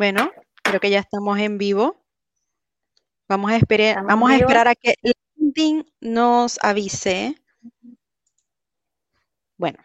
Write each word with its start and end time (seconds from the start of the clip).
Bueno, 0.00 0.32
creo 0.62 0.80
que 0.80 0.88
ya 0.88 1.00
estamos 1.00 1.38
en 1.40 1.58
vivo. 1.58 1.94
Vamos 3.28 3.50
a 3.50 3.56
esperar, 3.56 4.02
vamos 4.02 4.30
a, 4.30 4.36
esperar 4.36 4.66
a 4.66 4.74
que 4.74 4.94
LinkedIn 5.36 5.92
nos 6.00 6.58
avise. 6.62 7.34
Bueno, 9.58 9.78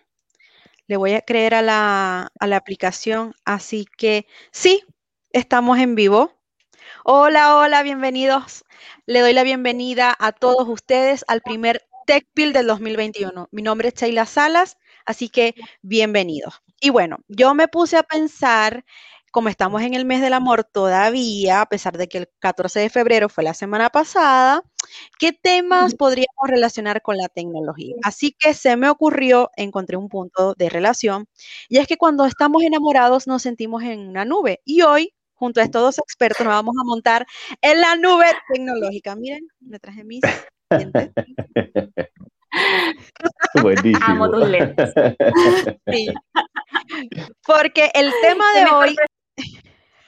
le 0.88 0.96
voy 0.96 1.16
a 1.16 1.22
creer 1.22 1.54
a 1.54 1.62
la, 1.62 2.32
a 2.40 2.48
la 2.48 2.56
aplicación, 2.56 3.34
así 3.44 3.86
que 3.98 4.26
sí, 4.54 4.86
estamos 5.34 5.80
en 5.80 5.96
vivo. 5.96 6.32
Hola, 7.04 7.58
hola, 7.58 7.84
bienvenidos. 7.84 8.64
Le 9.08 9.20
doy 9.20 9.34
la 9.34 9.44
bienvenida 9.44 10.16
a 10.18 10.32
todos 10.32 10.66
ustedes 10.70 11.26
al 11.28 11.42
primer 11.42 11.86
Tech 12.06 12.26
del 12.36 12.68
2021. 12.68 13.50
Mi 13.52 13.62
nombre 13.62 13.90
es 13.90 13.96
Sheila 13.96 14.26
Salas, 14.26 14.78
así 15.06 15.28
que 15.28 15.56
bienvenidos. 15.82 16.62
Y 16.80 16.90
bueno, 16.90 17.18
yo 17.28 17.54
me 17.56 17.68
puse 17.68 17.98
a 17.98 18.04
pensar, 18.04 18.86
como 19.36 19.50
estamos 19.50 19.82
en 19.82 19.94
el 19.96 20.06
mes 20.06 20.22
del 20.22 20.32
amor 20.32 20.64
todavía, 20.64 21.60
a 21.60 21.66
pesar 21.66 21.98
de 21.98 22.08
que 22.08 22.20
el 22.20 22.30
14 22.40 22.80
de 22.80 22.90
febrero 22.90 23.28
fue 23.28 23.44
la 23.44 23.54
semana 23.54 23.90
pasada, 23.90 24.64
¿qué 25.20 25.34
temas 25.34 25.94
podríamos 25.94 26.48
relacionar 26.48 27.02
con 27.02 27.18
la 27.18 27.28
tecnología? 27.28 27.98
Así 28.02 28.34
que 28.40 28.54
se 28.54 28.78
me 28.78 28.88
ocurrió, 28.88 29.52
encontré 29.58 29.98
un 29.98 30.08
punto 30.08 30.54
de 30.54 30.70
relación, 30.70 31.28
y 31.68 31.80
es 31.80 31.88
que 31.88 31.98
cuando 31.98 32.26
estamos 32.26 32.64
enamorados 32.64 33.28
nos 33.28 33.42
sentimos 33.42 33.84
en 33.84 34.08
una 34.08 34.24
nube. 34.24 34.62
Y 34.64 34.84
hoy 34.84 35.14
junto 35.34 35.60
a 35.60 35.64
estos 35.64 35.82
dos 35.82 36.00
expertos 36.00 36.46
nos 36.46 36.54
vamos 36.54 36.76
a 36.80 36.86
montar 36.86 37.28
en 37.62 37.82
la 37.82 37.98
nube 37.98 38.28
tecnológica. 38.54 39.18
Miren, 39.18 39.46
me 39.60 39.80
traje 39.80 40.06
mis 40.06 40.22
Buenísimo. 43.62 44.00
Amo 44.02 44.32
tus 44.32 44.48
lentes. 44.48 44.94
Sí. 45.92 46.08
Porque 47.46 47.92
el 47.94 48.14
tema 48.22 48.46
de 48.58 48.66
hoy. 48.72 48.96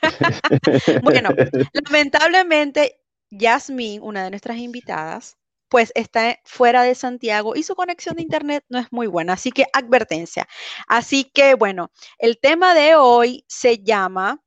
bueno, 1.04 1.30
lamentablemente, 1.74 3.00
Yasmin, 3.30 4.02
una 4.02 4.24
de 4.24 4.30
nuestras 4.30 4.58
invitadas, 4.58 5.38
pues 5.70 5.92
está 5.96 6.40
fuera 6.46 6.84
de 6.84 6.96
Santiago 6.96 7.56
y 7.56 7.64
su 7.64 7.76
conexión 7.76 8.16
de 8.16 8.22
internet 8.22 8.64
no 8.70 8.80
es 8.80 8.88
muy 8.92 9.08
buena, 9.08 9.34
así 9.34 9.52
que 9.52 9.66
advertencia. 9.74 10.48
Así 10.88 11.26
que 11.26 11.56
bueno, 11.56 11.92
el 12.20 12.40
tema 12.40 12.74
de 12.74 12.96
hoy 12.96 13.44
se 13.48 13.80
llama, 13.80 14.42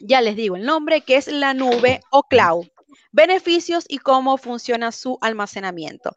ya 0.00 0.20
les 0.20 0.36
digo 0.36 0.56
el 0.56 0.64
nombre, 0.64 1.00
que 1.00 1.16
es 1.16 1.26
la 1.26 1.54
nube 1.54 2.00
o 2.10 2.22
cloud 2.22 2.66
beneficios 3.16 3.86
y 3.88 3.98
cómo 3.98 4.36
funciona 4.36 4.92
su 4.92 5.18
almacenamiento. 5.22 6.14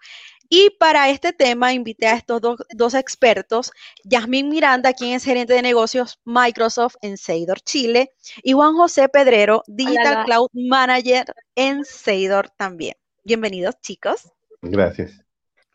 Y 0.49 0.71
para 0.79 1.09
este 1.09 1.31
tema 1.31 1.73
invité 1.73 2.07
a 2.07 2.15
estos 2.15 2.41
dos, 2.41 2.93
expertos, 2.95 3.71
Yasmín 4.03 4.49
Miranda, 4.49 4.93
quien 4.93 5.13
es 5.13 5.23
gerente 5.23 5.53
de 5.53 5.61
negocios 5.61 6.19
Microsoft 6.25 6.95
en 7.01 7.17
Seidor, 7.17 7.61
Chile, 7.61 8.13
y 8.41 8.53
Juan 8.53 8.73
José 8.73 9.09
Pedrero, 9.09 9.63
Digital 9.67 10.25
Cloud 10.25 10.49
Manager 10.53 11.25
en 11.53 11.85
Seidor 11.85 12.49
también. 12.49 12.95
Bienvenidos, 13.23 13.79
chicos. 13.79 14.31
Gracias. 14.63 15.23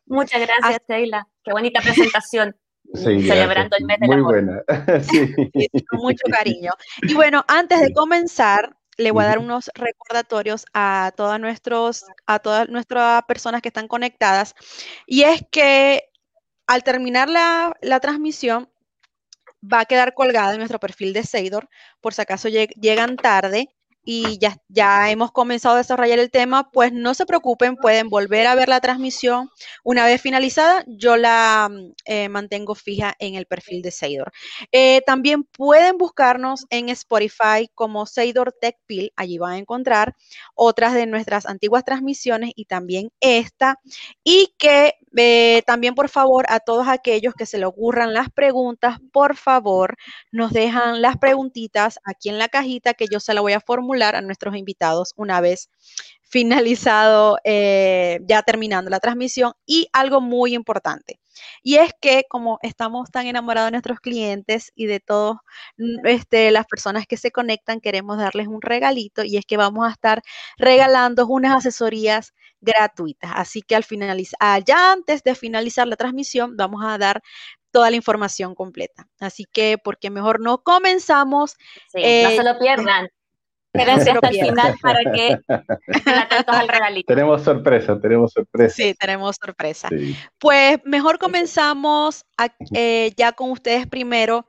Muchas 0.06 0.40
gracias, 0.40 0.82
Sheila. 0.88 1.28
Qué 1.44 1.52
bonita 1.52 1.80
presentación. 1.80 2.56
celebrando 2.94 3.76
el 3.76 3.84
mes 3.84 3.98
Muy 4.00 4.20
buena. 4.22 4.62
con 5.88 6.00
mucho 6.00 6.24
cariño. 6.30 6.72
Y 7.02 7.14
bueno, 7.14 7.44
antes 7.46 7.80
de 7.80 7.92
comenzar, 7.92 8.76
le 8.96 9.10
voy 9.10 9.24
a 9.24 9.28
dar 9.28 9.38
unos 9.38 9.70
recordatorios 9.74 10.66
a 10.72 11.12
todas 11.16 11.40
nuestros, 11.40 12.04
a 12.26 12.38
todas 12.38 12.68
nuestras 12.68 13.22
personas 13.24 13.62
que 13.62 13.68
están 13.68 13.88
conectadas. 13.88 14.54
Y 15.06 15.22
es 15.22 15.42
que 15.50 16.04
al 16.66 16.82
terminar 16.82 17.28
la, 17.28 17.74
la 17.82 18.00
transmisión, 18.00 18.70
va 19.62 19.80
a 19.80 19.84
quedar 19.86 20.14
colgada 20.14 20.52
en 20.52 20.58
nuestro 20.58 20.78
perfil 20.78 21.12
de 21.12 21.24
Seidor, 21.24 21.68
por 22.00 22.14
si 22.14 22.22
acaso 22.22 22.48
llegan 22.48 23.16
tarde 23.16 23.73
y 24.04 24.38
ya, 24.38 24.58
ya 24.68 25.10
hemos 25.10 25.32
comenzado 25.32 25.76
a 25.76 25.78
desarrollar 25.78 26.18
el 26.18 26.30
tema, 26.30 26.70
pues 26.70 26.92
no 26.92 27.14
se 27.14 27.24
preocupen, 27.24 27.76
pueden 27.76 28.10
volver 28.10 28.46
a 28.46 28.54
ver 28.54 28.68
la 28.68 28.80
transmisión. 28.80 29.50
Una 29.82 30.04
vez 30.04 30.20
finalizada, 30.20 30.84
yo 30.86 31.16
la 31.16 31.68
mm, 31.70 31.92
eh, 32.04 32.28
mantengo 32.28 32.74
fija 32.74 33.14
en 33.18 33.34
el 33.34 33.46
perfil 33.46 33.80
de 33.82 33.90
Seidor. 33.90 34.32
Eh, 34.72 35.00
también 35.06 35.44
pueden 35.44 35.96
buscarnos 35.96 36.66
en 36.70 36.90
Spotify 36.90 37.70
como 37.74 38.04
Seidor 38.04 38.52
Tech 38.60 38.76
Pill, 38.86 39.12
allí 39.16 39.38
van 39.38 39.52
a 39.52 39.58
encontrar 39.58 40.14
otras 40.54 40.92
de 40.92 41.06
nuestras 41.06 41.46
antiguas 41.46 41.84
transmisiones 41.84 42.50
y 42.54 42.66
también 42.66 43.10
esta. 43.20 43.80
Y 44.22 44.54
que 44.58 44.94
eh, 45.16 45.62
también, 45.66 45.94
por 45.94 46.10
favor, 46.10 46.44
a 46.48 46.60
todos 46.60 46.88
aquellos 46.88 47.34
que 47.34 47.46
se 47.46 47.58
le 47.58 47.64
ocurran 47.64 48.12
las 48.12 48.30
preguntas, 48.30 48.98
por 49.12 49.36
favor, 49.36 49.96
nos 50.30 50.52
dejan 50.52 51.00
las 51.00 51.16
preguntitas 51.16 51.98
aquí 52.04 52.28
en 52.28 52.38
la 52.38 52.48
cajita 52.48 52.94
que 52.94 53.06
yo 53.10 53.20
se 53.20 53.32
la 53.32 53.40
voy 53.40 53.52
a 53.52 53.60
formular 53.60 53.93
a 54.02 54.20
nuestros 54.20 54.56
invitados 54.56 55.12
una 55.16 55.40
vez 55.40 55.70
finalizado, 56.22 57.38
eh, 57.44 58.18
ya 58.26 58.42
terminando 58.42 58.90
la 58.90 58.98
transmisión. 59.00 59.52
Y 59.66 59.88
algo 59.92 60.20
muy 60.20 60.54
importante, 60.54 61.20
y 61.62 61.76
es 61.76 61.92
que 62.00 62.24
como 62.28 62.58
estamos 62.62 63.10
tan 63.10 63.26
enamorados 63.26 63.68
de 63.68 63.72
nuestros 63.72 64.00
clientes 64.00 64.72
y 64.74 64.86
de 64.86 65.00
todas 65.00 65.36
este, 66.04 66.50
las 66.50 66.66
personas 66.66 67.06
que 67.06 67.16
se 67.16 67.30
conectan, 67.30 67.80
queremos 67.80 68.18
darles 68.18 68.48
un 68.48 68.62
regalito 68.62 69.24
y 69.24 69.36
es 69.36 69.46
que 69.46 69.56
vamos 69.56 69.86
a 69.86 69.92
estar 69.92 70.22
regalando 70.58 71.26
unas 71.26 71.56
asesorías 71.56 72.34
gratuitas. 72.60 73.30
Así 73.34 73.62
que 73.62 73.76
al 73.76 73.84
finalizar, 73.84 74.36
ah, 74.40 74.58
ya 74.58 74.92
antes 74.92 75.22
de 75.22 75.34
finalizar 75.34 75.86
la 75.86 75.96
transmisión, 75.96 76.56
vamos 76.56 76.82
a 76.84 76.98
dar 76.98 77.22
toda 77.70 77.90
la 77.90 77.96
información 77.96 78.54
completa. 78.54 79.08
Así 79.18 79.44
que, 79.52 79.78
porque 79.82 80.10
mejor 80.10 80.40
no 80.40 80.62
comenzamos. 80.62 81.56
no 81.92 82.00
se 82.00 82.42
lo 82.44 82.58
pierdan. 82.58 83.08
Quédense 83.74 84.10
hasta 84.12 84.28
el 84.28 84.40
final 84.40 84.74
para 84.80 85.00
que 85.12 85.38
al 86.46 86.68
regalito. 86.68 87.12
Tenemos 87.12 87.42
sorpresa, 87.42 88.00
tenemos 88.00 88.32
sorpresa. 88.32 88.74
Sí, 88.74 88.94
tenemos 88.94 89.36
sorpresa. 89.36 89.88
Pues 90.38 90.78
mejor 90.84 91.18
comenzamos 91.18 92.24
eh, 92.72 93.12
ya 93.16 93.32
con 93.32 93.50
ustedes 93.50 93.86
primero. 93.86 94.46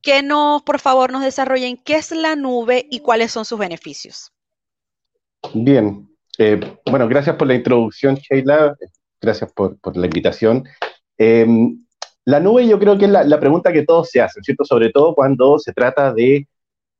Que 0.00 0.22
nos, 0.22 0.62
por 0.62 0.78
favor, 0.78 1.10
nos 1.10 1.24
desarrollen 1.24 1.76
qué 1.76 1.96
es 1.96 2.12
la 2.12 2.36
nube 2.36 2.86
y 2.88 3.00
cuáles 3.00 3.32
son 3.32 3.44
sus 3.44 3.58
beneficios. 3.58 4.32
Bien, 5.52 6.08
eh, 6.38 6.60
bueno, 6.88 7.08
gracias 7.08 7.34
por 7.34 7.48
la 7.48 7.54
introducción, 7.54 8.14
Sheila. 8.14 8.76
Gracias 9.20 9.52
por, 9.52 9.76
la 9.96 10.06
invitación. 10.06 10.64
Em, 11.18 11.84
la 12.24 12.38
nube 12.38 12.68
yo 12.68 12.78
creo 12.78 12.96
que 12.96 13.06
es 13.06 13.10
la, 13.10 13.40
pregunta 13.40 13.72
que 13.72 13.84
todos 13.84 14.08
se 14.10 14.20
hacen, 14.20 14.44
¿cierto? 14.44 14.64
Sobre 14.64 14.90
todo 14.90 15.16
cuando 15.16 15.58
se 15.58 15.72
trata 15.72 16.12
de 16.12 16.46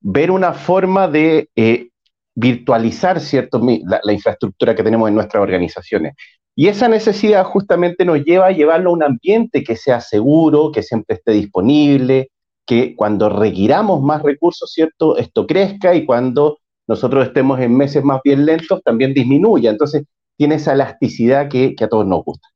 ver 0.00 0.30
una 0.30 0.52
forma 0.52 1.08
de 1.08 1.50
eh, 1.56 1.88
virtualizar, 2.34 3.20
¿cierto? 3.20 3.60
La, 3.84 4.12
infraestructura 4.12 4.74
que 4.74 4.82
tenemos 4.82 5.08
en 5.08 5.14
nuestras 5.14 5.42
organizaciones. 5.42 6.14
Y 6.54 6.68
esa 6.68 6.88
necesidad 6.88 7.44
justamente 7.44 8.04
nos 8.04 8.24
lleva 8.24 8.46
a 8.46 8.52
llevarlo 8.52 8.90
a 8.90 8.92
un 8.92 9.02
ambiente 9.02 9.62
que 9.62 9.76
sea 9.76 10.00
seguro, 10.00 10.72
que 10.72 10.82
siempre 10.82 11.16
esté 11.16 11.32
disponible, 11.32 12.30
que 12.66 12.94
cuando 12.96 13.28
requiramos 13.28 14.02
más 14.02 14.22
recursos, 14.22 14.70
¿cierto? 14.72 15.16
Esto 15.16 15.46
crezca 15.46 15.94
y 15.94 16.04
cuando 16.04 16.58
nosotros 16.86 17.26
estemos 17.26 17.60
en 17.60 17.76
meses 17.76 18.02
más 18.04 18.20
bien 18.24 18.44
lentos, 18.44 18.82
también 18.82 19.14
disminuya. 19.14 19.70
Entonces, 19.70 20.04
tiene 20.36 20.56
esa 20.56 20.72
elasticidad 20.72 21.48
que, 21.48 21.74
a 21.80 21.88
todos 21.88 22.06
nos 22.06 22.24
gusta. 22.24 22.48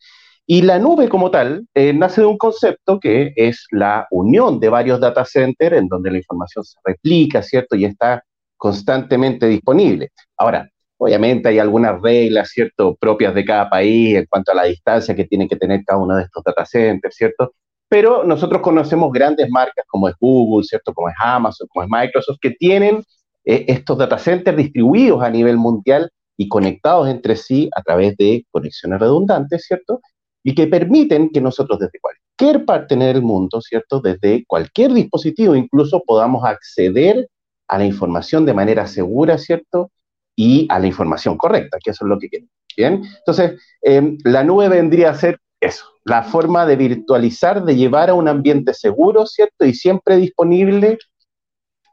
Y 0.53 0.61
la 0.61 0.79
nube 0.79 1.09
como 1.09 1.31
tal 1.31 1.67
eh, 1.73 1.95
nace 1.95 2.21
de 2.21 2.27
un 2.27 2.37
concepto 2.37 3.01
que 3.01 3.33
es 3.37 3.65
la 3.71 4.07
unión 4.11 4.61
de 4.61 4.69
varios 4.69 5.01
data 5.01 5.25
centers 5.25 5.79
en 5.79 5.89
donde 5.89 6.11
la 6.11 6.19
información 6.19 6.63
se 6.63 6.79
replica, 6.85 7.43
¿cierto? 7.43 7.75
Y 7.75 7.87
está 7.87 8.23
constantemente 8.59 9.47
disponible. 9.47 10.11
Ahora, 10.37 10.69
obviamente 10.99 11.49
hay 11.49 11.59
algunas 11.59 12.03
reglas, 12.03 12.51
¿cierto? 12.51 12.95
Propias 13.01 13.35
de 13.35 13.47
cada 13.47 13.71
país 13.71 14.15
en 14.15 14.27
cuanto 14.27 14.53
a 14.53 14.57
la 14.57 14.65
distancia 14.65 15.15
que 15.15 15.25
tiene 15.25 15.49
que 15.49 15.57
tener 15.57 15.85
cada 15.87 15.99
uno 15.99 16.17
de 16.17 16.25
estos 16.25 16.45
data 16.45 16.67
centers, 16.67 17.17
¿cierto? 17.17 17.55
Pero 17.89 18.23
nosotros 18.23 18.61
conocemos 18.61 19.11
grandes 19.11 19.49
marcas 19.49 19.87
como 19.89 20.07
es 20.11 20.15
Google, 20.21 20.65
¿cierto? 20.65 20.93
Como 20.93 21.09
es 21.09 21.15
Amazon, 21.19 21.67
como 21.73 21.83
es 21.83 21.91
Microsoft, 21.91 22.37
que 22.43 22.51
tienen 22.51 23.03
eh, 23.47 23.65
estos 23.69 23.97
data 23.97 24.19
centers 24.19 24.59
distribuidos 24.59 25.23
a 25.23 25.31
nivel 25.31 25.57
mundial 25.57 26.11
y 26.37 26.47
conectados 26.47 27.09
entre 27.09 27.37
sí 27.37 27.71
a 27.75 27.83
través 27.83 28.19
de 28.19 28.45
conexiones 28.51 29.01
redundantes, 29.01 29.65
¿cierto? 29.67 30.03
Y 30.45 30.55
que 30.55 30.67
permiten 30.67 31.31
que 31.31 31.41
nosotros 31.41 31.79
desde 31.79 32.01
cualquier 32.01 32.65
parte 32.65 32.97
del 32.97 33.23
mundo, 33.23 33.61
¿cierto? 33.61 34.01
Desde 34.01 34.45
cualquier 34.47 34.93
dispositivo 34.93 35.55
incluso 35.55 36.03
podamos 36.05 36.45
acceder 36.45 37.29
a 37.69 37.79
la 37.79 37.85
información 37.85 38.45
de 38.45 38.55
manera 38.55 38.87
segura, 38.87 39.39
¿cierto? 39.39 39.91
Y 40.37 40.67
a 40.71 40.79
la 40.79 40.87
información 40.87 41.37
correcta, 41.37 41.79
que 41.83 41.91
eso 41.91 42.05
es 42.05 42.09
lo 42.09 42.19
que 42.19 42.29
queremos. 42.29 42.51
Bien, 42.77 43.03
entonces 43.19 43.61
em, 43.83 44.17
la 44.25 44.43
nube 44.45 44.69
vendría 44.69 45.11
a 45.11 45.15
ser 45.15 45.39
eso, 45.61 45.85
la 46.05 46.23
forma 46.23 46.67
de 46.67 46.77
virtualizar, 46.77 47.65
de 47.65 47.77
llevar 47.77 48.11
a 48.11 48.15
un 48.15 48.29
ambiente 48.29 48.75
seguro, 48.75 49.27
¿cierto? 49.27 49.65
Y 49.65 49.75
siempre 49.75 50.17
disponible 50.17 50.99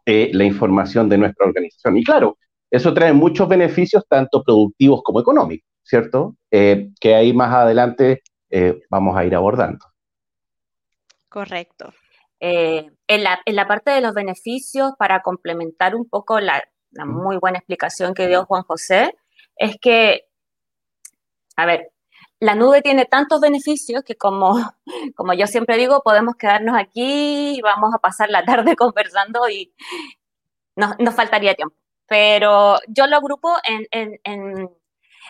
eh, 0.05 0.31
la 0.33 0.43
información 0.43 1.07
de 1.07 1.17
nuestra 1.17 1.45
organización. 1.45 1.97
Y 1.97 2.03
claro, 2.03 2.37
eso 2.71 2.93
trae 2.93 3.13
muchos 3.13 3.47
beneficios, 3.47 4.03
tanto 4.07 4.43
productivos 4.43 5.01
como 5.03 5.21
económicos, 5.21 5.67
¿cierto? 5.83 6.35
Eh, 6.51 6.89
que 6.99 7.13
ahí 7.13 7.33
más 7.33 7.53
adelante 7.53 8.21
eh, 8.49 8.81
vamos 8.89 9.17
a 9.17 9.25
ir 9.25 9.35
abordando. 9.35 9.85
Correcto. 11.29 11.93
Eh, 12.39 12.89
en, 13.07 13.23
la, 13.23 13.39
en, 13.45 13.55
la, 13.55 13.67
parte 13.67 13.91
de 13.91 14.01
los 14.01 14.13
beneficios, 14.13 14.93
para 14.97 15.21
complementar 15.21 15.95
un 15.95 16.07
poco 16.07 16.39
la, 16.39 16.63
la 16.91 17.05
muy 17.05 17.37
buena 17.37 17.59
explicación 17.59 18.13
que 18.13 18.27
dio 18.27 18.45
Juan 18.45 18.63
José, 18.63 19.15
es 19.57 19.77
que, 19.79 20.25
a 21.55 21.65
ver, 21.65 21.91
la 22.39 22.55
nube 22.55 22.81
tiene 22.81 23.05
tantos 23.05 23.41
beneficios 23.41 24.03
que 24.03 24.15
como, 24.15 24.55
como 25.15 25.33
yo 25.33 25.47
siempre 25.47 25.77
digo, 25.77 26.01
podemos 26.03 26.35
quedarnos 26.35 26.77
aquí 26.77 27.57
y 27.57 27.61
vamos 27.61 27.93
a 27.93 27.99
pasar 27.99 28.29
la 28.29 28.45
tarde 28.45 28.75
conversando 28.77 29.49
y 29.49 29.73
nos, 30.75 30.97
nos 30.99 31.15
faltaría 31.15 31.55
tiempo. 31.55 31.75
Pero 32.07 32.79
yo 32.87 33.05
lo 33.05 33.17
agrupo 33.17 33.55
en, 33.67 33.85
en, 33.91 34.19
en, 34.23 34.69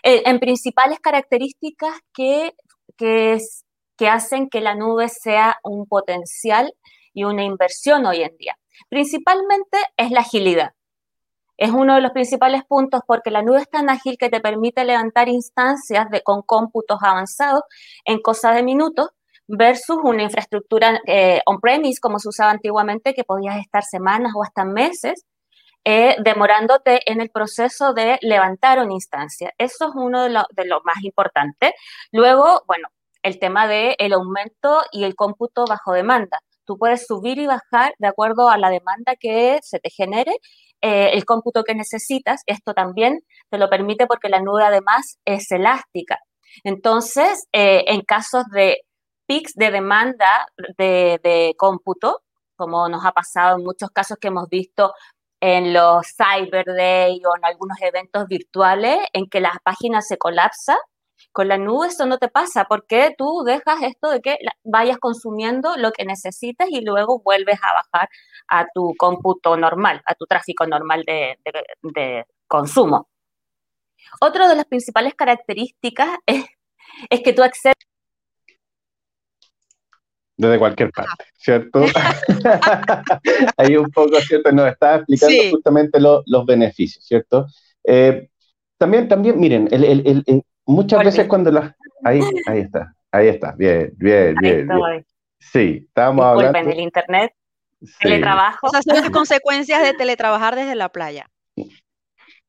en 0.04 0.40
principales 0.40 1.00
características 1.00 1.94
que, 2.14 2.56
que, 2.98 3.34
es, 3.34 3.66
que 3.98 4.08
hacen 4.08 4.50
que 4.50 4.62
la 4.62 4.76
nube 4.76 5.10
sea 5.10 5.58
un 5.64 5.86
potencial 5.86 6.74
y 7.14 7.24
una 7.24 7.44
inversión 7.44 8.06
hoy 8.06 8.22
en 8.22 8.36
día. 8.38 8.58
Principalmente 8.90 9.78
es 9.98 10.12
la 10.12 10.22
agilidad. 10.22 10.74
Es 11.58 11.72
uno 11.72 11.96
de 11.96 12.02
los 12.02 12.12
principales 12.12 12.64
puntos 12.64 13.02
porque 13.06 13.32
la 13.32 13.42
nube 13.42 13.60
es 13.60 13.70
tan 13.70 13.90
ágil 13.90 14.18
que 14.18 14.30
te 14.30 14.40
permite 14.40 14.86
levantar 14.86 15.28
instancias 15.28 16.10
de, 16.10 16.22
con 16.24 16.42
cómputos 16.42 17.00
avanzados 17.02 17.64
en 18.06 18.22
cosa 18.22 18.54
de 18.54 18.64
minutos 18.64 19.10
versus 19.46 19.98
una 20.04 20.24
infraestructura 20.24 21.02
eh, 21.06 21.42
on-premise 21.46 22.00
como 22.00 22.20
se 22.20 22.30
usaba 22.30 22.52
antiguamente 22.52 23.14
que 23.14 23.26
podías 23.26 23.58
estar 23.58 23.84
semanas 23.84 24.32
o 24.36 24.44
hasta 24.44 24.64
meses 24.64 25.26
eh, 25.92 26.16
demorándote 26.24 27.00
en 27.12 27.20
el 27.20 27.32
proceso 27.32 27.94
de 27.96 28.20
levantar 28.22 28.78
una 28.78 28.94
instancia. 28.94 29.56
Eso 29.58 29.88
es 29.88 29.92
uno 29.96 30.22
de 30.22 30.30
lo, 30.30 30.82
más 30.84 31.04
importante. 31.04 31.74
Luego, 32.12 32.62
bueno, 32.68 32.90
el 33.24 33.40
tema 33.40 33.68
del 33.68 33.96
el 33.98 34.14
aumento 34.14 34.84
y 34.92 35.04
el 35.04 35.16
cómputo 35.16 35.66
bajo 35.68 35.94
demanda. 35.94 36.42
Tú 36.64 36.78
puedes 36.78 37.08
subir 37.08 37.40
y 37.40 37.48
bajar 37.48 37.96
de 37.98 38.08
acuerdo 38.08 38.50
a 38.50 38.60
la 38.60 38.70
demanda 38.70 39.16
que 39.20 39.58
se 39.64 39.80
te 39.80 39.90
genere 39.90 40.32
eh, 40.82 41.10
el 41.14 41.26
cómputo 41.26 41.64
que 41.64 41.74
necesitas. 41.74 42.44
Esto 42.46 42.76
también 42.76 43.22
te 43.50 43.58
lo 43.58 43.68
permite 43.68 44.06
porque 44.06 44.30
la 44.30 44.42
nube 44.42 44.64
además 44.64 45.18
es 45.26 45.50
elástica. 45.52 46.20
Entonces, 46.64 47.48
eh, 47.52 47.86
en 47.88 48.02
casos 48.02 48.44
de 48.54 48.82
pics 49.26 49.54
de 49.56 49.72
demanda 49.72 50.46
de, 50.78 51.20
de, 51.24 51.56
cómputo, 51.58 52.22
como 52.56 52.88
nos 52.90 53.04
ha 53.06 53.12
pasado 53.12 53.58
en 53.58 53.64
muchos 53.64 53.90
casos 53.90 54.20
que 54.22 54.28
hemos 54.28 54.50
visto 54.50 54.94
en 55.42 55.74
los 55.74 56.08
Cyber 56.16 56.66
Day 56.66 57.22
o 57.26 57.36
en 57.36 57.46
algunos 57.46 57.80
eventos 57.82 58.28
virtuales, 58.28 59.00
en 59.14 59.28
que 59.30 59.40
la 59.40 59.54
página 59.64 60.02
se 60.02 60.18
colapsa, 60.18 60.78
con 61.32 61.48
la 61.48 61.58
nube 61.58 61.88
eso 61.88 62.06
no 62.06 62.18
te 62.18 62.28
pasa 62.30 62.66
porque 62.66 63.14
tú 63.18 63.44
dejas 63.46 63.82
esto 63.84 64.10
de 64.10 64.22
que 64.22 64.38
vayas 64.64 64.98
consumiendo 64.98 65.76
lo 65.78 65.92
que 65.92 66.06
necesitas 66.06 66.70
y 66.72 66.82
luego 66.82 67.22
vuelves 67.22 67.60
a 67.62 67.74
bajar 67.74 68.10
a 68.48 68.66
tu 68.74 68.96
cómputo 68.98 69.56
normal, 69.58 70.02
a 70.06 70.16
tu 70.16 70.26
tráfico 70.26 70.66
normal 70.66 71.04
de, 71.06 72.26
consumo. 72.48 73.10
Otra 74.22 74.48
de 74.48 74.56
las 74.56 74.66
principales 74.66 75.14
características 75.14 76.18
es, 76.26 76.46
es 77.10 77.22
que 77.22 77.34
tú 77.34 77.44
accedes 77.44 77.76
desde 80.40 80.58
cualquier 80.58 80.90
parte, 80.92 81.26
¿cierto? 81.38 81.84
Ahí 83.58 83.76
un 83.76 83.92
poco, 83.92 84.16
¿cierto? 84.22 84.54
Nos 84.54 84.72
estaba 84.72 84.96
explicando 84.96 85.36
justamente 85.52 86.00
los 86.00 86.46
beneficios, 86.46 87.06
¿cierto? 87.06 87.48
Eh, 87.84 88.30
también, 88.78 89.10
también, 89.10 89.38
miren, 89.38 89.68
el, 89.70 89.84
el, 89.84 90.24
el, 90.26 90.44
muchas 90.66 91.04
veces 91.04 91.28
cuando 91.28 91.52
las... 91.52 91.76
Ahí, 92.06 92.22
ahí 92.48 92.60
está, 92.60 92.96
ahí 93.12 93.28
está, 93.28 93.52
bien, 93.52 93.92
bien, 93.98 94.34
bien. 94.40 94.68
bien. 94.70 95.06
Sí, 95.40 95.84
estábamos 95.86 96.26
hablando... 96.26 96.58
en 96.58 96.72
el 96.72 96.80
internet, 96.80 97.34
teletrabajo. 98.00 98.68
Esas 98.68 98.86
son 98.86 98.96
las 98.96 99.10
consecuencias 99.10 99.84
de 99.84 99.94
teletrabajar 99.94 100.56
desde 100.56 100.76
la 100.76 100.88
playa. 100.88 101.30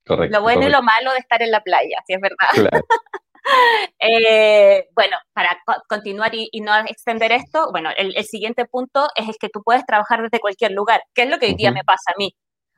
Correcto. 0.06 0.38
Lo 0.38 0.42
bueno 0.42 0.60
correcto. 0.60 0.68
y 0.68 0.80
lo 0.80 0.82
malo 0.82 1.12
de 1.12 1.18
estar 1.18 1.42
en 1.42 1.50
la 1.50 1.60
playa, 1.60 1.98
si 2.06 2.14
es 2.14 2.20
verdad. 2.20 2.48
Claro. 2.52 2.86
Eh, 3.98 4.88
bueno, 4.94 5.16
para 5.32 5.58
co 5.66 5.74
continuar 5.88 6.34
y, 6.34 6.48
y, 6.52 6.60
no 6.60 6.76
extender 6.86 7.32
esto, 7.32 7.70
bueno, 7.72 7.90
el, 7.96 8.16
el, 8.16 8.24
siguiente 8.24 8.64
punto 8.66 9.08
es 9.16 9.28
el 9.28 9.36
que 9.40 9.48
tú 9.48 9.62
puedes 9.64 9.84
trabajar 9.86 10.22
desde 10.22 10.40
cualquier 10.40 10.72
lugar, 10.72 11.02
que 11.14 11.22
es 11.22 11.30
lo 11.30 11.38
que 11.38 11.46
hoy 11.46 11.54
día 11.54 11.70
uh 11.70 11.72
-huh. 11.72 11.76
me 11.76 11.84
pasa 11.84 12.12
a 12.12 12.18
mí. 12.18 12.34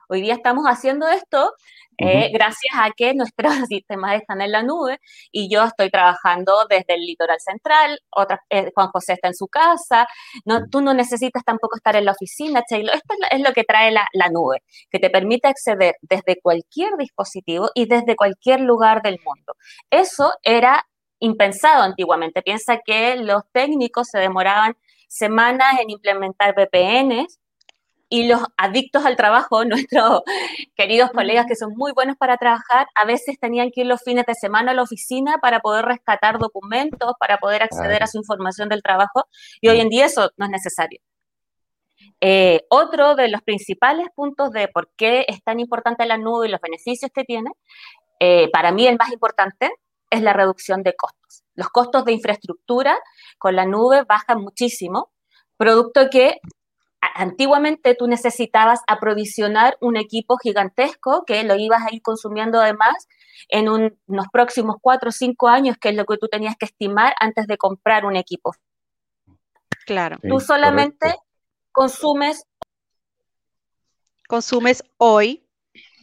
Hoy 0.09 0.21
día 0.21 0.33
estamos 0.33 0.65
haciendo 0.65 1.07
esto 1.07 1.53
eh, 1.97 2.05
uh 2.05 2.09
-huh. 2.09 2.29
gracias 2.33 2.75
a 2.75 2.91
que 2.95 3.13
nuestros 3.13 3.53
sistemas 3.69 4.15
están 4.15 4.41
en 4.41 4.51
la 4.51 4.63
nube 4.63 4.99
y 5.31 5.49
yo 5.53 5.63
estoy 5.63 5.89
trabajando 5.89 6.65
desde 6.69 6.95
el 6.95 7.01
litoral 7.01 7.39
central, 7.39 7.99
otra, 8.09 8.41
eh, 8.49 8.71
Juan 8.73 8.89
José 8.89 9.13
está 9.13 9.27
en 9.27 9.35
su 9.35 9.47
casa, 9.47 10.07
no, 10.45 10.61
tú 10.69 10.81
no 10.81 10.93
necesitas 10.93 11.43
tampoco 11.43 11.75
estar 11.77 11.95
en 11.95 12.05
la 12.05 12.11
oficina, 12.11 12.63
Chelo. 12.67 12.91
Esto 12.93 13.15
es 13.31 13.41
lo 13.41 13.53
que 13.53 13.63
trae 13.63 13.91
la, 13.91 14.07
la 14.13 14.29
nube, 14.29 14.63
que 14.89 14.99
te 14.99 15.09
permite 15.09 15.47
acceder 15.47 15.95
desde 16.01 16.39
cualquier 16.41 16.95
dispositivo 16.97 17.69
y 17.75 17.85
desde 17.85 18.15
cualquier 18.15 18.61
lugar 18.61 19.01
del 19.01 19.19
mundo. 19.23 19.53
Eso 19.89 20.33
era 20.43 20.85
impensado 21.19 21.83
antiguamente. 21.83 22.41
Piensa 22.41 22.79
que 22.85 23.15
los 23.15 23.43
técnicos 23.53 24.07
se 24.09 24.19
demoraban 24.19 24.75
semanas 25.07 25.79
en 25.79 25.89
implementar 25.91 26.55
VPNs 26.55 27.39
y 28.13 28.27
los 28.27 28.41
adictos 28.57 29.07
al 29.07 29.15
trabajo, 29.15 29.65
nuestros 29.65 30.21
queridos 30.75 31.09
colegas 31.09 31.47
que 31.47 31.55
son 31.55 31.73
muy 31.75 31.93
buenos 31.93 32.15
para 32.15 32.37
trabajar, 32.37 32.85
a 32.93 33.05
veces 33.05 33.39
tenían 33.39 33.71
que 33.71 33.81
ir 33.81 33.87
los 33.87 34.03
fines 34.03 34.27
de 34.27 34.35
semana 34.35 34.69
a 34.69 34.75
la 34.75 34.83
oficina 34.83 35.39
para 35.41 35.61
poder 35.61 35.85
rescatar 35.85 36.37
documentos, 36.37 37.13
para 37.19 37.39
poder 37.39 37.63
acceder 37.63 38.03
a 38.03 38.07
su 38.07 38.19
información 38.19 38.69
del 38.69 38.83
trabajo, 38.83 39.25
y 39.61 39.69
hoy 39.69 39.79
en 39.79 39.89
día 39.89 40.05
eso 40.05 40.29
no 40.37 40.45
es 40.45 40.51
necesario. 40.51 40.99
Eh, 42.21 42.61
otro 42.69 43.15
de 43.15 43.29
los 43.29 43.41
principales 43.41 44.05
puntos 44.13 44.51
de 44.51 44.67
por 44.67 44.91
qué 44.95 45.25
es 45.27 45.43
tan 45.43 45.59
importante 45.59 46.05
la 46.05 46.17
nube 46.19 46.47
y 46.47 46.51
los 46.51 46.61
beneficios 46.61 47.09
que 47.11 47.23
tiene, 47.23 47.49
eh, 48.19 48.47
para 48.53 48.71
mí 48.71 48.85
el 48.85 48.97
más 48.97 49.11
importante 49.11 49.71
es 50.11 50.21
la 50.21 50.33
reducción 50.33 50.83
de 50.83 50.93
costos. 50.95 51.43
Los 51.55 51.69
costos 51.69 52.05
de 52.05 52.11
infraestructura 52.11 52.95
con 53.39 53.55
la 53.55 53.65
nube 53.65 54.03
bajan 54.07 54.39
muchísimo, 54.39 55.11
producto 55.57 56.11
que 56.11 56.37
antiguamente 57.15 57.95
tú 57.95 58.07
necesitabas 58.07 58.81
aprovisionar 58.87 59.77
un 59.81 59.97
equipo 59.97 60.37
gigantesco 60.37 61.23
que 61.25 61.43
lo 61.43 61.55
ibas 61.55 61.81
a 61.83 61.93
ir 61.93 62.01
consumiendo 62.01 62.59
además 62.59 63.07
en 63.49 63.69
un, 63.69 63.97
unos 64.07 64.27
próximos 64.31 64.77
cuatro 64.81 65.09
o 65.09 65.11
cinco 65.11 65.47
años, 65.47 65.77
que 65.77 65.89
es 65.89 65.95
lo 65.95 66.05
que 66.05 66.17
tú 66.17 66.27
tenías 66.27 66.55
que 66.57 66.65
estimar 66.65 67.13
antes 67.19 67.47
de 67.47 67.57
comprar 67.57 68.05
un 68.05 68.15
equipo. 68.15 68.53
Claro. 69.85 70.17
Tú 70.27 70.39
sí, 70.39 70.45
solamente 70.45 70.97
correcto. 70.99 71.23
consumes. 71.71 72.45
Consumes 74.27 74.83
hoy. 74.97 75.45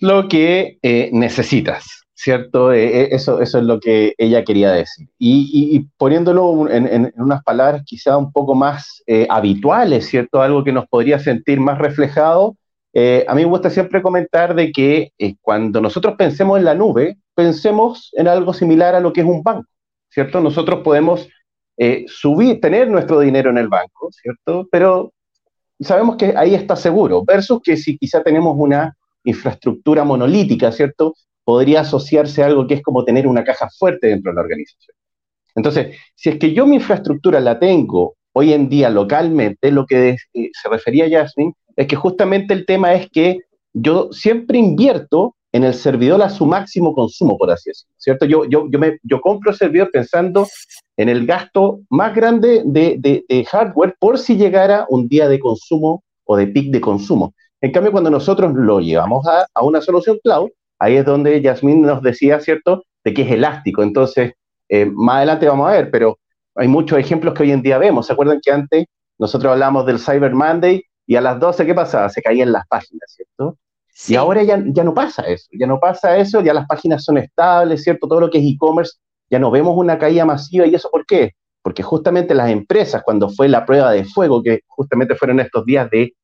Lo 0.01 0.29
que 0.29 0.79
eh, 0.83 1.11
necesitas. 1.13 2.00
¿Cierto? 2.21 2.73
Eh, 2.73 3.15
eso, 3.15 3.41
eso 3.41 3.59
es 3.59 3.65
lo 3.65 3.81
que 3.81 4.15
ella 4.19 4.45
quería 4.45 4.73
decir. 4.73 5.09
Y, 5.19 5.87
poniéndolo 5.97 6.69
en, 6.71 7.13
unas 7.17 7.43
palabras 7.43 7.83
quizá 7.87 8.19
un 8.19 8.31
poco 8.31 8.55
más 8.55 9.03
eh, 9.07 9.27
habituales, 9.31 10.07
¿cierto? 10.07 10.43
Algo 10.43 10.63
que 10.63 10.73
nos 10.73 10.87
podría 10.87 11.19
sentir 11.19 11.61
más 11.61 11.79
reflejado. 11.79 12.57
Eh, 12.93 13.25
a 13.27 13.35
mí 13.35 13.43
me 13.43 13.49
gusta 13.49 13.71
siempre 13.71 14.03
comentar 14.03 14.55
de 14.55 14.71
que 14.71 15.13
eh, 15.19 15.37
cuando 15.41 15.81
nosotros 15.81 16.15
pensemos 16.19 16.59
en 16.59 16.65
la 16.65 16.75
nube, 16.75 17.17
pensemos 17.35 18.11
en 18.13 18.29
algo 18.29 18.53
similar 18.53 18.95
a 18.95 19.01
lo 19.01 19.13
que 19.13 19.21
es 19.23 19.27
un 19.27 19.43
banco, 19.43 19.69
¿cierto? 20.11 20.41
Nosotros 20.41 20.81
podemos 20.83 21.27
eh, 21.79 22.05
subir, 22.09 22.61
tener 22.61 22.89
nuestro 22.91 23.21
dinero 23.21 23.49
en 23.51 23.59
el 23.59 23.69
banco, 23.69 24.11
¿cierto? 24.11 24.69
Pero 24.71 25.13
sabemos 25.81 26.17
que 26.17 26.35
ahí 26.37 26.55
está 26.55 26.77
seguro, 26.77 27.25
versus 27.25 27.61
que 27.63 27.77
si 27.79 27.97
quizá 27.97 28.23
tenemos 28.23 28.57
una 28.59 28.95
infraestructura 29.25 30.05
monolítica, 30.05 30.71
¿cierto? 30.73 31.15
Podría 31.51 31.81
asociarse 31.81 32.45
a 32.45 32.47
algo 32.47 32.65
que 32.69 32.75
es 32.75 32.83
como 32.83 33.05
tener 33.05 33.27
una 33.27 33.43
caja 33.43 33.69
fuerte 33.77 34.07
dentro 34.07 34.31
de 34.31 34.37
la 34.37 34.43
organización. 34.43 34.97
Entonces, 35.57 35.97
si 36.15 36.29
es 36.29 36.39
que 36.39 36.55
yo 36.55 36.65
mi 36.65 36.77
infraestructura 36.77 37.41
la 37.41 37.59
tengo 37.59 38.15
hoy 38.33 38.53
en 38.53 38.69
día 38.69 38.89
localmente, 38.89 39.73
lo 39.73 39.85
que 39.85 40.11
eh, 40.11 40.51
se 40.53 40.69
refería 40.69 41.07
a 41.07 41.25
Jasmine 41.25 41.53
es 41.75 41.89
que 41.89 41.97
justamente 41.97 42.55
el 42.55 42.65
tema 42.67 42.95
es 42.95 43.11
que 43.11 43.39
yo 43.73 44.13
siempre 44.13 44.59
invierto 44.59 45.35
en 45.51 45.65
el 45.65 45.75
servidor 45.75 46.23
a 46.23 46.31
su 46.31 46.47
máximo 46.47 46.95
consumo, 46.95 47.37
por 47.37 47.51
así 47.51 47.71
decirlo, 47.71 47.95
¿cierto? 47.99 48.27
Yo, 48.27 48.45
yo, 48.45 48.69
yo, 48.71 48.79
me, 48.79 48.99
yo 49.03 49.21
compro 49.21 49.51
el 49.51 49.57
servidor 49.57 49.91
pensando 49.93 50.47
en 50.97 51.09
el 51.09 51.27
gasto 51.27 51.81
más 51.91 52.15
grande 52.15 52.63
de, 52.65 52.97
de, 52.97 53.45
hardware 53.47 53.97
por 53.99 54.21
si 54.21 54.37
llegara 54.37 54.87
un 54.89 55.09
día 55.09 55.29
de 55.29 55.41
consumo 55.41 56.05
o 56.27 56.37
de 56.37 56.47
peak 56.47 56.67
de 56.67 56.81
consumo. 56.81 57.35
En 57.61 57.73
cambio, 57.73 57.91
cuando 57.91 58.09
nosotros 58.09 58.55
lo 58.55 58.79
llevamos 58.79 59.27
a, 59.27 59.47
a 59.53 59.65
una 59.65 59.81
solución 59.81 60.17
cloud, 60.23 60.51
ahí 60.81 60.97
es 60.97 61.05
donde 61.05 61.41
Yasmín 61.41 61.83
nos 61.83 62.03
decía, 62.03 62.41
¿cierto?, 62.41 62.83
de 63.05 63.15
que 63.15 63.23
es 63.23 63.31
elástico. 63.31 63.83
Entonces, 63.85 64.33
eh, 64.69 64.87
más 64.87 65.19
adelante 65.19 65.47
vamos 65.49 65.69
a 65.69 65.73
ver, 65.73 65.91
pero 65.93 66.19
hay 66.57 66.67
muchos 66.67 66.99
ejemplos 66.99 67.35
que 67.35 67.45
hoy 67.45 67.53
en 67.53 67.63
día 67.63 67.79
vemos. 67.79 68.09
¿Se 68.09 68.13
acuerdan 68.13 68.41
que 68.43 68.51
antes 68.51 68.87
nosotros 69.19 69.53
hablamos 69.53 69.87
del 69.87 70.01
Cyber 70.01 70.35
Monday 70.35 70.83
y 71.07 71.15
a 71.15 71.21
las 71.21 71.39
12, 71.39 71.65
¿qué 71.65 71.75
pasaba? 71.75 72.09
Se 72.09 72.21
caían 72.21 72.51
las 72.51 72.67
páginas, 72.67 73.15
¿cierto? 73.15 73.57
Sí. 73.89 74.15
Y 74.15 74.17
ahora 74.17 74.43
ya, 74.43 74.61
ya 74.67 74.83
no 74.83 74.93
pasa 74.93 75.23
eso, 75.23 75.47
ya 75.53 75.67
no 75.67 75.79
pasa 75.79 76.17
eso, 76.17 76.41
ya 76.41 76.55
las 76.55 76.67
páginas 76.67 77.05
son 77.05 77.19
estables, 77.19 77.85
¿cierto? 77.85 78.09
Todo 78.09 78.21
lo 78.21 78.31
que 78.31 78.39
es 78.39 78.45
e-commerce, 78.45 78.99
ya 79.31 79.39
no 79.39 79.51
vemos 79.53 79.77
una 79.77 79.99
caída 79.99 80.25
masiva. 80.25 80.67
¿Y 80.67 80.75
eso 80.75 80.91
por 80.91 81.07
qué? 81.07 81.35
porque 81.63 81.83
justamente 81.83 82.35
las 82.35 82.51
empresas, 82.51 83.03
cuando 83.03 83.29
fue 83.29 83.49
la 83.49 83.65
prueba 83.67 83.93
de 83.93 84.05
fuego, 84.05 84.43
que 84.43 84.61
justamente 84.67 85.15
fueron 85.15 85.41
estos 85.41 85.65
días 85.65 85.91
de 85.91 86.15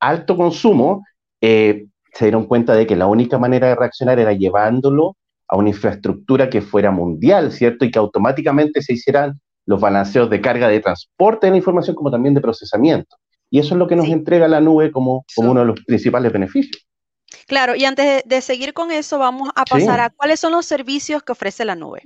alto 0.00 0.36
consumo, 0.36 1.04
eh, 1.40 1.86
se 2.14 2.26
dieron 2.26 2.46
cuenta 2.46 2.74
de 2.74 2.86
que 2.86 2.96
la 2.96 3.06
única 3.06 3.38
manera 3.38 3.68
de 3.68 3.74
reaccionar 3.74 4.18
era 4.18 4.32
llevándolo 4.32 5.16
a 5.48 5.56
una 5.56 5.68
infraestructura 5.68 6.48
que 6.48 6.62
fuera 6.62 6.90
mundial, 6.90 7.52
¿cierto? 7.52 7.84
Y 7.84 7.90
que 7.90 7.98
automáticamente 7.98 8.82
se 8.82 8.94
hicieran 8.94 9.40
los 9.66 9.80
balanceos 9.80 10.30
de 10.30 10.40
carga 10.40 10.68
de 10.68 10.80
transporte 10.80 11.46
de 11.46 11.52
la 11.52 11.56
información 11.56 11.96
como 11.96 12.10
también 12.10 12.34
de 12.34 12.40
procesamiento. 12.40 13.16
Y 13.50 13.58
eso 13.58 13.74
es 13.74 13.78
lo 13.78 13.86
que 13.86 13.96
nos 13.96 14.08
entrega 14.08 14.48
la 14.48 14.60
nube 14.60 14.90
como, 14.90 15.24
como 15.34 15.50
uno 15.50 15.60
de 15.60 15.66
los 15.66 15.80
principales 15.84 16.32
beneficios. 16.32 16.86
Claro, 17.46 17.74
y 17.74 17.84
antes 17.84 18.22
de, 18.24 18.40
seguir 18.40 18.72
con 18.72 18.90
eso, 18.90 19.18
vamos 19.18 19.50
a 19.54 19.64
pasar 19.64 20.00
a 20.00 20.10
cuáles 20.10 20.40
son 20.40 20.52
los 20.52 20.66
servicios 20.66 21.22
que 21.22 21.32
ofrece 21.32 21.64
la 21.64 21.74
nube. 21.74 22.02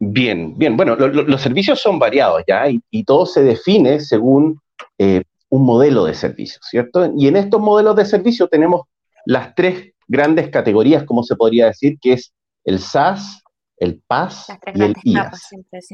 Bien, 0.00 0.56
bien. 0.56 0.76
Bueno, 0.76 0.96
los 0.96 1.40
servicios 1.40 1.80
son 1.80 1.98
variados 1.98 2.42
ya 2.46 2.64
y, 2.68 3.04
todo 3.04 3.26
se 3.26 3.42
define 3.42 4.00
según 4.00 4.60
eh, 4.98 5.22
un 5.50 5.64
modelo 5.64 6.04
de 6.04 6.14
servicio, 6.14 6.60
¿cierto? 6.62 7.12
Y 7.16 7.28
en 7.28 7.36
estos 7.36 7.60
modelos 7.60 7.96
de 7.96 8.04
servicio 8.04 8.48
tenemos 8.48 8.82
las 9.24 9.54
tres 9.54 9.92
grandes 10.06 10.48
categorías, 10.50 11.04
como 11.04 11.22
se 11.22 11.36
podría 11.36 11.66
decir, 11.66 11.98
que 12.00 12.14
es 12.14 12.32
el 12.64 12.78
SaaS, 12.78 13.42
el 13.76 14.02
PaaS 14.06 14.46
y 14.74 14.82
el 14.82 14.94
IaaS, 15.04 15.50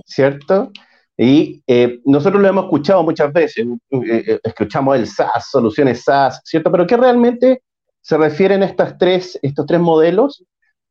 ¿cierto? 0.07 0.71
Y 1.17 1.63
eh, 1.67 2.01
nosotros 2.05 2.43
lo 2.43 2.49
hemos 2.49 2.65
escuchado 2.65 3.03
muchas 3.03 3.33
veces, 3.33 3.65
eh, 3.91 4.41
escuchamos 4.43 4.97
el 4.97 5.07
SaaS, 5.07 5.51
soluciones 5.51 6.03
SaaS, 6.03 6.41
¿cierto? 6.45 6.71
Pero 6.73 6.87
¿qué 6.87 6.97
realmente 6.97 7.63
se 8.01 8.17
refieren 8.17 8.63
estas 8.63 8.99
tres, 8.99 9.39
estos 9.43 9.67
tres 9.67 9.81
modelos? 9.81 10.45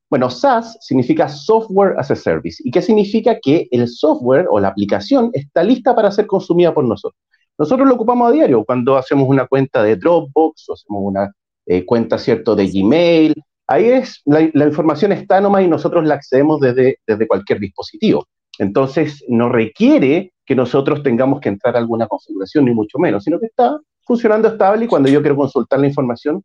Bueno, 0.10 0.30
SaaS 0.30 0.78
significa 0.80 1.28
Software 1.28 1.96
as 1.98 2.12
a 2.12 2.16
Service. 2.16 2.62
¿Y 2.64 2.72
qué 2.72 2.82
significa? 2.82 3.38
Que 3.42 3.68
el 3.72 3.88
software 3.88 4.46
o 4.50 4.60
la 4.60 4.70
aplicación 4.70 5.32
está 5.34 5.64
lista 5.64 5.96
para 5.96 6.12
ser 6.12 6.28
consumida 6.28 6.74
por 6.74 6.86
nosotros. 6.86 7.20
Nosotros 7.58 7.88
lo 7.88 7.96
ocupamos 7.96 8.30
a 8.30 8.32
diario 8.32 8.64
cuando 8.66 8.98
hacemos 8.98 9.28
una 9.28 9.48
cuenta 9.48 9.84
de 9.84 9.96
Dropbox 9.96 10.70
o 10.70 10.74
hacemos 10.74 11.02
una 11.04 11.32
eh, 11.66 11.86
cuenta, 11.86 12.18
¿cierto?, 12.18 12.56
de 12.56 12.68
Gmail. 12.68 13.36
Ahí 13.68 13.86
es, 13.86 14.22
la, 14.26 14.42
información 14.42 15.12
está 15.12 15.40
nomás 15.40 15.64
y 15.64 15.68
nosotros 15.68 16.04
la 16.06 16.16
accedemos 16.16 16.60
desde, 16.60 16.98
desde 17.06 17.28
cualquier 17.28 17.60
dispositivo. 17.60 18.28
Entonces, 18.60 19.24
no 19.28 19.50
requiere 19.50 20.34
que 20.46 20.56
nosotros 20.56 21.02
tengamos 21.04 21.40
que 21.40 21.50
entrar 21.50 21.76
a 21.76 21.80
alguna 21.80 22.08
configuración, 22.08 22.66
ni 22.66 22.74
mucho 22.74 23.00
menos, 23.00 23.24
sino 23.24 23.40
que 23.40 23.48
está 23.48 23.80
funcionando 24.06 24.50
estable 24.50 24.86
y 24.86 24.88
cuando 24.88 25.10
yo 25.10 25.22
quiero 25.22 25.38
consultar 25.38 25.80
la 25.80 25.88
información, 25.88 26.44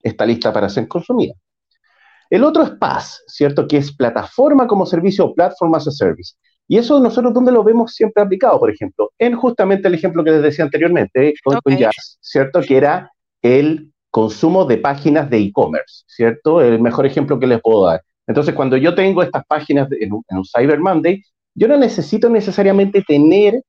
está 0.00 0.24
lista 0.24 0.52
para 0.52 0.68
ser 0.68 0.86
consumida. 0.86 1.34
El 2.30 2.44
otro 2.44 2.62
es 2.62 2.70
PaaS, 2.70 3.24
¿cierto? 3.26 3.66
Que 3.66 3.78
es 3.78 3.94
plataforma 3.94 4.66
como 4.66 4.86
servicio 4.86 5.26
o 5.26 5.34
platform 5.34 5.74
as 5.74 5.88
a 5.88 5.90
service. 5.90 6.34
Y 6.68 6.78
eso 6.78 7.00
nosotros 7.00 7.34
donde 7.34 7.52
lo 7.52 7.64
vemos 7.64 7.94
siempre 7.94 8.22
aplicado, 8.22 8.58
por 8.58 8.70
ejemplo, 8.70 9.10
en 9.18 9.34
justamente 9.36 9.88
el 9.88 9.94
ejemplo 9.94 10.24
que 10.24 10.30
les 10.30 10.42
decía 10.42 10.64
anteriormente, 10.64 11.34
con, 11.42 11.76
Jazz, 11.76 12.18
¿cierto? 12.20 12.60
Que 12.60 12.76
era 12.76 13.10
el 13.42 13.92
consumo 14.10 14.64
de 14.64 14.78
páginas 14.78 15.28
de 15.28 15.38
e-commerce, 15.38 16.04
¿cierto? 16.06 16.60
El 16.60 16.80
mejor 16.80 17.06
ejemplo 17.06 17.38
que 17.38 17.46
les 17.46 17.60
puedo 17.60 17.86
dar. 17.86 18.02
Entonces, 18.26 18.54
cuando 18.54 18.76
yo 18.76 18.94
tengo 18.94 19.22
estas 19.22 19.44
páginas 19.46 19.88
en, 20.00 20.12
un, 20.12 20.44
Cyber 20.44 20.78
Monday, 20.78 21.22
yo 21.54 21.68
no 21.68 21.76
necesito 21.76 22.28
necesariamente 22.28 23.02
tener 23.02 23.62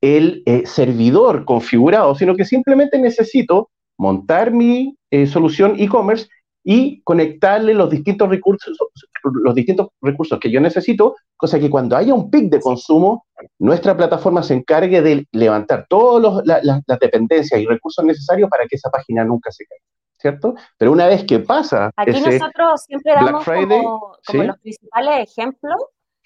el 0.00 0.42
eh, 0.46 0.64
servidor 0.66 1.44
configurado, 1.44 2.14
sino 2.14 2.34
que 2.34 2.44
simplemente 2.44 2.98
necesito 2.98 3.70
montar 3.96 4.50
mi 4.50 4.96
eh, 5.10 5.26
solución 5.26 5.76
e-commerce 5.78 6.26
y 6.64 7.00
conectarle 7.02 7.74
los 7.74 7.90
distintos 7.90 8.28
recursos, 8.28 8.76
los 9.24 9.54
distintos 9.54 9.88
recursos 10.00 10.38
que 10.38 10.50
yo 10.50 10.60
necesito, 10.60 11.16
cosa 11.36 11.58
que 11.58 11.70
cuando 11.70 11.96
haya 11.96 12.14
un 12.14 12.30
pic 12.30 12.50
de 12.50 12.60
consumo, 12.60 13.26
nuestra 13.58 13.96
plataforma 13.96 14.42
se 14.42 14.54
encargue 14.54 15.02
de 15.02 15.26
levantar 15.32 15.86
todas 15.88 16.42
las 16.44 16.98
dependencias 17.00 17.60
y 17.60 17.66
recursos 17.66 18.04
necesarios 18.04 18.48
para 18.50 18.66
que 18.66 18.76
esa 18.76 18.90
página 18.90 19.24
nunca 19.24 19.50
se 19.50 19.64
caiga, 19.66 19.84
¿cierto? 20.18 20.54
Pero 20.78 20.92
una 20.92 21.06
vez 21.06 21.24
que 21.24 21.38
pasa... 21.40 21.90
Aquí 21.96 22.20
nosotros 22.20 22.82
siempre 22.86 23.14
damos 23.14 23.44
como, 23.44 24.16
los 24.44 24.58
principales 24.58 25.30
ejemplos 25.30 25.76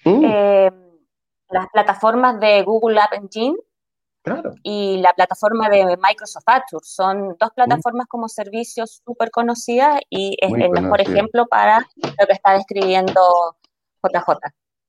mm. 0.05 0.25
eh, 0.25 0.71
las 1.49 1.67
plataformas 1.71 2.39
de 2.39 2.63
Google 2.63 2.99
App 2.99 3.13
Engine, 3.13 3.55
y 4.63 4.97
la 4.97 5.13
plataforma 5.13 5.69
de 5.69 5.97
Microsoft 5.97 6.43
Azure. 6.45 6.83
Son 6.83 7.35
dos 7.39 7.49
plataformas 7.55 8.07
como 8.07 8.27
servicios 8.27 9.01
súper 9.05 9.31
conocidas 9.31 9.99
y 10.09 10.35
es 10.39 10.51
el 10.51 10.69
mejor 10.69 11.01
ejemplo 11.01 11.45
para 11.47 11.85
lo 11.95 12.25
que 12.25 12.33
está 12.33 12.53
describiendo 12.53 13.21
JJ. 14.03 14.37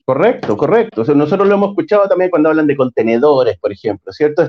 Correcto, 0.05 0.57
correcto. 0.57 1.05
nosotros 1.15 1.47
lo 1.47 1.55
hemos 1.55 1.71
escuchado 1.71 2.09
también 2.09 2.31
cuando 2.31 2.49
hablan 2.49 2.67
de 2.67 2.77
contenedores, 2.77 3.59
por 3.59 3.73
ejemplo, 3.73 4.11
¿cierto? 4.13 4.49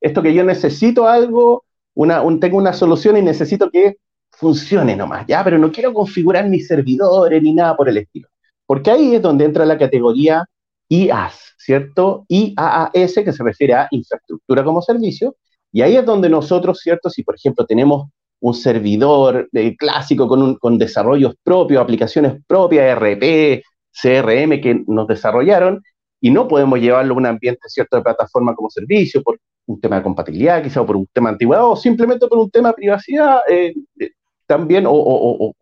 esto 0.00 0.22
que 0.22 0.34
yo 0.34 0.44
necesito 0.44 1.08
algo, 1.08 1.64
una, 1.94 2.22
tengo 2.38 2.58
una 2.58 2.72
solución 2.72 3.16
y 3.16 3.22
necesito 3.22 3.70
que 3.70 3.96
funcione 4.30 4.94
nomás, 4.94 5.26
¿ya? 5.26 5.42
Pero 5.42 5.58
no 5.58 5.72
quiero 5.72 5.92
configurar 5.92 6.46
ni 6.46 6.60
servidores 6.60 7.42
ni 7.42 7.54
nada 7.54 7.76
por 7.76 7.88
el 7.88 7.96
estilo. 7.96 8.28
Porque 8.66 8.90
ahí 8.90 9.14
es 9.14 9.22
donde 9.22 9.44
entra 9.44 9.64
la 9.64 9.78
categoría 9.78 10.44
IaaS, 10.88 11.53
¿cierto? 11.64 12.26
IaaS, 12.28 13.14
que 13.24 13.32
se 13.32 13.42
refiere 13.42 13.72
a 13.72 13.88
infraestructura 13.90 14.62
como 14.62 14.82
servicio, 14.82 15.36
y 15.72 15.80
ahí 15.80 15.96
es 15.96 16.04
donde 16.04 16.28
nosotros, 16.28 16.78
¿cierto? 16.80 17.08
Si, 17.08 17.24
por 17.24 17.36
ejemplo, 17.36 17.64
tenemos 17.64 18.10
un 18.40 18.54
servidor 18.54 19.48
eh, 19.52 19.74
clásico 19.76 20.28
con, 20.28 20.56
con 20.56 20.76
desarrollos 20.76 21.34
propios, 21.42 21.82
aplicaciones 21.82 22.34
propias, 22.46 22.96
RP, 22.98 23.62
CRM 23.90 24.60
que 24.60 24.84
nos 24.86 25.06
desarrollaron, 25.06 25.82
y 26.20 26.30
no 26.30 26.46
podemos 26.48 26.78
llevarlo 26.78 27.14
a 27.14 27.16
un 27.16 27.26
ambiente, 27.26 27.62
¿cierto?, 27.68 27.96
de 27.96 28.02
plataforma 28.02 28.54
como 28.54 28.68
servicio, 28.68 29.22
por 29.22 29.38
un 29.66 29.80
tema 29.80 29.96
de 29.96 30.02
compatibilidad, 30.02 30.62
quizá 30.62 30.82
o 30.82 30.86
por 30.86 30.96
un 30.96 31.06
tema 31.12 31.30
de 31.30 31.34
antigüedad, 31.34 31.64
o 31.64 31.76
simplemente 31.76 32.26
por 32.26 32.38
un 32.38 32.50
tema 32.50 32.68
de 32.68 32.74
privacidad, 32.74 33.38
eh, 33.48 33.74
eh, 33.98 34.10
también, 34.46 34.84
o 34.86 35.54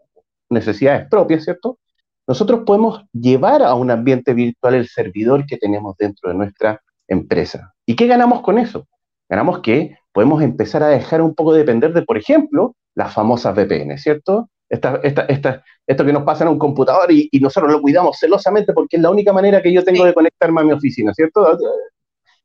necesidades 0.50 1.08
propias, 1.08 1.44
¿cierto? 1.44 1.78
Nosotros 2.26 2.60
podemos 2.64 3.04
llevar 3.12 3.62
a 3.62 3.74
un 3.74 3.90
ambiente 3.90 4.34
virtual 4.34 4.74
el 4.74 4.88
servidor 4.88 5.46
que 5.46 5.56
tenemos 5.56 5.96
dentro 5.96 6.30
de 6.30 6.36
nuestra 6.36 6.80
empresa. 7.08 7.74
¿Y 7.86 7.96
qué 7.96 8.06
ganamos 8.06 8.42
con 8.42 8.58
eso? 8.58 8.86
Ganamos 9.28 9.60
que 9.60 9.96
podemos 10.12 10.42
empezar 10.42 10.82
a 10.82 10.88
dejar 10.88 11.22
un 11.22 11.34
poco 11.34 11.52
de 11.52 11.60
depender 11.60 11.92
de, 11.92 12.02
por 12.02 12.16
ejemplo, 12.16 12.76
las 12.94 13.12
famosas 13.12 13.54
VPN, 13.54 13.98
¿cierto? 13.98 14.48
Esta, 14.68 15.00
esto 15.02 16.04
que 16.06 16.12
nos 16.12 16.22
pasa 16.22 16.44
en 16.44 16.50
un 16.50 16.58
computador 16.58 17.10
y, 17.10 17.28
nosotros 17.40 17.70
lo 17.70 17.82
cuidamos 17.82 18.18
celosamente 18.18 18.72
porque 18.72 18.96
es 18.96 19.02
la 19.02 19.10
única 19.10 19.32
manera 19.32 19.60
que 19.60 19.72
yo 19.72 19.84
tengo 19.84 20.04
de 20.04 20.14
conectarme 20.14 20.62
a 20.62 20.64
mi 20.64 20.72
oficina, 20.72 21.12
¿cierto? 21.12 21.58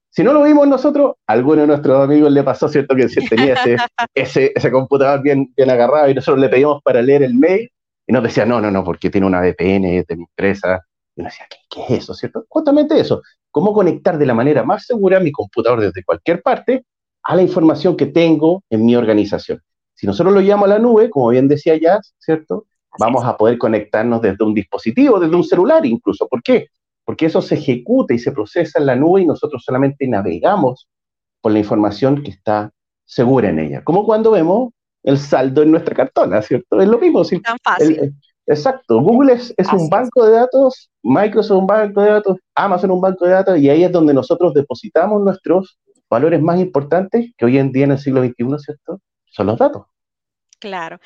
Si 0.09 0.23
no 0.23 0.33
lo 0.33 0.43
vimos 0.43 0.67
nosotros, 0.67 1.15
a 1.27 1.33
alguno 1.33 1.61
de 1.61 1.67
nuestros 1.67 2.03
amigos 2.03 2.31
le 2.31 2.43
pasó, 2.43 2.67
¿cierto? 2.67 2.95
Que 2.95 3.07
tenía 3.29 3.53
ese, 4.15 4.51
ese, 4.55 4.71
computador 4.71 5.21
bien, 5.21 5.53
bien 5.55 5.69
agarrado 5.69 6.09
y 6.09 6.15
nosotros 6.15 6.41
le 6.41 6.49
pedimos 6.49 6.81
para 6.83 7.01
leer 7.01 7.23
el 7.23 7.33
mail 7.33 7.69
y 8.07 8.13
nos 8.13 8.23
decía, 8.23 8.45
no, 8.45 8.61
no, 8.61 8.71
no, 8.71 8.83
porque 8.85 9.09
tiene 9.09 9.27
una 9.27 9.41
VPN 9.41 10.05
de 10.07 10.15
mi 10.15 10.23
empresa. 10.23 10.81
Y 11.13 11.21
uno 11.21 11.29
decía, 11.29 11.45
¿qué, 11.69 11.83
es 11.83 12.03
eso? 12.03 12.13
¿Cierto? 12.13 12.45
Justamente 12.47 12.97
eso. 12.97 13.21
¿Cómo 13.51 13.73
conectar 13.73 14.17
de 14.17 14.25
la 14.25 14.33
manera 14.33 14.63
más 14.63 14.85
segura 14.85 15.19
mi 15.19 15.31
computador 15.31 15.81
desde 15.81 16.03
cualquier 16.05 16.41
parte 16.41 16.85
a 17.23 17.35
la 17.35 17.41
información 17.41 17.97
que 17.97 18.05
tengo 18.05 18.63
en 18.69 18.85
mi 18.85 18.95
organización? 18.95 19.61
Si 19.93 20.07
nosotros 20.07 20.33
lo 20.33 20.39
llamamos 20.39 20.69
a 20.69 20.73
la 20.75 20.79
nube, 20.79 21.09
como 21.09 21.29
bien 21.29 21.49
decía 21.49 21.75
ya, 21.75 21.99
¿cierto? 22.17 22.65
Vamos 22.97 23.25
a 23.25 23.35
poder 23.35 23.57
conectarnos 23.57 24.21
desde 24.21 24.45
un 24.45 24.53
dispositivo, 24.53 25.19
desde 25.19 25.35
un 25.35 25.43
celular 25.43 25.85
incluso. 25.85 26.27
¿Por 26.29 26.41
qué? 26.41 26.67
Porque 27.03 27.25
eso 27.25 27.41
se 27.41 27.55
ejecuta 27.55 28.13
y 28.13 28.19
se 28.19 28.31
procesa 28.31 28.79
en 28.79 28.85
la 28.85 28.95
nube 28.95 29.21
y 29.21 29.25
nosotros 29.25 29.63
solamente 29.65 30.07
navegamos 30.07 30.87
por 31.41 31.51
la 31.51 31.59
información 31.59 32.23
que 32.23 32.31
está 32.31 32.71
segura 33.03 33.49
en 33.49 33.59
ella. 33.59 33.83
Como 33.83 34.05
cuando 34.05 34.31
vemos 34.31 34.71
el 35.07 35.17
saldo 35.17 35.61
en 35.63 35.71
nuestra 35.71 35.95
cartona, 35.95 36.41
¿cierto? 36.41 36.81
Es 36.81 36.87
lo 36.87 36.99
mismo. 36.99 37.23
¿sí? 37.23 37.39
Tan 37.39 37.57
fácil. 37.63 38.13
exacto. 38.45 38.99
Google 38.99 39.33
es, 39.33 39.53
un 39.71 39.89
banco 39.89 40.25
de 40.25 40.33
datos, 40.33 40.91
Microsoft 41.01 41.61
un 41.61 41.67
banco 41.67 42.01
de 42.01 42.09
datos, 42.09 42.37
Amazon 42.55 42.91
un 42.91 42.99
banco 42.99 43.23
de 43.23 43.31
datos, 43.31 43.57
y 43.57 43.69
ahí 43.69 43.85
es 43.85 43.91
donde 43.91 44.13
nosotros 44.13 44.53
depositamos 44.53 45.23
nuestros 45.23 45.79
valores 46.09 46.41
más 46.41 46.59
importantes, 46.59 47.31
que 47.37 47.45
hoy 47.45 47.57
en 47.57 47.71
día 47.71 47.85
en 47.85 47.91
el 47.91 47.99
siglo 47.99 48.21
XXI, 48.21 48.59
¿cierto? 48.59 48.99
Son 49.27 49.47
los 49.47 49.57
datos. 49.57 49.85
Claro. 50.59 50.99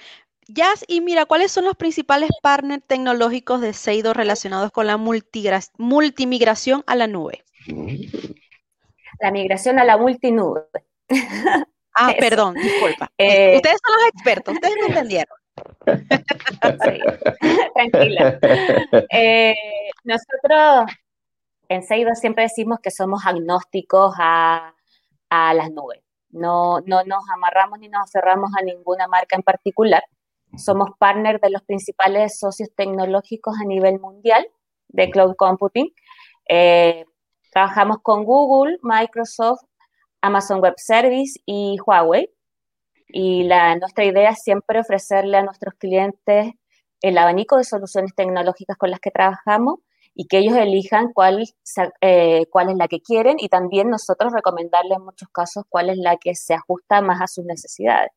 Jazz, 0.47 0.83
y 0.87 1.01
mira, 1.01 1.27
¿cuáles 1.27 1.51
son 1.51 1.65
los 1.65 1.75
principales 1.75 2.31
partners 2.41 2.83
tecnológicos 2.87 3.61
de 3.61 3.73
Seido 3.73 4.15
relacionados 4.15 4.71
con 4.71 4.87
la 4.87 4.97
multimigración 4.97 6.83
a 6.87 6.95
la 6.95 7.05
nube? 7.05 7.43
La 9.19 9.29
migración 9.31 9.77
a 9.77 9.85
la 9.85 9.97
multinube. 9.97 10.63
Ah, 11.95 12.13
perdón, 12.17 12.55
disculpa. 12.55 13.09
Eh, 13.17 13.55
ustedes 13.57 13.79
son 13.85 13.95
los 13.97 14.07
expertos, 14.09 14.53
ustedes 14.55 14.75
no 14.79 14.87
entendieron. 14.87 15.37
tranquila. 17.75 18.39
Eh, 19.11 19.55
nosotros 20.03 20.91
en 21.69 21.83
Seido 21.83 22.15
siempre 22.15 22.43
decimos 22.43 22.79
que 22.81 22.91
somos 22.91 23.25
agnósticos 23.25 24.15
a, 24.17 24.73
las 25.29 25.71
nubes. 25.71 26.01
No, 26.29 26.79
no 26.81 27.03
nos 27.03 27.23
amarramos 27.33 27.79
ni 27.79 27.89
nos 27.89 28.09
aferramos 28.09 28.51
a 28.57 28.63
ninguna 28.63 29.07
marca 29.07 29.35
en 29.35 29.43
particular. 29.43 30.03
Somos 30.57 30.89
partner 30.97 31.39
de 31.39 31.49
los 31.49 31.61
principales 31.63 32.39
socios 32.39 32.69
tecnológicos 32.75 33.55
a 33.61 33.65
nivel 33.65 33.99
mundial 33.99 34.45
de 34.89 35.09
cloud 35.09 35.35
computing. 35.35 35.93
Eh, 36.49 37.05
Trabajamos 37.51 37.97
con 38.01 38.23
Google, 38.23 38.77
Microsoft, 38.81 39.63
Amazon 40.21 40.59
Web 40.61 40.75
Service 40.77 41.39
y 41.45 41.77
Huawei. 41.85 42.29
Y 43.07 43.43
la, 43.43 43.75
nuestra 43.75 44.05
idea 44.05 44.29
es 44.29 44.41
siempre 44.41 44.79
ofrecerle 44.79 45.37
a 45.37 45.43
nuestros 45.43 45.73
clientes 45.75 46.53
el 47.01 47.17
abanico 47.17 47.57
de 47.57 47.63
soluciones 47.63 48.13
tecnológicas 48.15 48.77
con 48.77 48.91
las 48.91 48.99
que 48.99 49.11
trabajamos 49.11 49.79
y 50.13 50.27
que 50.27 50.39
ellos 50.39 50.55
elijan 50.55 51.13
cuál, 51.13 51.43
eh, 52.01 52.45
cuál 52.49 52.69
es 52.69 52.75
la 52.75 52.87
que 52.87 53.01
quieren 53.01 53.37
y 53.39 53.49
también 53.49 53.89
nosotros 53.89 54.33
recomendarles 54.33 54.97
en 54.97 55.05
muchos 55.05 55.29
casos 55.29 55.63
cuál 55.69 55.89
es 55.89 55.97
la 55.97 56.17
que 56.17 56.35
se 56.35 56.53
ajusta 56.53 57.01
más 57.01 57.21
a 57.21 57.27
sus 57.27 57.45
necesidades. 57.45 58.11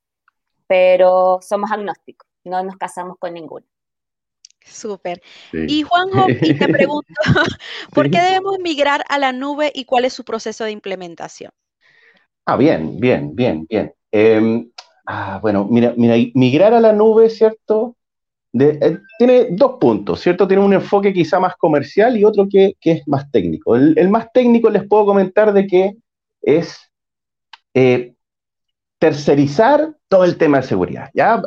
Pero 0.67 1.39
somos 1.41 1.71
agnósticos, 1.71 2.29
no 2.45 2.63
nos 2.63 2.77
casamos 2.77 3.17
con 3.19 3.35
ninguna. 3.35 3.67
Súper. 4.65 5.23
Y 5.53 5.83
Juanjo, 5.83 6.27
y 6.29 6.59
te 6.59 6.69
pregunto, 6.69 7.13
¿por 7.95 8.11
qué 8.11 8.21
debemos 8.21 8.59
migrar 8.61 9.05
a 9.09 9.19
la 9.19 9.33
nube 9.33 9.71
y 9.75 9.85
cuál 9.85 10.05
es 10.05 10.13
su 10.15 10.25
proceso 10.25 10.65
de 10.65 10.71
implementación? 10.71 11.53
Ah, 12.47 12.57
bien, 12.57 12.99
bien, 13.01 13.35
bien, 13.35 13.67
bien. 13.69 13.93
Em, 14.13 14.71
ah, 15.07 15.39
bueno, 15.41 15.67
mira, 15.71 15.95
mira, 15.97 16.15
migrar 16.35 16.75
a 16.75 16.81
la 16.81 16.93
nube, 16.93 17.31
¿cierto? 17.31 17.97
Eh, 18.59 18.99
tiene 19.19 19.49
dos 19.51 19.79
puntos, 19.81 20.21
¿cierto? 20.21 20.47
Tiene 20.47 20.63
un 20.63 20.73
enfoque 20.73 21.13
quizá 21.13 21.41
más 21.41 21.57
comercial 21.57 22.17
y 22.17 22.25
otro 22.25 22.47
que, 22.49 22.77
es 22.81 23.07
más 23.09 23.31
técnico. 23.31 23.75
El, 23.75 24.09
más 24.11 24.31
técnico 24.33 24.71
les 24.71 24.87
puedo 24.87 25.07
comentar 25.07 25.53
de 25.53 25.67
que 25.67 25.97
es 26.43 26.79
eh, 27.75 28.15
tercerizar 28.99 29.97
todo 30.09 30.25
el 30.25 30.37
tema 30.37 30.59
de 30.59 30.67
seguridad. 30.67 31.11
¿ya? 31.15 31.43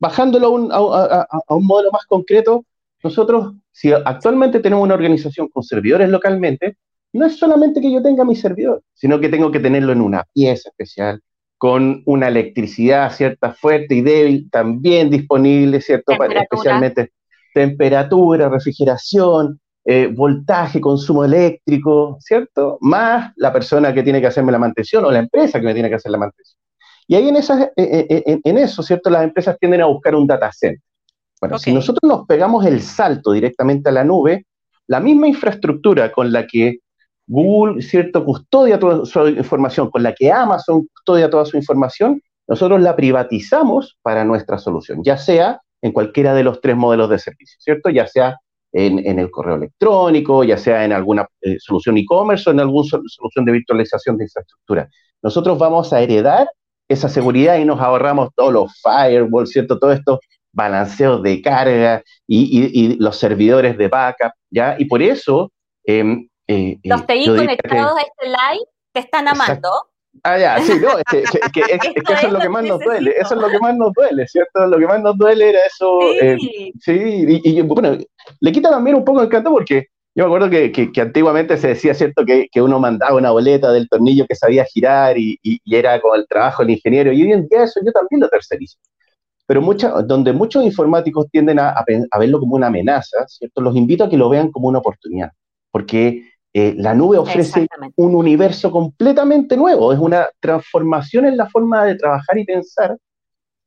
bajándolo 0.00 0.46
a 0.72 1.54
un, 1.54 1.66
modelo 1.66 1.90
más 1.92 2.06
concreto, 2.06 2.64
nosotros, 3.04 3.54
si 3.70 3.92
actualmente 3.92 4.60
tenemos 4.60 4.82
una 4.84 4.94
organización 4.94 5.48
con 5.48 5.62
servidores 5.62 6.08
localmente, 6.08 6.76
no 7.12 7.26
es 7.26 7.36
solamente 7.36 7.80
que 7.80 7.92
yo 7.92 8.02
tenga 8.02 8.24
mi 8.24 8.36
servidor, 8.36 8.82
sino 8.94 9.20
que 9.20 9.28
tengo 9.28 9.50
que 9.50 9.60
tenerlo 9.60 9.92
en 9.92 10.00
una 10.00 10.24
pieza 10.32 10.68
especial, 10.68 11.20
con 11.58 12.02
una 12.06 12.28
electricidad 12.28 13.12
cierta 13.12 13.52
fuerte 13.52 13.94
y 13.94 14.00
débil 14.00 14.48
también 14.50 15.10
disponible, 15.10 15.80
¿cierto? 15.80 16.12
especialmente 16.12 17.12
temperatura, 17.52 18.48
refrigeración, 18.48 19.60
eh, 19.84 20.08
voltaje, 20.14 20.80
consumo 20.80 21.24
eléctrico, 21.24 22.16
¿cierto? 22.20 22.78
Más 22.80 23.32
la 23.36 23.52
persona 23.52 23.92
que 23.92 24.02
tiene 24.02 24.20
que 24.20 24.26
hacerme 24.26 24.52
la 24.52 24.58
mantención 24.58 25.04
o 25.04 25.10
la 25.10 25.18
empresa 25.18 25.58
que 25.58 25.66
me 25.66 25.74
tiene 25.74 25.88
que 25.88 25.96
hacer 25.96 26.12
la 26.12 26.18
mantención. 26.18 26.58
Y 27.08 27.16
ahí 27.16 27.28
en, 27.28 27.36
esas, 27.36 27.62
eh, 27.76 28.06
eh, 28.08 28.40
en, 28.44 28.58
eso, 28.58 28.82
¿cierto? 28.82 29.10
Las 29.10 29.24
empresas 29.24 29.56
tienden 29.58 29.80
a 29.80 29.86
buscar 29.86 30.14
un 30.14 30.26
data 30.26 30.52
center. 30.52 30.80
Bueno, 31.40 31.58
si 31.58 31.72
nosotros 31.72 32.08
nos 32.08 32.26
pegamos 32.26 32.64
el 32.66 32.82
salto 32.82 33.32
directamente 33.32 33.88
a 33.88 33.92
la 33.92 34.04
nube, 34.04 34.46
la 34.86 35.00
misma 35.00 35.26
infraestructura 35.26 36.12
con 36.12 36.30
la 36.30 36.46
que 36.46 36.78
Google, 37.30 37.80
¿cierto?, 37.80 38.24
custodia 38.24 38.78
toda 38.78 39.06
su 39.06 39.28
información, 39.28 39.88
con 39.88 40.02
la 40.02 40.12
que 40.12 40.32
Amazon 40.32 40.86
custodia 40.92 41.30
toda 41.30 41.44
su 41.44 41.56
información, 41.56 42.20
nosotros 42.48 42.80
la 42.80 42.96
privatizamos 42.96 43.96
para 44.02 44.24
nuestra 44.24 44.58
solución, 44.58 45.04
ya 45.04 45.16
sea 45.16 45.60
en 45.80 45.92
cualquiera 45.92 46.34
de 46.34 46.42
los 46.42 46.60
tres 46.60 46.76
modelos 46.76 47.08
de 47.08 47.20
servicio, 47.20 47.56
¿cierto? 47.60 47.88
Ya 47.88 48.08
sea 48.08 48.36
en, 48.72 49.18
el 49.18 49.30
correo 49.30 49.54
electrónico, 49.54 50.42
ya 50.42 50.58
sea 50.58 50.84
en 50.84 50.92
alguna 50.92 51.28
eh, 51.40 51.56
solución 51.60 51.98
e-commerce 51.98 52.50
o 52.50 52.52
en 52.52 52.58
alguna 52.58 52.88
solución 52.88 53.44
de 53.44 53.52
virtualización 53.52 54.16
de 54.16 54.24
infraestructura. 54.24 54.88
Nosotros 55.22 55.56
vamos 55.56 55.92
a 55.92 56.00
heredar 56.00 56.48
esa 56.88 57.08
seguridad 57.08 57.58
y 57.58 57.64
nos 57.64 57.80
ahorramos 57.80 58.30
todos 58.34 58.52
los 58.52 58.82
firewalls, 58.82 59.50
¿cierto? 59.50 59.78
Todos 59.78 59.98
estos 60.00 60.18
balanceos 60.52 61.22
de 61.22 61.40
carga 61.40 62.02
y, 62.26 62.96
los 62.98 63.16
servidores 63.16 63.78
de 63.78 63.86
backup, 63.86 64.32
¿ya? 64.50 64.74
Y 64.80 64.86
por 64.86 65.00
eso 65.00 65.52
eh, 65.86 66.26
eh, 66.50 66.78
Los 66.82 67.06
TI 67.06 67.26
conectados 67.26 67.96
a 67.96 68.00
este 68.00 68.26
live 68.26 68.66
te 68.92 69.00
están 69.00 69.28
amando. 69.28 69.70
Ah, 70.24 70.36
ya, 70.36 70.60
sí, 70.60 70.72
no, 70.80 70.98
es 70.98 71.04
que, 71.52 71.60
eso 71.68 72.26
es 72.26 72.32
lo 72.32 72.40
que 72.40 72.48
más 72.48 72.64
nos 72.64 72.80
duele, 72.80 73.14
eso 73.16 73.34
es 73.34 73.40
lo 73.40 73.48
que 73.48 73.58
más 73.60 73.76
nos 73.76 73.92
duele, 73.92 74.26
¿cierto? 74.26 74.66
Lo 74.66 74.78
que 74.78 74.86
más 74.86 75.00
nos 75.00 75.16
duele 75.16 75.50
era 75.50 75.60
eso, 75.64 76.00
sí, 76.80 76.90
eh, 76.90 77.40
y, 77.44 77.62
bueno, 77.62 77.96
le 78.40 78.52
quita 78.52 78.70
también 78.70 78.96
un 78.96 79.04
poco 79.04 79.22
el 79.22 79.28
canto 79.28 79.52
porque 79.52 79.86
yo 80.14 80.24
me 80.24 80.34
acuerdo 80.34 80.50
que, 80.50 80.90
antiguamente 81.00 81.56
se 81.56 81.68
decía, 81.68 81.94
¿cierto?, 81.94 82.24
que, 82.24 82.48
uno 82.60 82.80
mandaba 82.80 83.14
una 83.14 83.30
boleta 83.30 83.70
del 83.70 83.88
tornillo 83.88 84.26
que 84.28 84.34
sabía 84.34 84.64
girar 84.64 85.16
y, 85.16 85.38
era 85.64 86.00
como 86.00 86.16
el 86.16 86.26
trabajo 86.26 86.64
del 86.64 86.72
ingeniero, 86.72 87.12
y 87.12 87.22
hoy 87.22 87.32
en 87.32 87.46
día 87.46 87.62
eso 87.64 87.80
yo 87.84 87.92
también 87.92 88.20
lo 88.20 88.28
tercerizo. 88.28 88.78
Pero 89.46 89.62
mucha, 89.62 89.90
donde 90.02 90.32
muchos 90.32 90.64
informáticos 90.64 91.28
tienden 91.30 91.60
a, 91.60 91.70
a 91.70 92.18
verlo 92.18 92.40
como 92.40 92.56
una 92.56 92.66
amenaza, 92.66 93.26
¿cierto? 93.28 93.60
Los 93.60 93.76
invito 93.76 94.04
a 94.04 94.10
que 94.10 94.16
lo 94.16 94.28
vean 94.28 94.50
como 94.50 94.68
una 94.68 94.78
oportunidad, 94.78 95.30
porque 95.70 96.29
eh, 96.52 96.74
la 96.76 96.94
nube 96.94 97.16
ofrece 97.16 97.68
un 97.96 98.14
universo 98.14 98.70
completamente 98.72 99.56
nuevo, 99.56 99.92
es 99.92 99.98
una 99.98 100.28
transformación 100.40 101.26
en 101.26 101.36
la 101.36 101.48
forma 101.48 101.84
de 101.84 101.94
trabajar 101.94 102.38
y 102.38 102.44
pensar 102.44 102.96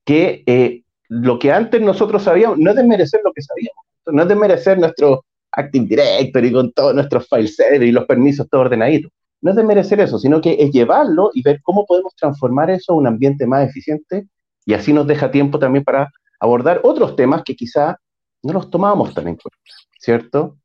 que 0.03 0.43
eh, 0.45 0.83
lo 1.07 1.39
que 1.39 1.51
antes 1.51 1.81
nosotros 1.81 2.23
sabíamos, 2.23 2.57
no 2.57 2.71
es 2.71 2.75
desmerecer 2.75 3.21
lo 3.23 3.31
que 3.31 3.41
sabíamos, 3.41 3.85
no 4.07 4.21
es 4.23 4.27
desmerecer 4.27 4.77
nuestro 4.79 5.23
Active 5.51 5.85
Directory 5.85 6.51
con 6.51 6.73
todos 6.73 6.93
nuestros 6.93 7.27
file 7.29 7.47
servers 7.47 7.85
y 7.85 7.91
los 7.91 8.05
permisos 8.05 8.49
todo 8.49 8.61
ordenaditos, 8.61 9.11
no 9.39 9.51
es 9.51 9.55
desmerecer 9.55 10.01
eso, 10.01 10.19
sino 10.19 10.41
que 10.41 10.57
es 10.59 10.71
llevarlo 10.71 11.29
y 11.33 11.41
ver 11.41 11.61
cómo 11.63 11.85
podemos 11.85 12.13
transformar 12.15 12.69
eso 12.69 12.93
a 12.93 12.95
un 12.97 13.07
ambiente 13.07 13.47
más 13.47 13.69
eficiente 13.69 14.27
y 14.65 14.73
así 14.73 14.91
nos 14.91 15.07
deja 15.07 15.31
tiempo 15.31 15.57
también 15.57 15.85
para 15.85 16.09
abordar 16.39 16.81
otros 16.83 17.15
temas 17.15 17.43
que 17.43 17.55
quizá 17.55 17.97
no 18.41 18.53
los 18.53 18.69
tomábamos 18.69 19.13
tan 19.13 19.29
en 19.29 19.37
cuenta, 19.37 19.57
¿cierto? 19.99 20.57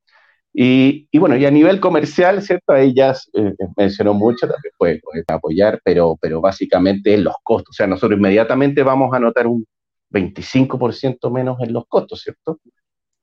Y, 0.61 1.07
bueno, 1.17 1.37
y 1.37 1.47
a 1.47 1.53
nivel 1.53 1.79
comercial, 1.79 2.43
¿cierto? 2.43 2.73
Ahí 2.73 2.93
ya 2.93 3.15
eh, 3.33 3.55
mencionó 3.77 4.13
mucho, 4.13 4.49
también 4.49 4.75
puede, 4.77 5.01
apoyar, 5.29 5.81
pero, 5.85 6.19
pero 6.21 6.41
básicamente 6.41 7.17
los 7.17 7.37
costos. 7.45 7.71
O 7.71 7.77
sea, 7.77 7.87
nosotros 7.87 8.19
inmediatamente 8.19 8.83
vamos 8.83 9.15
a 9.15 9.21
notar 9.21 9.47
un 9.47 9.65
25% 10.11 11.31
menos 11.31 11.61
en 11.61 11.73
los 11.73 11.87
costos, 11.87 12.23
¿cierto? 12.23 12.59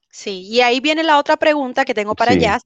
Sí, 0.09 0.43
y 0.47 0.61
ahí 0.61 0.79
viene 0.79 1.03
la 1.03 1.19
otra 1.19 1.35
pregunta 1.35 1.83
que 1.83 1.93
tengo 1.93 2.15
para 2.15 2.31
allá, 2.31 2.57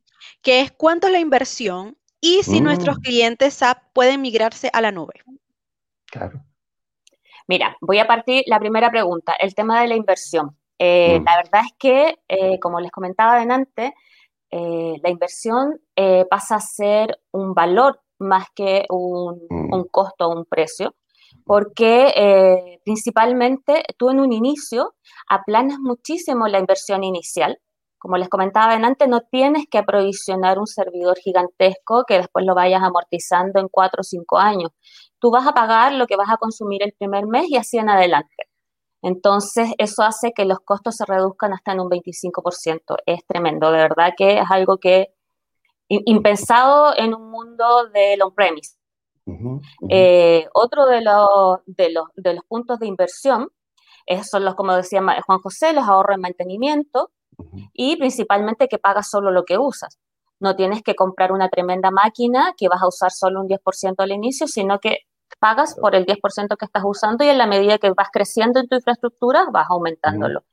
que 0.43 0.61
es 0.61 0.71
cuánto 0.71 1.07
es 1.07 1.13
la 1.13 1.19
inversión 1.19 1.97
y 2.21 2.43
si 2.43 2.61
nuestros 2.61 2.99
mm. 2.99 3.01
clientes 3.01 3.55
SAP 3.55 3.81
pueden 3.91 4.21
migrarse 4.21 4.69
a 4.71 4.81
la 4.81 4.91
nube. 4.91 5.13
Claro. 6.05 6.43
Mira, 7.47 7.75
voy 7.81 7.97
a 7.97 8.05
partir 8.05 8.43
la 8.45 8.59
primera 8.59 8.91
pregunta, 8.91 9.33
el 9.39 9.55
tema 9.55 9.81
de 9.81 9.87
la 9.87 9.95
inversión. 9.95 10.55
Eh, 10.77 11.19
mm. 11.19 11.23
La 11.23 11.37
verdad 11.37 11.61
es 11.65 11.73
que, 11.79 12.19
eh, 12.27 12.59
como 12.59 12.79
les 12.79 12.91
comentaba 12.91 13.33
adelante, 13.33 13.95
eh, 14.51 14.95
la 15.03 15.09
inversión 15.09 15.79
eh, 15.95 16.25
pasa 16.29 16.55
a 16.55 16.59
ser 16.59 17.19
un 17.31 17.53
valor 17.53 18.01
más 18.19 18.47
que 18.55 18.85
un, 18.89 19.39
mm. 19.49 19.83
costo 19.91 20.27
o 20.27 20.35
un 20.35 20.45
precio, 20.45 20.95
porque 21.45 22.11
eh, 22.15 22.79
principalmente 22.83 23.83
tú 23.97 24.09
en 24.09 24.19
un 24.19 24.33
inicio 24.33 24.95
aplanas 25.29 25.77
muchísimo 25.79 26.47
la 26.47 26.59
inversión 26.59 27.03
inicial. 27.03 27.57
Como 27.97 28.17
les 28.17 28.29
comentaba 28.29 28.73
antes, 28.73 29.07
no 29.09 29.21
tienes 29.29 29.65
que 29.69 29.77
aprovisionar 29.77 30.57
un 30.57 30.67
servidor 30.67 31.17
gigantesco 31.17 32.05
que 32.07 32.15
después 32.15 32.45
lo 32.45 32.55
vayas 32.55 32.81
amortizando 32.81 33.59
en 33.59 33.67
cuatro 33.69 34.01
o 34.01 34.03
cinco 34.03 34.37
años. 34.37 34.71
Tú 35.19 35.31
vas 35.31 35.45
a 35.45 35.53
pagar 35.53 35.93
lo 35.93 36.07
que 36.07 36.15
vas 36.15 36.29
a 36.29 36.37
consumir 36.37 36.81
el 36.81 36.93
primer 36.97 37.27
mes 37.27 37.49
y 37.49 37.57
así 37.57 37.77
en 37.77 37.89
adelante. 37.89 38.48
Entonces, 39.01 39.71
eso 39.77 40.03
hace 40.03 40.33
que 40.33 40.45
los 40.45 40.59
costos 40.59 40.95
se 40.95 41.05
reduzcan 41.05 41.53
hasta 41.53 41.71
en 41.71 41.79
un 41.79 41.89
25%. 41.89 42.97
Es 43.05 43.25
tremendo, 43.25 43.71
de 43.71 43.79
verdad 43.79 44.13
que 44.17 44.39
es 44.39 44.45
algo 44.49 44.77
que 44.77 45.13
impensado 45.89 46.93
en 46.95 47.15
un 47.15 47.31
mundo 47.31 47.87
del 47.93 48.21
on-premise. 48.21 48.75
Eh, 49.89 50.47
otro 50.53 50.85
de 50.87 51.01
los, 51.01 51.59
de, 51.65 51.91
los, 51.91 52.05
de 52.15 52.33
los 52.33 52.43
puntos 52.45 52.79
de 52.79 52.87
inversión 52.87 53.49
son 54.23 54.43
los, 54.43 54.55
como 54.55 54.73
decía 54.73 55.01
Juan 55.25 55.39
José, 55.39 55.73
los 55.73 55.87
ahorros 55.87 56.15
en 56.15 56.21
mantenimiento 56.21 57.11
y 57.73 57.95
principalmente 57.97 58.67
que 58.67 58.79
pagas 58.79 59.09
solo 59.09 59.31
lo 59.31 59.45
que 59.45 59.57
usas. 59.57 59.99
No 60.39 60.55
tienes 60.55 60.81
que 60.81 60.95
comprar 60.95 61.31
una 61.31 61.49
tremenda 61.49 61.91
máquina 61.91 62.53
que 62.57 62.69
vas 62.69 62.81
a 62.81 62.87
usar 62.87 63.11
solo 63.11 63.41
un 63.41 63.47
10% 63.47 63.95
al 63.97 64.11
inicio, 64.11 64.47
sino 64.47 64.79
que 64.79 64.99
pagas 65.39 65.75
por 65.79 65.95
el 65.95 66.05
10% 66.05 66.57
que 66.57 66.65
estás 66.65 66.83
usando 66.85 67.23
y 67.23 67.29
en 67.29 67.37
la 67.37 67.47
medida 67.47 67.77
que 67.77 67.89
vas 67.91 68.09
creciendo 68.11 68.59
en 68.59 68.67
tu 68.67 68.75
infraestructura 68.75 69.45
vas 69.51 69.67
aumentándolo. 69.69 70.43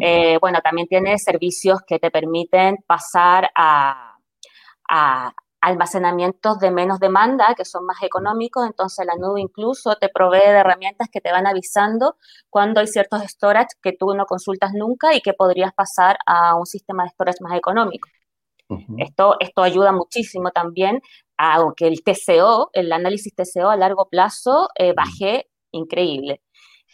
Eh, 0.00 0.38
bueno, 0.40 0.60
también 0.62 0.86
tienes 0.86 1.24
servicios 1.24 1.80
que 1.86 1.98
te 1.98 2.10
permiten 2.10 2.76
pasar 2.86 3.50
a, 3.56 4.08
almacenamientos 5.62 6.58
de 6.58 6.70
menos 6.70 6.98
demanda, 6.98 7.54
que 7.56 7.64
son 7.64 7.86
más 7.86 8.02
económicos, 8.02 8.66
entonces 8.66 9.06
la 9.06 9.14
nube 9.14 9.40
incluso 9.40 9.94
te 9.94 10.08
provee 10.08 10.40
de 10.40 10.58
herramientas 10.58 11.08
que 11.10 11.20
te 11.20 11.30
van 11.30 11.46
avisando 11.46 12.16
cuando 12.50 12.80
hay 12.80 12.88
ciertos 12.88 13.22
storage 13.22 13.68
que 13.80 13.92
tú 13.92 14.12
no 14.12 14.26
consultas 14.26 14.72
nunca 14.74 15.14
y 15.14 15.20
que 15.20 15.32
podrías 15.32 15.72
pasar 15.72 16.18
a 16.26 16.56
un 16.56 16.66
sistema 16.66 17.04
de 17.04 17.10
storage 17.10 17.38
más 17.40 17.56
económico. 17.56 18.08
esto, 18.98 19.36
esto 19.38 19.62
ayuda 19.62 19.92
muchísimo 19.92 20.50
también 20.50 21.00
aunque 21.42 21.88
el 21.88 22.04
TCO, 22.04 22.70
el 22.72 22.92
análisis 22.92 23.34
TCO 23.34 23.68
a 23.68 23.76
largo 23.76 24.08
plazo 24.08 24.68
eh, 24.76 24.92
baje 24.92 25.48
increíble. 25.72 26.40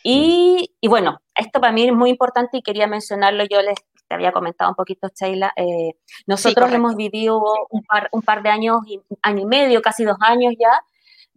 Y, 0.02 0.70
bueno, 0.88 1.20
esto 1.34 1.60
para 1.60 1.72
mí 1.72 1.86
es 1.86 1.92
muy 1.92 2.08
importante 2.08 2.56
y 2.56 2.62
quería 2.62 2.86
mencionarlo, 2.86 3.44
yo 3.44 3.60
les 3.60 3.74
te 4.08 4.14
había 4.14 4.32
comentado 4.32 4.70
un 4.70 4.74
poquito, 4.74 5.08
Sheila, 5.14 5.52
eh, 5.54 5.90
nosotros 6.26 6.72
hemos 6.72 6.96
vivido 6.96 7.42
un 7.68 7.82
par, 7.82 8.08
un 8.10 8.22
par 8.22 8.42
de 8.42 8.48
años, 8.48 8.78
año 9.20 9.42
y 9.42 9.44
medio, 9.44 9.82
casi 9.82 10.04
dos 10.04 10.16
años 10.20 10.54
ya, 10.58 10.82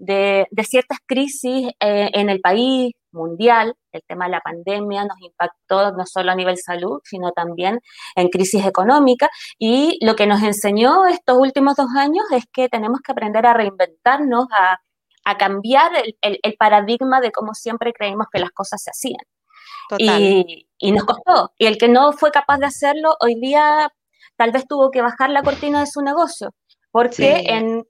de, 0.02 0.48
ciertas 0.64 0.98
crisis 1.06 1.70
eh, 1.80 2.10
en 2.14 2.30
el 2.30 2.42
país 2.42 2.94
mundial. 3.12 3.76
El 3.92 4.02
tema 4.08 4.26
de 4.26 4.32
la 4.32 4.42
pandemia 4.42 5.04
nos 5.04 5.18
impactó 5.22 5.92
no 5.92 6.06
solo 6.06 6.32
a 6.32 6.36
nivel 6.36 6.58
salud, 6.58 7.00
sino 7.04 7.32
también 7.32 7.80
en 8.16 8.30
crisis 8.30 8.66
económica. 8.66 9.30
Y 9.60 9.98
lo 10.04 10.16
que 10.16 10.28
nos 10.28 10.42
enseñó 10.42 11.06
estos 11.06 11.38
últimos 11.38 11.76
dos 11.76 11.90
años 11.96 12.26
es 12.32 12.46
que 12.52 12.68
tenemos 12.68 13.00
que 13.02 13.12
aprender 13.12 13.46
a 13.46 13.54
reinventarnos, 13.54 14.48
a, 14.52 14.78
cambiar 15.38 15.92
el, 16.22 16.56
paradigma 16.58 17.22
de 17.22 17.32
cómo 17.32 17.54
siempre 17.54 17.94
creímos 17.94 18.26
que 18.32 18.40
las 18.40 18.50
cosas 18.52 18.82
se 18.82 18.90
hacían. 18.90 19.24
Y, 19.98 20.68
y, 20.80 20.92
nos 20.92 21.04
costó. 21.04 21.52
Y 21.58 21.68
el 21.68 21.78
que 21.78 21.90
no 21.90 22.12
fue 22.14 22.32
capaz 22.32 22.58
de 22.58 22.66
hacerlo, 22.66 23.16
hoy 23.20 23.36
día 23.36 23.92
tal 24.36 24.52
vez 24.52 24.66
tuvo 24.68 24.90
que 24.90 25.02
bajar 25.02 25.30
la 25.30 25.44
cortina 25.44 25.82
de 25.82 25.86
su 25.86 26.02
negocio, 26.02 26.56
porque 26.92 27.44
en, 27.46 27.86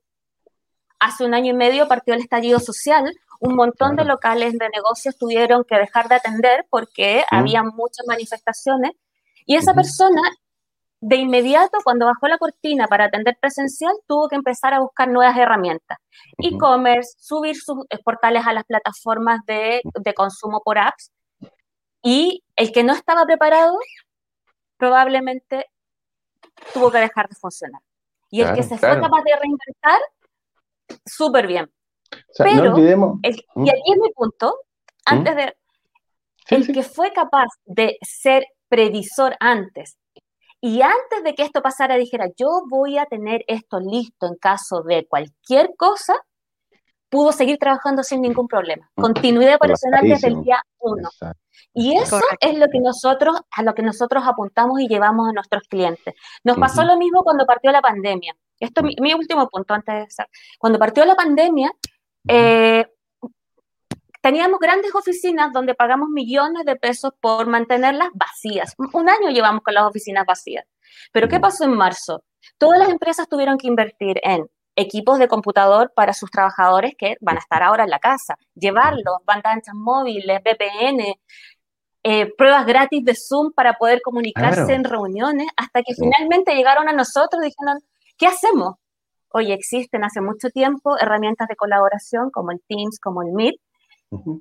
hace 1.01 1.25
un 1.25 1.33
año 1.33 1.51
y 1.51 1.55
medio 1.55 1.87
partió 1.87 2.13
el 2.13 2.21
estallido 2.21 2.59
social, 2.59 3.11
un 3.39 3.55
montón 3.55 3.95
de 3.95 4.05
locales 4.05 4.53
de 4.53 4.69
negocios 4.69 5.17
tuvieron 5.17 5.65
que 5.67 5.75
dejar 5.75 6.07
de 6.07 6.15
atender 6.15 6.65
porque 6.69 7.25
mm. 7.29 7.35
había 7.35 7.63
muchas 7.63 8.05
manifestaciones. 8.07 8.91
Y 9.47 9.55
esa 9.55 9.73
persona 9.73 10.21
de 11.01 11.15
inmediato 11.15 11.79
cuando 11.83 12.05
bajó 12.05 12.27
la 12.27 12.37
cortina 12.37 12.87
para 12.87 13.05
atender 13.05 13.35
presencial 13.41 13.91
tuvo 14.07 14.29
que 14.29 14.35
empezar 14.35 14.75
a 14.75 14.79
buscar 14.79 15.07
nuevas 15.07 15.35
herramientas, 15.35 15.97
e-commerce, 16.37 17.15
subir 17.17 17.55
sus 17.55 17.77
portales 18.05 18.45
a 18.45 18.53
las 18.53 18.63
plataformas 18.65 19.39
de, 19.47 19.81
consumo 20.15 20.61
por 20.63 20.77
apps. 20.77 21.11
Y 22.03 22.43
el 22.55 22.71
que 22.71 22.83
no 22.83 22.93
estaba 22.93 23.25
preparado 23.25 23.75
probablemente 24.77 25.65
tuvo 26.75 26.91
que 26.91 26.99
dejar 26.99 27.27
de 27.27 27.35
funcionar. 27.35 27.81
Y 28.29 28.41
el 28.41 28.53
que 28.53 28.61
se 28.61 28.77
fue 28.77 29.01
capaz 29.01 29.23
de 29.23 29.35
reinventar 29.35 29.99
súper 31.05 31.47
bien. 31.47 31.71
Pero, 32.37 32.77
y 32.77 32.89
aquí 33.69 33.91
es 33.91 33.97
mi 33.97 34.09
punto, 34.13 34.55
antes 35.05 35.35
de, 35.35 35.55
el 36.49 36.71
que 36.73 36.83
fue 36.83 37.13
capaz 37.13 37.47
de 37.65 37.97
ser 38.01 38.45
previsor 38.67 39.35
antes 39.39 39.97
y 40.59 40.81
antes 40.81 41.23
de 41.23 41.33
que 41.33 41.43
esto 41.43 41.61
pasara 41.61 41.95
dijera, 41.95 42.27
yo 42.37 42.61
voy 42.69 42.97
a 42.97 43.05
tener 43.05 43.43
esto 43.47 43.79
listo 43.79 44.27
en 44.27 44.35
caso 44.35 44.83
de 44.83 45.07
cualquier 45.07 45.71
cosa, 45.75 46.15
pudo 47.09 47.31
seguir 47.31 47.57
trabajando 47.57 48.03
sin 48.03 48.21
ningún 48.21 48.47
problema. 48.47 48.89
Continuidad 48.95 49.55
operacional 49.55 50.03
desde 50.03 50.27
el 50.27 50.41
día 50.43 50.63
uno. 50.79 51.09
Y 51.73 51.97
eso 51.97 52.19
es 52.39 52.57
lo 52.57 52.67
que 52.67 52.79
nosotros, 52.79 53.41
a 53.51 53.63
lo 53.63 53.73
que 53.73 53.81
nosotros 53.81 54.23
apuntamos 54.25 54.79
y 54.81 54.87
llevamos 54.87 55.29
a 55.29 55.33
nuestros 55.33 55.63
clientes. 55.67 56.13
Nos 56.43 56.57
pasó 56.57 56.83
lo 56.83 56.95
mismo 56.97 57.23
cuando 57.23 57.45
partió 57.45 57.71
la 57.71 57.81
pandemia. 57.81 58.35
Esto 58.61 58.81
es 58.87 58.95
mi, 59.01 59.13
último 59.13 59.49
punto 59.49 59.73
antes 59.73 59.95
de 59.95 60.03
eso. 60.03 60.23
Cuando 60.59 60.77
partió 60.77 61.03
la 61.03 61.15
pandemia, 61.15 61.71
eh, 62.27 62.85
teníamos 64.21 64.59
grandes 64.59 64.93
oficinas 64.93 65.51
donde 65.51 65.73
pagamos 65.73 66.09
millones 66.09 66.63
de 66.65 66.75
pesos 66.75 67.11
por 67.19 67.47
mantenerlas 67.47 68.09
vacías. 68.13 68.75
Un 68.77 69.09
año 69.09 69.29
llevamos 69.29 69.63
con 69.63 69.73
las 69.73 69.83
oficinas 69.83 70.25
vacías. 70.25 70.65
Pero 71.11 71.27
¿qué 71.27 71.39
pasó 71.39 71.63
en 71.63 71.73
marzo? 71.73 72.23
Todas 72.57 72.79
las 72.79 72.89
empresas 72.89 73.27
tuvieron 73.27 73.57
que 73.57 73.67
invertir 73.67 74.19
en 74.23 74.47
equipos 74.75 75.17
de 75.17 75.27
computador 75.27 75.91
para 75.95 76.13
sus 76.13 76.29
trabajadores 76.29 76.93
que 76.97 77.17
van 77.19 77.37
a 77.37 77.39
estar 77.39 77.63
ahora 77.63 77.83
en 77.83 77.89
la 77.89 77.99
casa, 77.99 78.35
llevarlos, 78.53 79.17
bandas 79.25 79.53
anchas 79.53 79.75
móviles, 79.75 80.39
VPN, 80.43 81.19
eh, 82.03 82.33
pruebas 82.35 82.65
gratis 82.65 83.03
de 83.03 83.15
Zoom 83.15 83.51
para 83.53 83.73
poder 83.73 84.01
comunicarse 84.01 84.73
en 84.73 84.83
reuniones, 84.83 85.47
hasta 85.57 85.83
que 85.83 85.93
finalmente 85.93 86.55
llegaron 86.55 86.87
a 86.87 86.93
nosotros 86.93 87.43
y 87.43 87.47
dijeron, 87.47 87.79
¿qué 88.21 88.27
hacemos? 88.27 88.75
Hoy 89.33 89.51
existen 89.51 90.03
hace 90.03 90.21
mucho 90.21 90.49
tiempo 90.49 90.95
herramientas 90.99 91.47
de 91.47 91.55
colaboración 91.55 92.29
como 92.29 92.51
el 92.51 92.61
Teams, 92.67 92.99
como 92.99 93.23
el 93.23 93.31
Meet, 93.31 93.55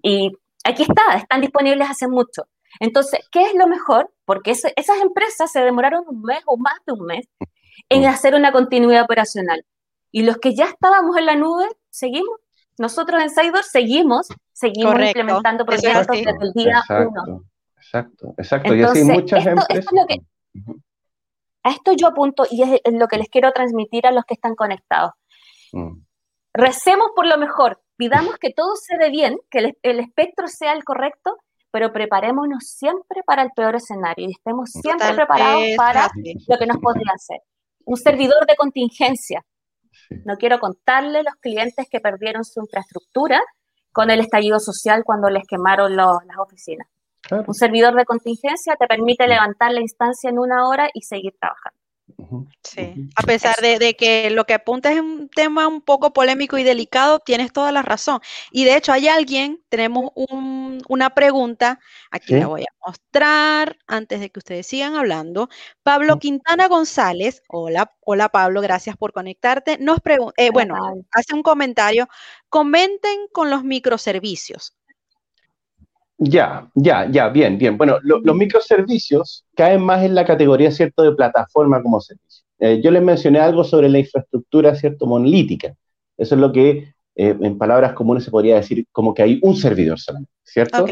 y 0.02 0.32
aquí 0.64 0.82
está, 0.82 1.16
están 1.16 1.40
disponibles 1.40 1.88
hace 1.88 2.06
mucho. 2.06 2.42
Entonces, 2.78 3.20
¿qué 3.32 3.42
es 3.42 3.54
lo 3.54 3.66
mejor? 3.66 4.12
Porque 4.26 4.50
esas 4.50 5.00
empresas 5.00 5.50
se 5.50 5.60
demoraron 5.60 6.04
un 6.06 6.20
mes 6.22 6.42
o 6.44 6.58
más 6.58 6.74
de 6.86 6.92
un 6.92 7.06
mes 7.06 7.26
en 7.88 8.04
hacer 8.04 8.34
una 8.34 8.52
continuidad 8.52 9.04
operacional. 9.04 9.64
Y 10.12 10.24
los 10.24 10.36
que 10.36 10.54
ya 10.54 10.66
estábamos 10.66 11.16
en 11.16 11.26
la 11.26 11.36
nube, 11.36 11.66
seguimos. 11.88 12.38
Nosotros 12.78 13.22
en 13.22 13.30
Saidor 13.30 13.64
seguimos, 13.64 14.28
seguimos 14.52 14.94
implementando 15.00 15.64
proyectos 15.64 16.06
desde 16.08 16.36
el 16.42 16.52
día 16.52 16.82
uno. 16.88 17.44
Exacto, 17.76 18.34
exacto. 18.36 18.74
y 18.74 18.82
así 18.82 19.04
muchas 19.04 19.46
empresas. 19.46 19.86
A 21.62 21.70
esto 21.70 21.92
yo 21.92 22.08
apunto 22.08 22.44
y 22.50 22.62
es 22.62 22.80
lo 22.92 23.06
que 23.08 23.18
les 23.18 23.28
quiero 23.28 23.52
transmitir 23.52 24.06
a 24.06 24.12
los 24.12 24.24
que 24.24 24.34
están 24.34 24.54
conectados. 24.54 25.12
Mm. 25.72 26.02
Recemos 26.52 27.08
por 27.14 27.26
lo 27.26 27.38
mejor, 27.38 27.80
pidamos 27.96 28.36
que 28.38 28.52
todo 28.52 28.74
se 28.76 28.96
dé 28.96 29.10
bien, 29.10 29.38
que 29.50 29.74
el, 29.82 30.00
espectro 30.00 30.48
sea 30.48 30.72
el 30.72 30.84
correcto, 30.84 31.36
pero 31.70 31.92
preparémonos 31.92 32.64
siempre 32.64 33.22
para 33.24 33.42
el 33.42 33.50
peor 33.54 33.76
escenario 33.76 34.28
y 34.28 34.32
estemos 34.32 34.70
siempre 34.70 35.14
preparados 35.14 35.62
para 35.76 36.10
lo 36.48 36.58
que 36.58 36.66
nos 36.66 36.78
podría 36.78 37.12
hacer. 37.14 37.38
Un 37.84 37.96
servidor 37.96 38.46
de 38.46 38.56
contingencia. 38.56 39.44
No 40.24 40.36
quiero 40.36 40.58
contarle 40.58 41.22
los 41.22 41.34
clientes 41.36 41.86
que 41.88 42.00
perdieron 42.00 42.44
su 42.44 42.60
infraestructura 42.60 43.40
con 43.92 44.10
el 44.10 44.20
estallido 44.20 44.58
social 44.58 45.02
cuando 45.04 45.30
les 45.30 45.46
quemaron 45.46 45.94
las 45.96 46.16
oficinas. 46.38 46.88
Un 47.46 47.54
servidor 47.54 47.94
de 47.94 48.04
contingencia 48.04 48.76
te 48.76 48.86
permite 48.86 49.26
levantar 49.26 49.72
la 49.72 49.80
instancia 49.80 50.30
en 50.30 50.38
una 50.38 50.68
hora 50.68 50.88
y 50.92 51.02
seguir 51.02 51.34
trabajando. 51.38 51.80
Sí, 52.62 53.08
a 53.16 53.22
pesar 53.22 53.56
de, 53.56 53.94
que 53.96 54.30
lo 54.30 54.44
que 54.44 54.54
apunta 54.54 54.92
es 54.92 55.00
un 55.00 55.28
tema 55.28 55.66
un 55.66 55.80
poco 55.80 56.12
polémico 56.12 56.58
y 56.58 56.64
delicado, 56.64 57.20
tienes 57.20 57.52
toda 57.52 57.72
la 57.72 57.82
razón. 57.82 58.20
Y 58.50 58.64
de 58.64 58.76
hecho 58.76 58.92
hay 58.92 59.08
alguien, 59.08 59.62
tenemos 59.68 60.10
una 60.16 61.10
pregunta, 61.10 61.80
aquí 62.10 62.34
la 62.34 62.46
voy 62.46 62.62
a 62.62 62.86
mostrar 62.86 63.78
antes 63.86 64.20
de 64.20 64.30
que 64.30 64.38
ustedes 64.38 64.66
sigan 64.66 64.96
hablando. 64.96 65.48
Pablo 65.82 66.18
Quintana 66.18 66.68
González, 66.68 67.42
hola, 67.48 67.92
hola 68.00 68.28
Pablo, 68.28 68.60
gracias 68.60 68.96
por 68.96 69.12
conectarte. 69.12 69.78
Nos 69.78 70.00
pregunta, 70.00 70.34
eh, 70.36 70.50
bueno, 70.50 70.76
hace 71.12 71.34
un 71.34 71.42
comentario, 71.42 72.08
comenten 72.48 73.28
con 73.32 73.50
los 73.50 73.64
microservicios. 73.64 74.76
Ya, 76.22 76.68
ya, 76.74 77.10
ya, 77.10 77.30
bien, 77.30 77.56
bien. 77.56 77.78
Bueno, 77.78 77.98
los 78.02 78.36
microservicios 78.36 79.46
caen 79.56 79.82
más 79.82 80.04
en 80.04 80.14
la 80.14 80.26
categoría, 80.26 80.70
¿cierto?, 80.70 81.02
de 81.02 81.12
plataforma 81.12 81.82
como 81.82 81.98
servicio. 81.98 82.44
Eh, 82.58 82.82
yo 82.84 82.90
les 82.90 83.02
mencioné 83.02 83.38
algo 83.38 83.64
sobre 83.64 83.88
la 83.88 84.00
infraestructura, 84.00 84.74
¿cierto?, 84.74 85.06
monolítica. 85.06 85.74
Eso 86.18 86.34
es 86.34 86.40
lo 86.42 86.52
que, 86.52 86.92
eh, 87.16 87.36
en 87.40 87.56
palabras 87.56 87.94
comunes, 87.94 88.22
se 88.24 88.30
podría 88.30 88.56
decir 88.56 88.84
como 88.92 89.14
que 89.14 89.22
hay 89.22 89.40
un 89.42 89.56
servidor 89.56 89.98
solamente, 89.98 90.30
¿cierto? 90.44 90.84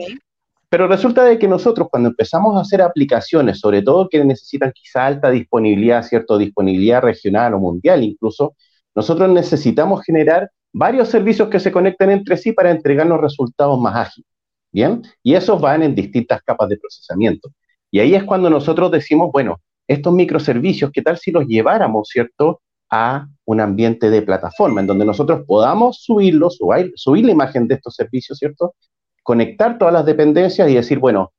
Pero 0.71 0.89
resulta 0.89 1.25
de 1.25 1.39
que 1.39 1.47
nosotros, 1.47 1.89
cuando 1.91 2.09
empezamos 2.09 2.57
a 2.57 2.61
hacer 2.61 2.81
aplicaciones, 2.81 3.61
sobre 3.61 3.83
todo 3.83 4.09
que 4.09 4.25
necesitan 4.25 4.73
quizá 4.75 5.05
alta 5.05 5.31
disponibilidad, 5.31 6.03
¿cierto?, 6.05 6.39
disponibilidad 6.39 7.03
regional 7.03 7.53
o 7.53 7.59
mundial 7.59 8.03
incluso, 8.03 8.55
nosotros 8.95 9.29
necesitamos 9.29 10.03
generar 10.05 10.51
varios 10.73 11.09
servicios 11.09 11.51
que 11.51 11.61
se 11.61 11.71
conecten 11.71 12.11
entre 12.13 12.39
sí 12.39 12.53
para 12.53 12.71
entregarnos 12.71 13.21
resultados 13.21 13.79
más 13.79 13.95
ágiles. 13.95 14.27
¿Bien? 14.73 15.03
Y 15.23 15.35
esos 15.35 15.61
van 15.61 15.83
en 15.83 15.95
distintas 15.95 16.43
capas 16.43 16.69
de 16.69 16.79
procesamiento. 16.79 17.51
Y 17.91 18.01
ahí 18.01 18.15
es 18.15 18.25
cuando 18.25 18.51
nosotros 18.51 18.91
decimos, 18.91 19.31
bueno, 19.33 19.61
estos 19.87 20.13
microservicios, 20.13 20.91
¿qué 20.93 21.03
tal 21.03 21.19
si 21.19 21.31
los 21.31 21.47
lleváramos, 21.47 22.09
¿cierto?, 22.09 22.61
a 22.91 23.27
un 23.45 23.61
ambiente 23.61 24.11
de 24.11 24.23
plataforma, 24.23 24.81
en 24.81 24.87
donde 24.87 25.05
nosotros 25.05 25.43
podamos 25.47 26.03
subirlos, 26.03 26.57
subir, 26.57 26.93
subir 26.97 27.25
la 27.25 27.33
imagen 27.33 27.69
de 27.69 27.75
estos 27.75 27.95
servicios, 27.95 28.39
¿cierto? 28.39 28.75
Conectar 29.23 29.79
todas 29.79 29.93
las 29.93 30.07
dependencias 30.07 30.71
y 30.71 30.75
decir, 30.75 30.99
bueno, 30.99 31.33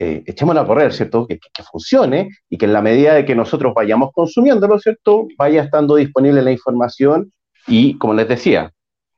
eh, 0.00 0.22
echémosla 0.26 0.62
a 0.62 0.66
correr, 0.66 0.92
¿cierto? 0.92 1.26
Que, 1.26 1.38
que, 1.38 1.62
funcione 1.62 2.30
y 2.48 2.56
que 2.56 2.66
en 2.66 2.72
la 2.72 2.82
medida 2.82 3.14
de 3.14 3.24
que 3.24 3.34
nosotros 3.34 3.72
vayamos 3.74 4.10
consumiéndolo, 4.12 4.78
¿cierto? 4.78 5.26
Vaya 5.36 5.62
estando 5.62 5.96
disponible 5.96 6.42
la 6.42 6.52
información 6.52 7.32
y, 7.66 7.98
como 7.98 8.14
les 8.14 8.28
decía, 8.28 8.72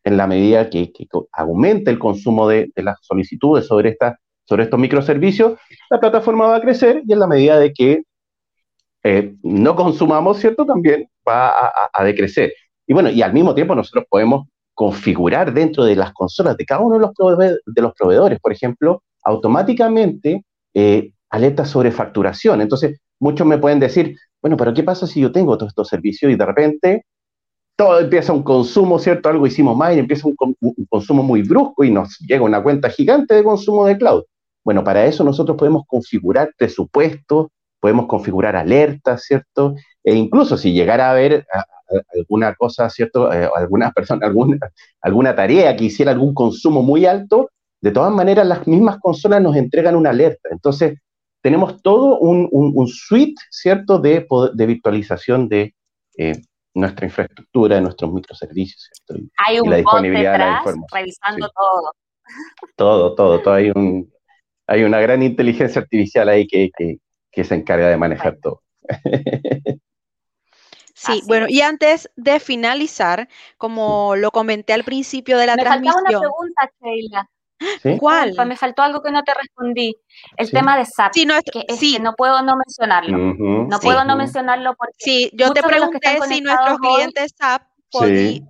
en 0.04 0.16
la 0.16 0.26
medida 0.26 0.70
que, 0.70 0.92
aumente 1.32 1.90
el 1.90 1.98
consumo 1.98 2.48
de, 2.48 2.70
las 2.76 2.98
solicitudes 3.02 3.66
sobre, 3.66 3.96
estos 4.58 4.80
microservicios, 4.80 5.58
la 5.90 6.00
plataforma 6.00 6.48
va 6.48 6.56
a 6.56 6.60
crecer 6.60 7.02
y 7.06 7.12
en 7.12 7.20
la 7.20 7.26
medida 7.26 7.58
de 7.58 7.72
que 7.72 8.02
eh, 9.02 9.34
no 9.42 9.76
consumamos, 9.76 10.38
¿cierto? 10.38 10.66
También 10.66 11.08
va 11.26 11.70
a, 11.92 12.04
decrecer. 12.04 12.52
Y 12.86 12.92
bueno, 12.92 13.10
y 13.10 13.22
al 13.22 13.32
mismo 13.32 13.54
tiempo 13.54 13.74
nosotros 13.74 14.04
podemos 14.08 14.48
configurar 14.74 15.52
dentro 15.52 15.84
de 15.84 15.96
las 15.96 16.12
consolas 16.12 16.56
de 16.56 16.64
cada 16.64 16.80
uno 16.80 16.96
de 16.96 17.00
los, 17.00 17.58
de 17.66 17.82
los 17.82 17.92
proveedores, 17.94 18.40
por 18.40 18.52
ejemplo, 18.52 19.02
automáticamente 19.22 20.44
eh, 20.74 21.12
alertas 21.28 21.68
sobre 21.68 21.92
facturación. 21.92 22.60
Entonces, 22.60 22.98
muchos 23.18 23.46
me 23.46 23.58
pueden 23.58 23.80
decir, 23.80 24.16
bueno, 24.42 24.56
pero 24.56 24.74
¿qué 24.74 24.82
pasa 24.82 25.06
si 25.06 25.20
yo 25.20 25.30
tengo 25.30 25.56
todos 25.56 25.70
estos 25.70 25.88
servicios 25.88 26.32
y 26.32 26.36
de 26.36 26.46
repente 26.46 27.04
todo 27.80 27.98
empieza 27.98 28.34
un 28.34 28.42
consumo, 28.42 28.98
¿cierto? 28.98 29.30
Algo 29.30 29.46
hicimos 29.46 29.74
mal 29.74 29.96
y 29.96 30.00
empieza 30.00 30.28
un, 30.28 30.36
consumo 30.86 31.22
muy 31.22 31.40
brusco 31.40 31.82
y 31.82 31.90
nos 31.90 32.18
llega 32.18 32.44
una 32.44 32.62
cuenta 32.62 32.90
gigante 32.90 33.34
de 33.34 33.42
consumo 33.42 33.86
de 33.86 33.96
cloud. 33.96 34.24
Bueno, 34.62 34.84
para 34.84 35.06
eso 35.06 35.24
nosotros 35.24 35.56
podemos 35.56 35.84
configurar 35.86 36.52
presupuestos 36.58 37.46
podemos 37.80 38.06
configurar 38.06 38.54
alertas, 38.54 39.24
¿cierto? 39.24 39.74
E 40.04 40.14
incluso 40.14 40.58
si 40.58 40.74
llegara 40.74 41.06
a 41.06 41.12
haber 41.12 41.46
alguna 42.14 42.54
cosa, 42.54 42.90
¿cierto? 42.90 43.32
Eh, 43.32 43.48
alguna 43.56 43.90
persona, 43.92 44.26
alguna, 44.26 44.58
alguna 45.00 45.34
tarea 45.34 45.74
que 45.74 45.84
hiciera 45.84 46.12
algún 46.12 46.34
consumo 46.34 46.82
muy 46.82 47.06
alto, 47.06 47.48
de 47.80 47.92
todas 47.92 48.12
maneras 48.12 48.46
las 48.46 48.66
mismas 48.66 48.98
consolas 48.98 49.40
nos 49.40 49.56
entregan 49.56 49.96
una 49.96 50.10
alerta. 50.10 50.50
Entonces, 50.52 50.98
tenemos 51.40 51.80
todo 51.80 52.18
un, 52.18 52.46
un, 52.52 52.86
suite, 52.88 53.40
¿cierto?, 53.50 53.98
de, 53.98 54.26
de 54.52 54.66
virtualización 54.66 55.48
de 55.48 55.74
eh, 56.18 56.42
nuestra 56.74 57.06
infraestructura, 57.06 57.76
de 57.76 57.82
nuestros 57.82 58.12
microservicios, 58.12 58.88
¿cierto? 58.92 59.24
Hay 59.36 59.60
un 59.60 59.70
la 59.70 59.76
disponibilidad 59.76 60.32
detrás, 60.32 60.64
de 60.64 60.72
la 60.72 60.86
revisando 60.92 61.50
todo. 61.50 61.92
Todo, 62.76 63.14
todo, 63.14 63.42
todo. 63.42 63.54
Hay, 63.54 63.70
un, 63.70 64.12
hay 64.66 64.84
una 64.84 65.00
gran 65.00 65.22
inteligencia 65.22 65.82
artificial 65.82 66.28
ahí 66.28 66.46
que, 66.46 66.70
que, 66.76 66.98
que 67.30 67.44
se 67.44 67.54
encarga 67.54 67.88
de 67.88 67.96
manejar 67.96 68.38
todo. 68.40 68.62
Sí, 71.00 71.22
bueno, 71.26 71.46
y 71.48 71.62
antes 71.62 72.10
de 72.16 72.38
finalizar, 72.40 73.26
como 73.56 74.16
lo 74.16 74.30
comenté 74.30 74.74
al 74.74 74.84
principio 74.84 75.38
de 75.38 75.46
la 75.46 75.56
transmisión. 75.56 75.94
Me 76.06 76.12
faltaba 76.12 76.20
una 76.20 76.28
pregunta, 76.28 76.72
Sheila. 76.78 77.30
¿Cuál? 77.98 78.34
me 78.46 78.56
faltó 78.56 78.82
algo 78.82 79.02
que 79.02 79.10
no 79.10 79.22
te 79.22 79.32
respondí. 79.34 79.94
El 80.36 80.50
tema 80.50 80.78
de 80.78 80.84
SAP. 80.84 81.12
Sí, 81.14 81.26
no, 81.26 81.34
que, 81.42 81.74
sí. 81.74 81.98
no 82.00 82.14
puedo 82.14 82.42
no 82.42 82.56
mencionarlo. 82.56 83.16
no 83.16 83.80
puedo 83.80 84.04
no 84.04 84.16
mencionarlo 84.16 84.74
porque. 84.76 84.94
Sí, 84.98 85.30
yo 85.34 85.52
te 85.52 85.62
pregunté 85.62 86.18
si 86.28 86.40
nuestros 86.40 86.78
clientes 86.78 87.34
SAP 87.36 87.62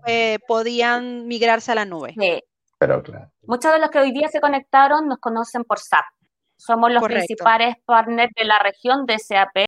eh, 0.06 0.38
podían 0.46 1.26
migrarse 1.26 1.72
a 1.72 1.74
la 1.74 1.84
nube. 1.84 2.14
Sí. 2.18 2.42
Pero 2.78 3.02
claro. 3.02 3.30
Muchos 3.46 3.72
de 3.72 3.78
los 3.78 3.90
que 3.90 3.98
hoy 3.98 4.12
día 4.12 4.28
se 4.28 4.40
conectaron 4.40 5.08
nos 5.08 5.18
conocen 5.18 5.64
por 5.64 5.78
SAP. 5.78 6.04
Somos 6.56 6.92
los 6.92 7.02
principales 7.02 7.76
partners 7.84 8.32
de 8.36 8.44
la 8.44 8.58
región 8.58 9.06
de 9.06 9.18
SAP 9.18 9.66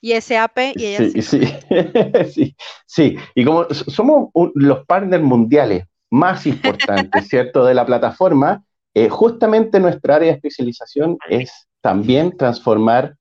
y 0.00 0.18
SAP 0.20 0.58
y 0.76 0.86
ella 0.86 0.98
sí. 0.98 1.22
Sí, 1.22 1.40
sí, 2.32 2.56
sí. 2.86 3.16
Y 3.34 3.44
como 3.44 3.66
somos 3.70 4.30
los 4.54 4.86
partners 4.86 5.22
mundiales 5.22 5.84
más 6.10 6.46
importantes, 6.46 7.28
¿cierto?, 7.28 7.64
de 7.64 7.74
la 7.74 7.86
plataforma, 7.86 8.64
eh, 8.94 9.08
justamente 9.08 9.78
nuestra 9.78 10.16
área 10.16 10.28
de 10.28 10.34
especialización 10.34 11.16
es 11.28 11.68
también 11.80 12.36
transformar 12.36 13.14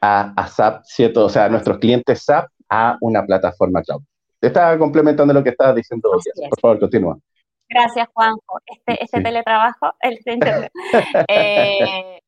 a, 0.00 0.48
SAP, 0.48 0.84
¿cierto? 0.84 1.26
O 1.26 1.28
sea, 1.28 1.44
a 1.44 1.48
nuestros 1.48 1.78
clientes 1.78 2.24
SAP 2.24 2.48
a 2.68 2.96
una 3.00 3.24
plataforma 3.24 3.82
cloud. 3.82 4.02
Te 4.40 4.48
estaba 4.48 4.78
complementando 4.78 5.32
lo 5.32 5.42
que 5.42 5.50
estabas 5.50 5.76
diciendo. 5.76 6.10
Por 6.50 6.60
favor, 6.60 6.80
continúa. 6.80 7.18
Gracias, 7.68 8.08
Juanjo. 8.12 8.60
Este, 8.66 9.02
este 9.02 9.20
teletrabajo, 9.20 9.92
el 10.00 10.18
eh, 11.28 12.20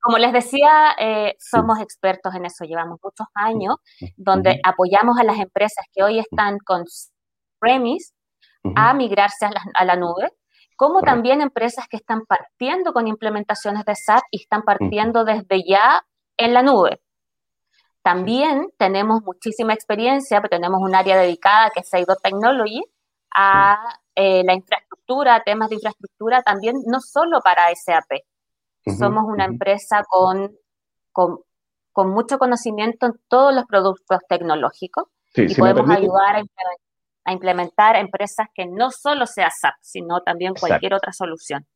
como 0.00 0.18
les 0.18 0.32
decía, 0.32 0.94
eh, 0.98 1.34
somos 1.38 1.80
expertos 1.80 2.34
en 2.34 2.44
eso, 2.44 2.64
llevamos 2.64 2.98
muchos 3.02 3.26
años, 3.34 3.76
donde 4.16 4.60
apoyamos 4.64 5.18
a 5.18 5.24
las 5.24 5.38
empresas 5.38 5.84
que 5.92 6.02
hoy 6.02 6.18
están 6.18 6.58
con 6.58 6.84
premise 7.60 8.12
a 8.74 8.94
migrarse 8.94 9.46
a 9.74 9.84
la, 9.84 9.96
nube, 9.96 10.32
como 10.76 11.02
también 11.02 11.40
empresas 11.40 11.86
que 11.88 11.96
están 11.96 12.24
partiendo 12.26 12.92
con 12.92 13.08
implementaciones 13.08 13.84
de 13.84 13.94
SAP 13.94 14.22
y 14.30 14.42
están 14.42 14.62
partiendo 14.62 15.24
desde 15.24 15.62
ya 15.66 16.04
en 16.36 16.54
la 16.54 16.62
nube. 16.62 17.00
También 18.02 18.68
tenemos 18.78 19.22
muchísima 19.22 19.74
experiencia, 19.74 20.40
tenemos 20.42 20.80
un 20.80 20.94
área 20.94 21.16
dedicada 21.16 21.70
que 21.70 21.80
es 21.80 21.88
Seido 21.88 22.16
Technology 22.16 22.82
a 23.34 23.78
eh, 24.14 24.42
la 24.44 24.54
infraestructura, 24.54 25.42
temas 25.44 25.68
de 25.68 25.76
infraestructura, 25.76 26.42
también 26.42 26.76
no 26.86 27.00
solo 27.00 27.40
para 27.40 27.72
SAP, 27.74 28.22
somos 28.98 29.24
una 29.26 29.44
empresa 29.44 30.02
con, 30.08 30.56
con, 31.12 31.38
mucho 32.10 32.38
conocimiento 32.38 33.06
en 33.06 33.12
todos 33.28 33.54
los 33.54 33.64
productos 33.64 34.18
tecnológicos 34.28 35.04
y 35.34 35.54
podemos 35.54 35.88
ayudar 35.88 36.36
a 36.36 36.40
implementar, 36.40 36.91
empresas 37.24 38.46
que 38.54 38.66
no 38.66 38.90
solo 38.90 39.26
sea 39.26 39.50
SAP, 39.50 39.74
sino 39.80 40.20
también 40.22 40.54
cualquier 40.54 40.94
otra 40.94 41.12
solución. 41.12 41.66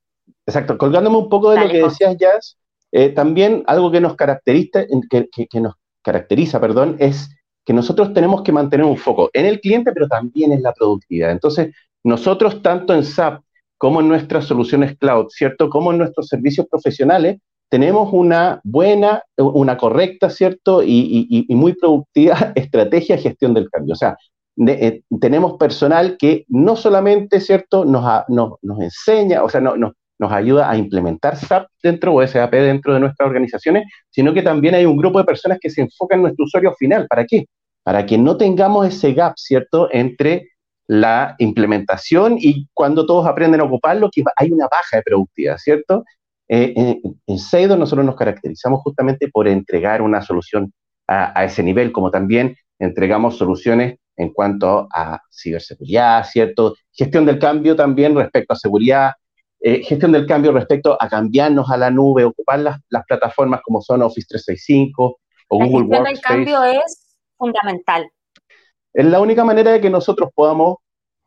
Exacto, 0.46 0.76
colgándome 0.76 1.16
un 1.16 1.28
poco 1.28 1.50
de 1.50 1.61
lo 1.61 1.68
que 1.68 1.82
decías, 1.82 2.16
Jazz, 2.16 2.59
eh, 2.92 3.11
también 3.11 3.64
algo 3.66 3.90
que 3.90 4.00
nos 4.00 4.16
caracteriza, 4.16 4.85
que, 5.11 5.28
que, 5.30 5.61
nos 5.61 5.74
caracteriza, 6.02 6.61
perdón, 6.61 6.96
es 6.98 7.28
que 7.64 7.72
nosotros 7.72 8.12
tenemos 8.12 8.42
que 8.42 8.52
mantener 8.52 8.87
un 8.87 8.96
foco 8.96 9.30
en 9.32 9.46
el 9.46 9.61
cliente, 9.61 9.92
pero 9.92 10.09
también 10.09 10.52
en 10.52 10.62
la 10.62 10.72
productividad. 10.72 11.30
Entonces, 11.30 11.74
nosotros 12.04 12.62
tanto 12.62 12.94
en 12.94 13.04
SAP 13.04 13.42
como 13.78 14.00
en 14.00 14.09
nuestras 14.09 14.46
soluciones 14.46 14.96
cloud, 14.96 15.26
¿cierto? 15.30 15.68
Como 15.68 15.92
en 15.92 15.98
nuestros 15.98 16.28
servicios 16.28 16.66
profesionales, 16.68 17.38
tenemos 17.68 18.11
una 18.12 18.61
buena, 18.64 19.22
una 19.37 19.76
correcta, 19.76 20.30
¿cierto? 20.30 20.82
Y, 20.82 21.46
muy 21.50 21.74
productiva 21.74 22.37
estrategia 22.54 23.16
de 23.16 23.22
gestión 23.22 23.54
del 23.54 23.68
cambio. 23.68 23.94
O 23.94 23.96
sea, 23.96 24.16
eh, 24.66 25.03
tenemos 25.21 25.57
personal 25.59 26.16
que 26.19 26.45
no 26.49 26.77
solamente, 26.77 27.40
¿cierto?, 27.40 27.85
nos, 27.85 28.25
nos, 28.29 28.81
enseña, 28.81 29.42
o 29.42 29.49
sea, 29.49 29.61
no, 29.61 29.77
nos 29.77 30.33
ayuda 30.33 30.71
a 30.71 30.77
implementar 30.77 31.37
SAP 31.37 31.69
dentro 31.83 32.14
o 32.14 32.27
SAP 32.27 32.53
dentro 32.53 32.95
de 32.95 33.01
nuestras 33.01 33.27
organizaciones, 33.27 33.85
sino 34.11 34.33
que 34.33 34.42
también 34.42 34.75
hay 34.75 34.87
un 34.87 34.97
grupo 34.97 35.19
de 35.19 35.25
personas 35.25 35.59
que 35.61 35.71
se 35.71 35.83
enfocan 35.83 36.19
en 36.19 36.23
nuestro 36.23 36.45
usuario 36.45 36.75
final. 36.75 37.07
¿Para 37.09 37.27
qué? 37.27 37.47
Para 37.83 38.07
que 38.07 38.19
no 38.19 38.37
tengamos 38.37 38.87
ese 38.87 39.12
gap, 39.12 39.35
¿cierto?, 39.37 39.88
entre 39.92 40.49
la 40.88 41.35
implementación 41.38 42.37
y 42.38 42.69
cuando 42.73 43.07
todos 43.07 43.27
aprenden 43.27 43.61
a 43.61 43.64
ocuparlo, 43.64 44.09
que 44.12 44.23
hay 44.37 44.53
una 44.53 44.69
baja 44.69 44.97
de 44.97 45.03
productividad, 45.03 45.59
¿cierto? 45.59 46.05
Eh, 46.49 46.73
en, 46.77 47.01
en 47.27 47.79
nosotros 47.79 48.07
nos 48.07 48.14
caracterizamos 48.14 48.81
justamente 48.83 49.29
por 49.29 49.49
entregar 49.49 50.01
una 50.01 50.23
solución 50.23 50.73
a, 51.09 51.45
ese 51.45 51.62
nivel, 51.62 51.92
como 51.92 52.11
también 52.11 52.57
entregamos 52.79 53.37
soluciones 53.37 53.99
en 54.16 54.31
cuanto 54.33 54.88
a 54.92 55.20
ciberseguridad, 55.31 56.24
¿cierto? 56.24 56.74
Gestión 56.92 57.26
del 57.26 57.38
cambio 57.38 57.76
también 57.76 58.16
respecto 58.16 58.55
a 58.55 58.57
seguridad, 58.57 59.12
eh, 59.61 59.83
gestión 59.83 60.12
del 60.12 60.26
cambio 60.26 60.52
respecto 60.52 60.96
a 61.00 61.09
cambiarnos 61.09 61.70
a 61.70 61.76
la 61.76 61.90
nube, 61.90 62.24
ocupar 62.24 62.61
las, 62.61 62.81
las 62.88 63.05
plataformas 63.05 63.61
como 63.62 63.81
son 63.81 64.02
Office 64.02 64.26
365 64.29 65.18
o 65.48 65.59
Google 65.59 65.87
Workspace. 65.87 66.02
La 66.02 66.09
gestión 66.09 66.44
del 66.44 66.55
cambio 66.55 66.83
es 66.83 67.16
fundamental. 67.37 68.11
Es 68.92 69.07
la 69.07 69.20
única 69.20 69.44
manera 69.44 69.72
de 69.72 69.81
que 69.81 69.90
nosotros 69.90 70.31
podamos 70.35 70.76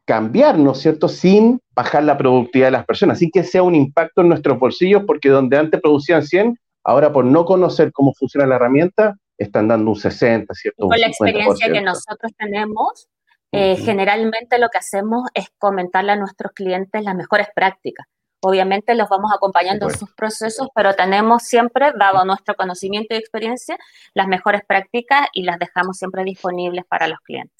cambiar, 0.05 0.57
¿no 0.57 0.71
es 0.71 0.79
cierto?, 0.79 1.07
sin 1.07 1.59
bajar 1.75 2.03
la 2.03 2.17
productividad 2.17 2.67
de 2.67 2.71
las 2.71 2.85
personas, 2.85 3.19
sin 3.19 3.29
que 3.29 3.43
sea 3.43 3.61
un 3.61 3.75
impacto 3.75 4.21
en 4.21 4.29
nuestros 4.29 4.57
bolsillos, 4.57 5.03
porque 5.05 5.29
donde 5.29 5.55
antes 5.55 5.79
producían 5.79 6.23
100, 6.23 6.57
ahora 6.83 7.13
por 7.13 7.25
no 7.25 7.45
conocer 7.45 7.91
cómo 7.91 8.13
funciona 8.17 8.47
la 8.47 8.55
herramienta, 8.55 9.15
están 9.39 9.67
dando 9.67 9.91
un 9.91 9.95
60, 9.95 10.53
¿cierto? 10.53 10.87
Con 10.87 10.99
la 10.99 11.07
experiencia 11.07 11.71
que 11.71 11.81
nosotros 11.81 12.31
tenemos, 12.37 13.07
eh, 13.51 13.77
generalmente 13.77 14.59
lo 14.59 14.69
que 14.69 14.77
hacemos 14.77 15.23
es 15.33 15.47
comentarle 15.57 16.11
a 16.11 16.15
nuestros 16.15 16.51
clientes 16.51 17.03
las 17.03 17.15
mejores 17.15 17.47
prácticas. 17.55 18.05
Obviamente 18.41 18.95
los 18.95 19.09
vamos 19.09 19.31
acompañando 19.33 19.89
en 19.89 19.97
sus 19.97 20.13
procesos, 20.13 20.69
pero 20.73 20.93
tenemos 20.93 21.43
siempre, 21.43 21.91
dado 21.97 22.23
nuestro 22.25 22.55
conocimiento 22.55 23.13
y 23.15 23.17
experiencia, 23.17 23.77
las 24.13 24.27
mejores 24.27 24.61
prácticas 24.65 25.27
y 25.33 25.43
las 25.43 25.57
dejamos 25.59 25.97
siempre 25.97 26.23
disponibles 26.23 26.85
para 26.85 27.07
los 27.07 27.19
clientes. 27.19 27.57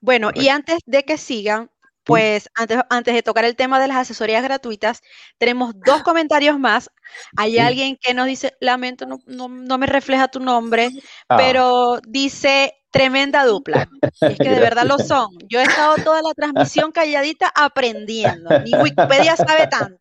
Bueno, 0.00 0.30
y 0.34 0.48
antes 0.48 0.78
de 0.86 1.04
que 1.04 1.16
sigan, 1.16 1.70
pues 2.04 2.50
antes, 2.54 2.78
antes 2.90 3.14
de 3.14 3.22
tocar 3.22 3.44
el 3.44 3.56
tema 3.56 3.80
de 3.80 3.88
las 3.88 3.98
asesorías 3.98 4.42
gratuitas, 4.42 5.02
tenemos 5.38 5.74
dos 5.84 6.02
comentarios 6.02 6.58
más. 6.58 6.90
Hay 7.36 7.58
alguien 7.58 7.96
que 8.00 8.14
nos 8.14 8.26
dice, 8.26 8.54
lamento, 8.60 9.06
no, 9.06 9.18
no, 9.26 9.78
me 9.78 9.86
refleja 9.86 10.28
tu 10.28 10.40
nombre, 10.40 10.90
ah. 11.28 11.36
pero 11.36 12.00
dice, 12.06 12.74
tremenda 12.90 13.44
dupla. 13.44 13.88
es 14.20 14.38
que 14.38 14.50
de 14.50 14.60
verdad 14.60 14.84
lo 14.86 14.98
son. 14.98 15.28
Yo 15.48 15.60
he 15.60 15.64
estado 15.64 15.96
toda 15.96 16.22
la 16.22 16.34
transmisión 16.34 16.92
calladita 16.92 17.52
aprendiendo. 17.54 18.58
Ni 18.60 18.74
Wikipedia 18.74 19.36
sabe 19.36 19.66
tanto. 19.68 20.00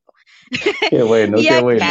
Qué 0.89 1.03
bueno, 1.03 1.37
qué 1.37 1.61
bueno. 1.61 1.85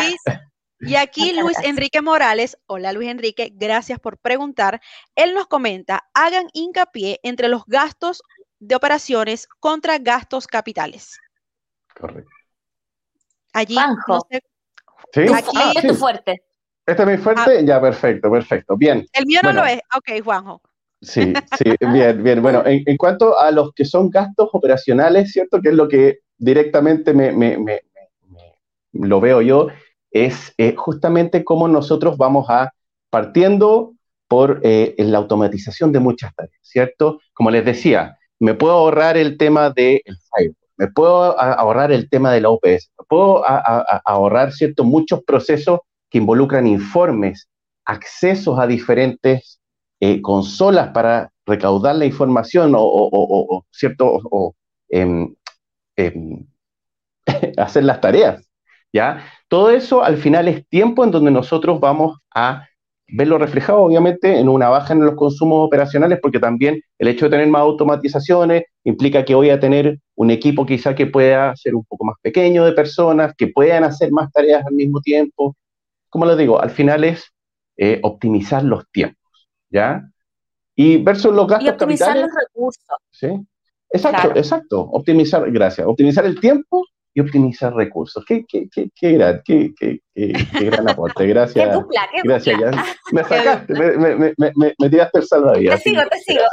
Y 0.83 0.94
aquí 0.94 1.33
Luis 1.33 1.59
Enrique 1.62 2.01
Morales, 2.01 2.57
hola 2.66 2.94
Luis 2.94 3.11
Enrique, 3.11 3.53
gracias 3.55 3.99
por 3.99 4.16
preguntar. 4.16 4.81
Él 5.14 5.35
nos 5.35 5.46
comenta, 5.46 6.09
hagan 6.14 6.46
hincapié 6.55 7.20
entre 7.23 7.49
los 7.49 7.66
gastos 7.66 8.23
de 8.61 8.77
operaciones 8.77 9.49
contra 9.59 9.99
gastos 9.99 10.46
capitales. 10.46 11.18
Correcto. 11.99 12.31
Allí, 13.53 13.75
No 13.75 14.20
¿Sí? 15.12 15.23
Aquí, 15.23 15.57
ah, 15.57 15.73
es 15.75 15.87
tu 15.87 15.94
fuerte. 15.96 16.42
¿Este 16.87 17.03
es 17.03 17.09
mi 17.09 17.16
fuerte? 17.16 17.59
Ah. 17.59 17.62
ya, 17.62 17.81
perfecto, 17.81 18.31
perfecto. 18.31 18.77
Bien. 18.77 19.05
El 19.12 19.27
mío 19.27 19.40
no 19.42 19.53
lo 19.53 19.64
es. 19.64 19.81
Ok, 19.96 20.23
Juanjo. 20.23 20.62
Sí, 21.03 21.33
sí, 21.59 21.75
bien, 21.92 22.23
bien. 22.23 22.42
Bueno, 22.42 22.62
en, 22.64 22.96
cuanto 22.96 23.38
a 23.38 23.51
los 23.51 23.73
que 23.73 23.85
son 23.85 24.09
gastos 24.11 24.51
operacionales, 24.53 25.33
¿cierto? 25.33 25.61
Que 25.61 25.70
es 25.70 25.75
lo 25.75 25.88
que 25.88 26.20
directamente 26.38 27.12
me, 27.12 27.33
me 27.33 27.83
lo 28.92 29.20
veo 29.20 29.40
yo, 29.42 29.68
es 30.11 30.53
eh, 30.59 30.75
justamente 30.77 31.44
cómo 31.44 31.68
nosotros 31.68 32.16
vamos 32.16 32.46
a, 32.49 32.73
partiendo 33.11 33.94
por 34.29 34.61
eh, 34.62 34.94
la 34.99 35.18
automatización 35.18 35.92
de 35.92 36.01
muchas 36.01 36.35
tareas, 36.35 36.61
¿cierto? 36.62 37.20
Como 37.33 37.51
les 37.51 37.64
decía, 37.64 38.18
me 38.40 38.55
puedo 38.55 38.72
ahorrar 38.72 39.16
el 39.16 39.37
tema 39.38 39.70
del 39.70 40.03
firewall, 40.35 40.57
me 40.76 40.88
puedo 40.88 41.38
ahorrar 41.38 41.92
el 41.92 42.09
tema 42.09 42.33
de 42.33 42.40
la 42.40 42.48
OPS, 42.48 42.90
me 42.98 43.05
puedo 43.07 43.44
ahorrar, 43.46 44.53
¿cierto? 44.53 44.83
Muchos 44.83 45.22
procesos 45.24 45.81
que 46.09 46.18
involucran 46.18 46.66
informes 46.66 47.48
accesos 47.85 48.59
a 48.59 48.66
diferentes 48.66 49.61
eh, 50.00 50.22
consolas 50.22 50.88
para 50.92 51.31
recaudar 51.44 51.96
la 51.96 52.07
información 52.07 52.72
o, 52.74 53.66
cierto, 53.70 54.20
o, 54.31 54.55
em, 54.88 55.35
em, 55.96 56.46
hacer 57.59 57.85
las 57.85 58.00
tareas, 58.00 58.48
¿ya? 58.92 59.24
Todo 59.48 59.70
eso 59.70 60.03
al 60.03 60.16
final 60.16 60.48
es 60.48 60.66
tiempo 60.68 61.05
en 61.05 61.11
donde 61.11 61.31
nosotros 61.31 61.79
vamos 61.79 62.18
a 62.35 62.70
verlo 63.12 63.38
reflejado, 63.38 63.81
obviamente, 63.81 64.38
en 64.38 64.49
una 64.49 64.68
baja 64.68 64.92
en 64.92 65.05
los 65.05 65.14
consumos 65.14 65.66
operacionales, 65.66 66.18
porque 66.20 66.38
también 66.38 66.81
el 66.99 67.09
hecho 67.09 67.27
de 67.27 67.33
tener 67.33 67.49
más 67.49 67.62
automatizaciones 67.62 68.64
implica 68.85 69.25
que 69.25 69.35
voy 69.35 69.51
a 69.51 69.61
tener 69.61 69.99
un 70.14 70.31
equipo 70.31 70.66
quizá 70.66 70.94
que 70.94 71.07
pueda 71.07 71.55
ser 71.57 71.75
un 71.75 71.85
poco 71.85 72.05
más 72.05 72.16
pequeño 72.23 72.64
de 72.64 72.73
personas, 72.73 73.35
que 73.37 73.49
puedan 73.49 73.85
hacer 73.85 74.12
más 74.12 74.31
tareas 74.33 74.64
al 74.66 74.75
mismo 74.75 75.01
tiempo. 75.01 75.57
Como 76.09 76.27
les 76.27 76.37
digo, 76.37 76.61
al 76.61 76.70
final 76.70 77.05
es 77.05 77.33
eh, 77.77 78.01
optimizar 78.03 78.62
los 78.62 78.88
tiempos, 78.90 79.49
¿ya? 79.70 80.09
Y 80.75 80.99
versus 80.99 81.35
los 81.35 81.46
gastos 81.46 81.66
y 81.66 81.70
optimizar 81.70 82.16
los 82.16 82.31
recursos. 82.35 82.96
Sí. 83.11 83.29
Exacto, 83.92 84.33
exacto. 84.37 84.81
Optimizar, 84.81 85.51
gracias. 85.51 85.87
Optimizar 85.87 86.25
el 86.25 86.38
tiempo 86.38 86.85
y 87.14 87.20
optimizar 87.20 87.75
recursos. 87.75 88.25
Qué, 88.25 88.44
qué, 88.46 88.68
qué, 88.70 88.90
qué, 88.94 89.12
gran, 89.12 89.42
qué, 89.44 89.73
qué, 89.79 90.01
qué 90.14 90.64
gran 90.66 90.88
aporte. 90.88 91.27
Gracias. 91.27 91.68
qué 91.68 91.73
dupla, 91.75 92.09
qué 92.12 92.20
gracias, 92.23 92.57
dupla. 92.61 92.85
Me 93.12 93.25
sacaste, 93.25 93.73
me, 93.75 93.96
me, 93.96 94.35
me, 94.37 94.53
me, 94.79 94.90
tiraste 94.90 95.18
el 95.18 95.25
salvavidas. 95.27 95.83
Te 95.83 95.90
sigo, 95.90 96.03
te 96.09 96.18
sigo. 96.18 96.44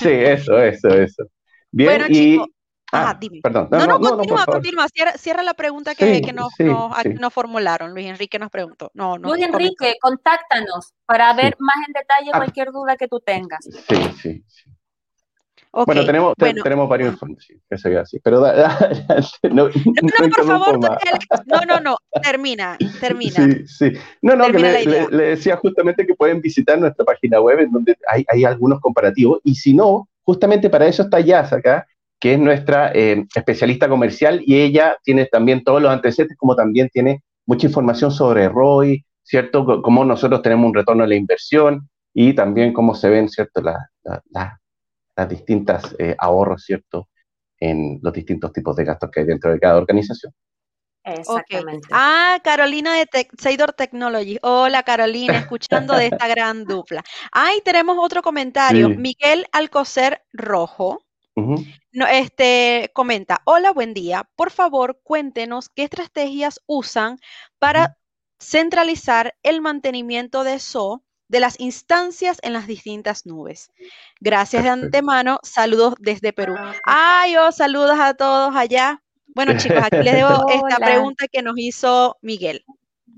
Sí, 0.00 0.08
eso, 0.10 0.58
eso, 0.58 0.88
eso. 0.88 1.24
Bien, 1.70 1.90
bueno, 1.90 2.06
y... 2.08 2.12
Chico, 2.32 2.46
Ah, 2.90 3.14
dime. 3.20 3.40
Perdón. 3.42 3.68
No, 3.70 3.78
no, 3.80 3.86
no, 3.86 3.92
continúa, 4.00 4.16
por 4.16 4.38
favor. 4.38 4.54
continúa. 4.54 4.88
Cierra, 4.88 5.12
cierra 5.18 5.42
la 5.42 5.52
pregunta 5.52 5.94
que, 5.94 6.14
Sí, 6.14 6.22
que 6.22 6.32
nos, 6.32 6.48
sí, 6.56 6.64
nos, 6.64 6.96
sí. 7.02 7.10
nos 7.20 7.34
formularon. 7.34 7.92
Luis 7.92 8.06
Enrique 8.06 8.38
nos 8.38 8.50
preguntó. 8.50 8.90
No, 8.94 9.18
no. 9.18 9.28
Luis 9.28 9.44
comentó. 9.46 9.58
Enrique, 9.58 9.96
contáctanos 10.00 10.94
para 11.04 11.32
Sí. 11.32 11.36
ver 11.36 11.56
más 11.58 11.76
en 11.86 11.92
detalle 11.92 12.30
Ah. 12.32 12.38
cualquier 12.38 12.68
duda 12.72 12.96
que 12.96 13.06
tú 13.06 13.20
tengas. 13.20 13.62
Sí, 13.62 13.96
sí, 14.22 14.44
sí. 14.48 14.70
Bueno, 15.72 16.04
tenemos, 16.06 16.34
te- 16.36 16.54
tenemos 16.54 16.88
varios 16.88 17.12
informes, 17.12 17.44
sí, 17.46 17.54
que 17.68 17.78
se 17.78 17.88
vea 17.90 18.00
así. 18.00 18.18
Pero 18.20 18.40
da- 18.40 18.52
da- 19.08 19.20
no, 19.50 19.68
No, 19.68 19.68
no, 19.68 20.28
por 20.34 20.44
favor, 20.46 20.78
no, 21.46 21.60
no, 21.68 21.80
no, 21.80 21.96
termina, 22.22 22.76
termina. 23.00 23.30
Sí, 23.34 23.66
sí. 23.66 23.92
No, 24.22 24.34
no, 24.34 24.46
que 24.46 24.52
Termina 24.52 24.72
le, 24.72 24.82
idea. 24.84 25.06
le- 25.10 25.16
le 25.16 25.24
decía 25.30 25.56
justamente 25.56 26.06
que 26.06 26.14
pueden 26.14 26.40
visitar 26.40 26.78
nuestra 26.78 27.04
página 27.04 27.40
web 27.40 27.60
en 27.60 27.70
donde 27.70 27.96
hay, 28.08 28.24
hay 28.28 28.44
algunos 28.44 28.80
comparativos 28.80 29.40
y 29.44 29.54
si 29.54 29.74
no, 29.74 30.08
justamente 30.22 30.70
para 30.70 30.86
eso 30.86 31.02
está 31.02 31.20
Yas 31.20 31.52
acá, 31.52 31.86
que 32.20 32.32
es 32.34 32.38
nuestra 32.38 32.90
eh, 32.94 33.24
especialista 33.34 33.88
comercial 33.88 34.40
y 34.44 34.60
ella 34.60 34.96
tiene 35.04 35.26
también 35.26 35.62
todos 35.62 35.80
los 35.80 35.90
antecedentes, 35.92 36.36
como 36.38 36.56
también 36.56 36.88
tiene 36.92 37.22
mucha 37.46 37.66
información 37.66 38.10
sobre 38.10 38.48
ROI, 38.48 39.04
¿cierto? 39.22 39.64
C- 39.64 39.82
Cómo 39.82 40.04
nosotros 40.04 40.42
tenemos 40.42 40.66
un 40.66 40.74
retorno 40.74 41.02
de 41.04 41.10
la 41.10 41.14
inversión 41.14 41.88
y 42.12 42.32
también 42.34 42.72
cómo 42.72 42.94
se 42.94 43.08
ven, 43.08 43.28
¿cierto? 43.28 43.60
La- 43.60 43.88
la- 44.02 44.22
la- 44.30 44.58
las 45.18 45.28
distintas 45.28 45.96
eh, 45.98 46.14
ahorros, 46.16 46.62
¿cierto? 46.64 47.08
En 47.58 47.98
los 48.02 48.12
distintos 48.12 48.52
tipos 48.52 48.76
de 48.76 48.84
gastos 48.84 49.10
que 49.10 49.20
hay 49.20 49.26
dentro 49.26 49.50
de 49.50 49.58
cada 49.58 49.76
organización. 49.76 50.32
Exactamente. 51.04 51.88
Ah, 51.90 52.38
Carolina 52.44 52.94
de 52.94 53.06
Tec- 53.06 53.34
Seidor 53.36 53.72
Technology. 53.72 54.38
Hola, 54.42 54.84
Carolina, 54.84 55.38
escuchando 55.50 55.94
de 55.94 56.06
esta 56.06 56.28
gran 56.28 56.64
dupla. 56.64 57.02
Ay, 57.32 57.60
tenemos 57.64 57.96
otro 58.00 58.22
comentario. 58.22 58.88
Sí. 58.88 58.96
Miguel 58.96 59.46
Alcocer 59.52 60.22
Rojo. 60.32 61.02
No, 61.92 62.06
este 62.06 62.90
comenta, 62.94 63.40
hola, 63.44 63.72
buen 63.72 63.94
día. 63.94 64.28
Por 64.34 64.50
favor, 64.50 65.00
cuéntenos 65.04 65.68
qué 65.68 65.84
estrategias 65.84 66.60
usan 66.66 67.18
para 67.60 67.96
centralizar 68.40 69.34
el 69.44 69.60
mantenimiento 69.60 70.42
de 70.42 70.54
SO 70.58 71.04
de 71.28 71.40
las 71.40 71.60
instancias 71.60 72.38
en 72.42 72.52
las 72.52 72.66
distintas 72.66 73.26
nubes. 73.26 73.70
Gracias 74.20 74.64
de 74.64 74.70
antemano. 74.70 75.38
Saludos 75.42 75.94
desde 75.98 76.32
Perú. 76.32 76.54
Ay, 76.84 77.36
oh, 77.36 77.52
saludos 77.52 77.98
a 77.98 78.14
todos 78.14 78.54
allá. 78.56 79.02
Bueno, 79.34 79.52
chicos, 79.56 79.82
aquí 79.82 80.02
les 80.02 80.14
debo 80.14 80.48
esta 80.48 80.76
Hola. 80.76 80.86
pregunta 80.86 81.26
que 81.30 81.42
nos 81.42 81.54
hizo 81.58 82.16
Miguel. 82.22 82.64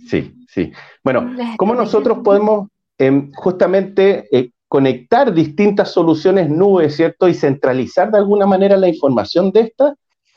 Sí, 0.08 0.34
sí. 0.48 0.72
Bueno, 1.04 1.34
¿cómo 1.56 1.74
nosotros 1.74 2.18
podemos 2.24 2.68
em, 2.98 3.32
justamente 3.32 4.26
eh, 4.36 4.50
conectar 4.70 5.34
distintas 5.34 5.90
soluciones 5.90 6.48
nubes, 6.48 6.94
¿cierto? 6.94 7.28
Y 7.28 7.34
centralizar 7.34 8.10
de 8.12 8.18
alguna 8.18 8.46
manera 8.46 8.76
la 8.76 8.86
información 8.86 9.50
de 9.50 9.62
estas. 9.62 9.94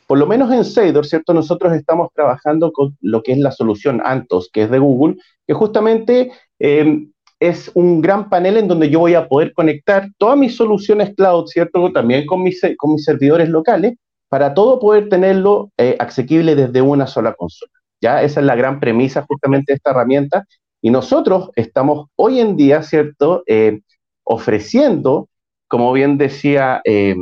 Por 0.07 0.17
lo 0.17 0.25
menos 0.25 0.51
en 0.51 0.65
Seidor, 0.65 1.05
¿cierto? 1.05 1.35
Nosotros 1.35 1.71
estamos 1.73 2.09
trabajando 2.15 2.71
con 2.71 2.97
lo 2.99 3.21
que 3.21 3.33
es 3.33 3.37
la 3.37 3.51
solución 3.51 4.01
Antos, 4.03 4.49
que 4.51 4.63
es 4.63 4.71
de 4.71 4.79
Google, 4.79 5.17
que 5.45 5.53
justamente 5.53 6.31
em, 6.57 7.12
es 7.49 7.71
un 7.73 8.01
gran 8.01 8.29
panel 8.29 8.57
en 8.57 8.67
donde 8.67 8.89
yo 8.89 8.99
voy 8.99 9.15
a 9.15 9.27
poder 9.27 9.53
conectar 9.53 10.09
todas 10.17 10.37
mis 10.37 10.55
soluciones 10.55 11.13
cloud, 11.15 11.47
¿cierto? 11.47 11.91
También 11.91 12.25
con 12.25 12.41
mis, 12.43 12.61
servidores 12.97 13.49
locales, 13.49 13.95
para 14.29 14.53
todo 14.53 14.79
poder 14.79 15.09
tenerlo 15.09 15.69
eh, 15.77 15.95
asequible 15.99 16.55
desde 16.55 16.81
una 16.81 17.05
sola 17.05 17.33
consola. 17.33 17.71
¿ya? 18.01 18.23
Esa 18.23 18.39
es 18.39 18.45
la 18.45 18.55
gran 18.55 18.79
premisa 18.79 19.25
justamente 19.27 19.73
de 19.73 19.75
esta 19.75 19.91
herramienta. 19.91 20.45
Y 20.81 20.89
nosotros 20.89 21.49
estamos 21.55 22.07
hoy 22.15 22.39
en 22.39 22.55
día, 22.55 22.81
¿cierto? 22.83 23.43
Eh, 23.45 23.81
ofreciendo, 24.23 25.29
como 25.67 25.93
bien 25.93 26.17
decía 26.17 26.81
eh, 26.85 27.15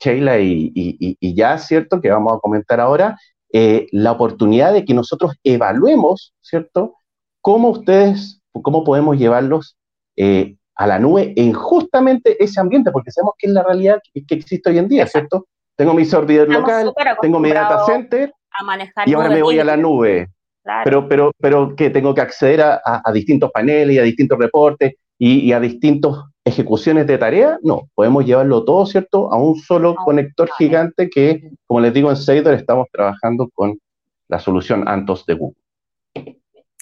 Sheila 0.00 0.38
y- 0.40 0.72
y 0.74 1.34
ya, 1.34 1.58
¿cierto? 1.58 2.00
Que 2.00 2.10
vamos 2.10 2.32
a 2.34 2.38
comentar 2.38 2.80
ahora, 2.80 3.16
eh, 3.52 3.86
la 3.90 4.12
oportunidad 4.12 4.72
de 4.72 4.84
que 4.84 4.94
nosotros 4.94 5.34
evaluemos, 5.42 6.32
¿cierto? 6.40 6.94
Cómo 7.40 7.70
ustedes, 7.70 8.39
cómo 8.52 8.84
podemos 8.84 9.16
llevarlos 9.18 9.76
eh, 10.16 10.56
a 10.74 10.86
la 10.86 10.98
nube 10.98 11.32
en 11.36 11.52
justamente 11.52 12.42
ese 12.42 12.60
ambiente, 12.60 12.90
porque 12.90 13.10
sabemos 13.10 13.34
que 13.38 13.46
es 13.48 13.52
la 13.52 13.62
realidad 13.62 13.98
que, 14.12 14.24
que 14.24 14.34
existe 14.34 14.70
hoy 14.70 14.78
en 14.78 14.88
día, 14.88 15.02
Exacto. 15.04 15.38
¿cierto? 15.38 15.48
Tengo 15.76 15.94
mi 15.94 16.04
servidor 16.04 16.48
local, 16.48 16.92
tengo 17.22 17.38
mi 17.38 17.50
data 17.50 17.84
center 17.86 18.32
a 18.52 18.64
manejar 18.64 19.08
y 19.08 19.14
ahora 19.14 19.30
me 19.30 19.42
voy 19.42 19.58
a 19.58 19.64
la 19.64 19.76
nube 19.76 20.28
claro. 20.62 20.82
pero, 20.84 21.08
pero, 21.08 21.32
pero 21.38 21.74
que 21.76 21.88
tengo 21.90 22.14
que 22.14 22.20
acceder 22.20 22.60
a, 22.60 22.74
a- 22.84 23.00
a 23.04 23.12
distintos 23.12 23.50
paneles 23.50 23.96
y 23.96 23.98
a 23.98 24.02
distintos 24.02 24.38
reportes 24.38 24.94
y, 25.18 25.40
y 25.40 25.52
a 25.52 25.60
distintas 25.60 26.12
ejecuciones 26.44 27.06
de 27.06 27.16
tareas, 27.18 27.58
no, 27.62 27.82
podemos 27.94 28.24
llevarlo 28.24 28.64
todo, 28.64 28.84
¿cierto?, 28.86 29.32
a 29.32 29.36
un 29.36 29.56
solo 29.56 29.88
A 29.90 29.92
un 29.92 29.96
conector 30.04 30.48
panel. 30.48 30.56
gigante 30.58 31.08
que, 31.10 31.50
como 31.66 31.80
les 31.80 31.92
digo, 31.94 32.10
en 32.10 32.16
Seidor 32.16 32.54
estamos 32.54 32.88
trabajando 32.90 33.48
con 33.54 33.78
la 34.28 34.38
solución 34.38 34.88
Antos 34.88 35.24
de 35.26 35.34
Google. 35.34 35.56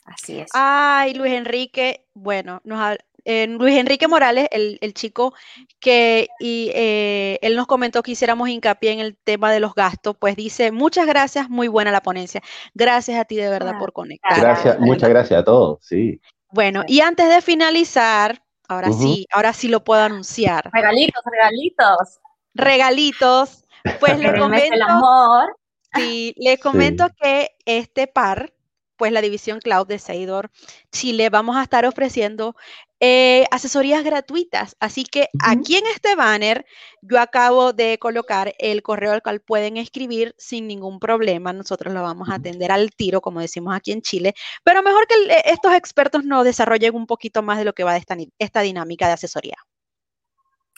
Así 0.09 0.40
es. 0.40 0.51
Ay, 0.55 1.14
Luis 1.14 1.33
Enrique, 1.33 2.07
bueno, 2.14 2.61
nos 2.64 2.97
eh, 3.25 3.47
Luis 3.47 3.77
Enrique 3.77 4.09
Morales, 4.09 4.49
el, 4.53 4.79
el 4.81 4.94
chico 4.94 5.35
que 5.81 6.29
y, 6.40 6.71
eh, 6.75 7.38
él 7.42 7.57
nos 7.57 7.66
comentó 7.66 8.03
que 8.03 8.12
hiciéramos 8.12 8.49
hincapié 8.49 8.92
en 8.92 9.01
el 9.01 9.18
tema 9.18 9.53
de 9.53 9.61
los 9.61 9.75
gastos, 9.75 10.16
pues 10.18 10.35
dice, 10.35 10.73
muchas 10.73 11.07
gracias, 11.07 11.51
muy 11.51 11.68
buena 11.68 11.92
la 11.92 12.01
ponencia. 12.01 12.40
Gracias 12.73 13.21
a 13.21 13.27
ti 13.27 13.37
de 13.37 13.51
verdad 13.51 13.75
Ah, 13.77 13.79
por 13.79 13.92
conectar. 13.92 14.40
Gracias, 14.40 14.81
muchas 14.81 15.11
gracias 15.11 15.40
a 15.40 15.44
todos, 15.44 15.79
sí. 15.83 16.21
Bueno, 16.51 16.85
y 16.87 17.01
antes 17.03 17.29
de 17.29 17.42
finalizar, 17.42 18.42
ahora 18.66 18.92
sí, 18.92 19.27
ahora 19.31 19.53
sí 19.53 19.68
lo 19.68 19.85
puedo 19.85 20.01
anunciar. 20.01 20.71
Regalitos, 20.73 21.23
regalitos. 21.31 22.21
Regalitos, 22.55 23.64
pues 24.01 24.18
les 24.18 24.29
En 24.29 24.35
el 24.35 24.40
comento, 24.40 24.85
amor. 24.88 25.57
sí, 25.94 26.35
les 26.38 26.59
comento 26.59 27.09
que 27.21 27.51
este 27.66 28.07
par, 28.07 28.55
pues 28.99 29.13
la 29.13 29.23
división 29.23 29.61
Cloud 29.61 29.87
de 29.87 29.99
Seidor 29.99 30.51
Chile, 30.93 31.31
vamos 31.31 31.57
a 31.57 31.63
estar 31.63 31.87
ofreciendo 31.87 32.55
eh, 33.01 33.47
asesorías 33.53 34.03
gratuitas. 34.05 34.77
Así 34.81 35.05
que 35.05 35.29
aquí 35.41 35.77
en 35.77 35.87
este 35.87 36.17
banner 36.17 36.67
yo 37.01 37.21
acabo 37.21 37.73
de 37.73 37.97
colocar 37.99 38.53
el 38.59 38.83
correo 38.83 39.13
al 39.13 39.23
cual 39.23 39.41
pueden 39.41 39.77
escribir 39.77 40.35
sin 40.37 40.67
ningún 40.67 40.99
problema. 40.99 41.53
Nosotros 41.53 41.95
lo 41.95 42.03
vamos 42.03 42.29
a 42.29 42.35
atender 42.35 42.73
al 42.73 42.91
tiro, 42.91 43.21
como 43.21 43.41
decimos 43.41 43.75
aquí 43.75 43.93
en 43.93 44.03
Chile. 44.03 44.35
Pero 44.65 44.83
mejor 44.83 45.07
que 45.07 45.15
el- 45.15 45.31
eh, 45.31 45.43
estos 45.47 45.73
expertos 45.75 46.25
nos 46.25 46.45
desarrollen 46.45 46.95
un 46.95 47.07
poquito 47.07 47.43
más 47.43 47.57
de 47.59 47.64
lo 47.64 47.72
que 47.72 47.85
va 47.85 47.93
de 47.93 47.99
esta, 47.99 48.16
esta 48.39 48.61
dinámica 48.62 49.07
de 49.07 49.12
asesoría. 49.12 49.57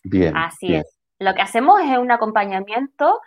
Bien. 0.04 0.36
Así 0.36 0.68
bien. 0.68 0.80
es. 0.80 0.96
Lo 1.18 1.34
que 1.34 1.42
hacemos 1.42 1.80
es 1.80 1.98
un 1.98 2.10
acompañamiento 2.10 3.20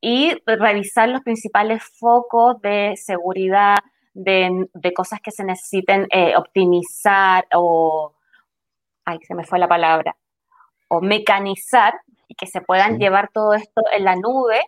y 0.00 0.34
revisar 0.46 1.08
los 1.08 1.22
principales 1.22 1.82
focos 1.98 2.60
de 2.60 2.94
seguridad, 2.96 3.76
de, 4.14 4.68
de 4.72 4.92
cosas 4.94 5.20
que 5.20 5.30
se 5.32 5.44
necesiten 5.44 6.06
eh, 6.10 6.34
optimizar 6.36 7.46
o, 7.54 8.14
ay, 9.04 9.18
se 9.26 9.34
me 9.34 9.44
fue 9.44 9.58
la 9.58 9.68
palabra, 9.68 10.16
o 10.88 11.00
mecanizar 11.00 11.94
y 12.28 12.34
que 12.36 12.46
se 12.46 12.60
puedan 12.62 12.94
Sí. 12.94 12.98
llevar 13.00 13.28
todo 13.32 13.52
esto 13.54 13.82
en 13.92 14.04
la 14.04 14.16
nube, 14.16 14.60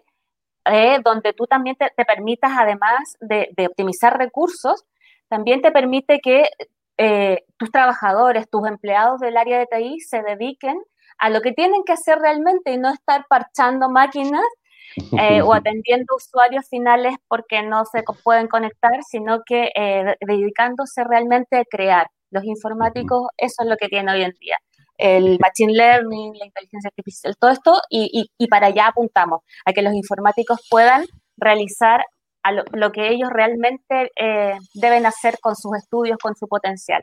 eh, 0.66 0.98
donde 1.04 1.32
tú 1.32 1.46
también 1.46 1.76
te, 1.76 1.90
te 1.96 2.04
permitas, 2.04 2.52
además 2.58 3.16
de, 3.20 3.48
de 3.56 3.66
optimizar 3.68 4.18
recursos, 4.18 4.84
también 5.28 5.62
te 5.62 5.70
permite 5.70 6.18
que 6.20 6.48
eh, 6.98 7.44
tus 7.56 7.70
trabajadores, 7.70 8.48
tus 8.50 8.66
empleados 8.66 9.20
del 9.20 9.36
área 9.36 9.58
de 9.58 9.66
TI 9.66 10.00
se 10.00 10.22
dediquen 10.22 10.76
a 11.18 11.30
lo 11.30 11.40
que 11.40 11.52
tienen 11.52 11.82
que 11.84 11.92
hacer 11.92 12.18
realmente 12.18 12.72
y 12.72 12.78
no 12.78 12.90
estar 12.92 13.26
parchando 13.28 13.88
máquinas 13.88 14.44
eh, 15.20 15.42
o 15.42 15.52
atendiendo 15.52 16.16
usuarios 16.16 16.66
finales 16.68 17.14
porque 17.28 17.62
no 17.62 17.84
se 17.84 18.02
pueden 18.24 18.48
conectar, 18.48 19.02
sino 19.08 19.42
que 19.44 19.70
eh, 19.74 20.04
de- 20.04 20.16
dedicándose 20.20 21.04
realmente 21.04 21.56
a 21.56 21.64
crear, 21.64 22.08
Los 22.30 22.44
informáticos, 22.44 23.28
eso 23.36 23.62
es 23.62 23.68
lo 23.68 23.76
que 23.76 23.88
tienen 23.88 24.14
hoy 24.14 24.22
en 24.22 24.32
día. 24.40 24.56
El 24.98 25.38
machine 25.38 25.72
learning, 25.72 26.34
la 26.38 26.46
inteligencia 26.46 26.88
artificial, 26.88 27.36
todo 27.38 27.50
esto, 27.50 27.80
y, 27.90 28.28
para 28.48 28.68
allá 28.68 28.88
apuntamos, 28.88 29.42
a 29.64 29.72
que 29.72 29.82
los 29.82 29.94
informáticos 29.94 30.66
puedan 30.70 31.04
realizar 31.36 32.04
lo, 32.72 32.92
que 32.92 33.08
ellos 33.10 33.28
realmente 33.30 34.10
eh, 34.18 34.56
deben 34.74 35.04
hacer 35.06 35.38
con 35.40 35.54
sus 35.54 35.76
estudios, 35.76 36.18
con 36.18 36.34
su 36.34 36.46
potencial. 36.48 37.02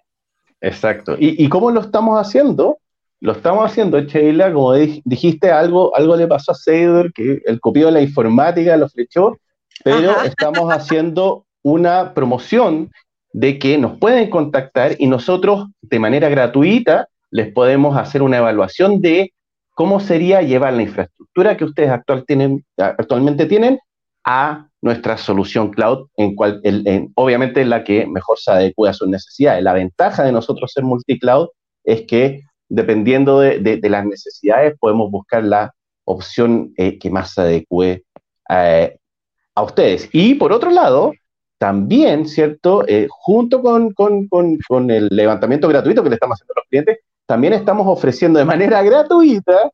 Exacto. 0.61 1.15
¿Y, 1.19 1.47
cómo 1.49 1.71
lo 1.71 1.81
estamos 1.81 2.17
haciendo? 2.17 2.79
Lo 3.23 3.31
estamos 3.31 3.63
haciendo, 3.65 4.01
Sheila, 4.01 4.51
como 4.51 4.73
dijiste, 4.73 5.49
algo, 5.49 5.95
algo 5.95 6.17
le 6.17 6.27
pasó 6.27 6.51
a 6.51 6.55
Seidor, 6.55 7.13
que 7.13 7.41
el 7.45 7.61
copio 7.61 7.85
de 7.85 7.93
la 7.93 8.01
informática 8.01 8.75
lo 8.75 8.89
flechó, 8.89 9.37
pero 9.81 10.21
estamos 10.23 10.69
haciendo 10.69 11.45
una 11.61 12.13
promoción 12.13 12.91
de 13.31 13.59
que 13.59 13.77
nos 13.77 13.97
pueden 13.97 14.29
contactar 14.29 14.97
y 14.99 15.07
nosotros 15.07 15.67
de 15.81 15.99
manera 15.99 16.27
gratuita 16.27 17.07
les 17.31 17.49
podemos 17.53 17.95
hacer 17.95 18.23
una 18.23 18.39
evaluación 18.39 18.99
de 18.99 19.31
cómo 19.73 20.01
sería 20.01 20.41
llevar 20.41 20.73
la 20.73 20.81
infraestructura 20.81 21.55
que 21.55 21.63
ustedes 21.63 21.91
actual 21.91 22.25
tienen, 22.27 22.65
actualmente 22.75 23.45
tienen 23.45 23.79
a 24.25 24.67
nuestra 24.81 25.15
solución 25.17 25.71
cloud, 25.71 26.09
en 26.17 26.35
cual, 26.35 26.59
en, 26.65 27.13
obviamente 27.15 27.63
la 27.63 27.85
que 27.85 28.05
mejor 28.05 28.37
se 28.37 28.51
adecue 28.51 28.89
a 28.89 28.93
sus 28.93 29.07
necesidades. 29.07 29.63
La 29.63 29.71
ventaja 29.71 30.25
de 30.25 30.33
nosotros 30.33 30.73
ser 30.73 30.83
multicloud 30.83 31.47
es 31.85 32.01
que 32.01 32.41
dependiendo 32.69 33.39
de, 33.39 33.79
las 33.83 34.05
necesidades 34.05 34.77
podemos 34.79 35.11
buscar 35.11 35.43
la 35.43 35.73
opción 36.05 36.73
eh, 36.77 36.97
que 36.97 37.09
más 37.09 37.33
se 37.33 37.41
adecue 37.41 38.03
eh, 38.49 38.97
a 39.55 39.63
ustedes. 39.63 40.09
Y 40.11 40.35
por 40.35 40.51
otro 40.51 40.71
lado, 40.71 41.13
también, 41.57 42.27
¿cierto? 42.27 42.83
Eh, 42.87 43.07
junto 43.09 43.61
con, 43.61 43.93
con, 43.93 44.91
el 44.91 45.07
levantamiento 45.11 45.67
gratuito 45.67 46.03
que 46.03 46.09
le 46.09 46.15
estamos 46.15 46.35
haciendo 46.35 46.53
a 46.53 46.59
los 46.59 46.69
clientes, 46.69 46.99
también 47.25 47.53
estamos 47.53 47.87
ofreciendo 47.87 48.39
de 48.39 48.45
manera 48.45 48.81
gratuita 48.83 49.71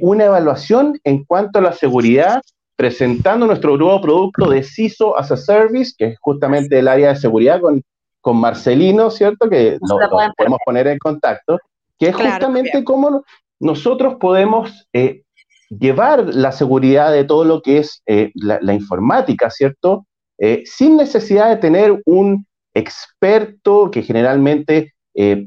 una 0.00 0.24
evaluación 0.24 0.98
en 1.04 1.24
cuanto 1.24 1.58
a 1.58 1.62
la 1.62 1.72
seguridad 1.72 2.40
presentando 2.76 3.46
nuestro 3.46 3.76
nuevo 3.76 4.00
producto 4.00 4.50
de 4.50 4.62
CISO 4.62 5.18
as 5.18 5.32
a 5.32 5.36
Service, 5.36 5.94
que 5.96 6.06
es 6.08 6.18
justamente 6.20 6.78
el 6.78 6.88
área 6.88 7.08
de 7.08 7.16
seguridad 7.16 7.60
con, 7.60 7.82
con 8.20 8.36
Marcelino, 8.36 9.10
¿cierto? 9.10 9.48
Que 9.48 9.78
lo, 9.80 9.98
podemos 10.36 10.58
poner 10.64 10.86
en 10.88 10.98
contacto, 10.98 11.58
que 11.98 12.08
es 12.08 12.16
justamente 12.16 12.84
cómo 12.84 13.24
nosotros 13.60 14.16
podemos 14.20 14.86
eh, 14.92 15.22
llevar 15.68 16.34
la 16.34 16.52
seguridad 16.52 17.12
de 17.12 17.24
todo 17.24 17.44
lo 17.44 17.62
que 17.62 17.78
es 17.78 18.02
eh, 18.06 18.30
la, 18.34 18.74
informática, 18.74 19.50
¿cierto? 19.50 20.06
Eh, 20.38 20.62
sin 20.66 20.96
necesidad 20.96 21.48
de 21.48 21.56
tener 21.56 22.02
un 22.04 22.46
experto 22.74 23.90
que 23.90 24.02
generalmente 24.02 24.92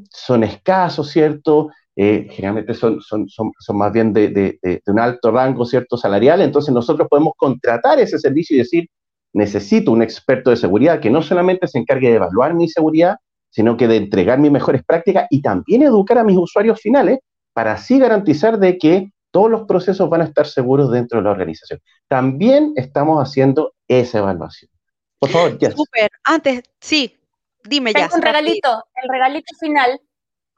son 0.09 0.43
escasos, 0.43 1.11
¿cierto? 1.11 1.69
Generalmente 1.95 2.73
son, 2.73 2.99
son, 3.01 3.29
son, 3.29 3.51
son, 3.59 3.77
más 3.77 3.93
bien 3.93 4.13
de, 4.13 4.29
de, 4.29 4.81
un 4.87 4.99
alto 4.99 5.29
rango, 5.29 5.63
¿cierto? 5.63 5.95
Salarial, 5.95 6.41
entonces 6.41 6.73
nosotros 6.73 7.07
podemos 7.07 7.33
contratar 7.37 7.99
ese 7.99 8.17
servicio 8.17 8.55
y 8.55 8.59
decir, 8.59 8.87
necesito 9.31 9.91
un 9.91 10.01
experto 10.01 10.49
de 10.49 10.57
seguridad 10.57 10.99
que 10.99 11.11
no 11.11 11.21
solamente 11.21 11.67
se 11.67 11.77
encargue 11.77 12.09
de 12.09 12.15
evaluar 12.15 12.55
mi 12.55 12.67
seguridad, 12.67 13.17
sino 13.49 13.77
que 13.77 13.87
de 13.87 13.97
entregar 13.97 14.39
mis 14.39 14.51
mejores 14.51 14.83
prácticas 14.83 15.27
y 15.29 15.41
también 15.41 15.83
educar 15.83 16.17
a 16.17 16.23
mis 16.23 16.37
usuarios 16.37 16.79
finales 16.79 17.19
para 17.53 17.73
así 17.73 17.99
garantizar 17.99 18.59
de 18.59 18.77
que 18.77 19.11
todos 19.31 19.49
los 19.49 19.63
procesos 19.63 20.09
van 20.09 20.21
a 20.21 20.25
estar 20.25 20.47
seguros 20.47 20.91
dentro 20.91 21.19
de 21.19 21.25
la 21.25 21.31
organización. 21.31 21.79
También 22.07 22.73
estamos 22.75 23.21
haciendo 23.21 23.73
esa 23.87 24.19
evaluación. 24.19 24.71
Por 25.19 25.29
favor, 25.29 25.57
ya. 25.59 25.71
Super. 25.71 26.09
Antes, 26.23 26.63
sí, 26.79 27.15
dime 27.63 27.93
ya. 27.93 28.09
un 28.13 28.21
regalito, 28.21 28.85
el 29.03 29.09
regalito 29.09 29.55
final 29.59 29.99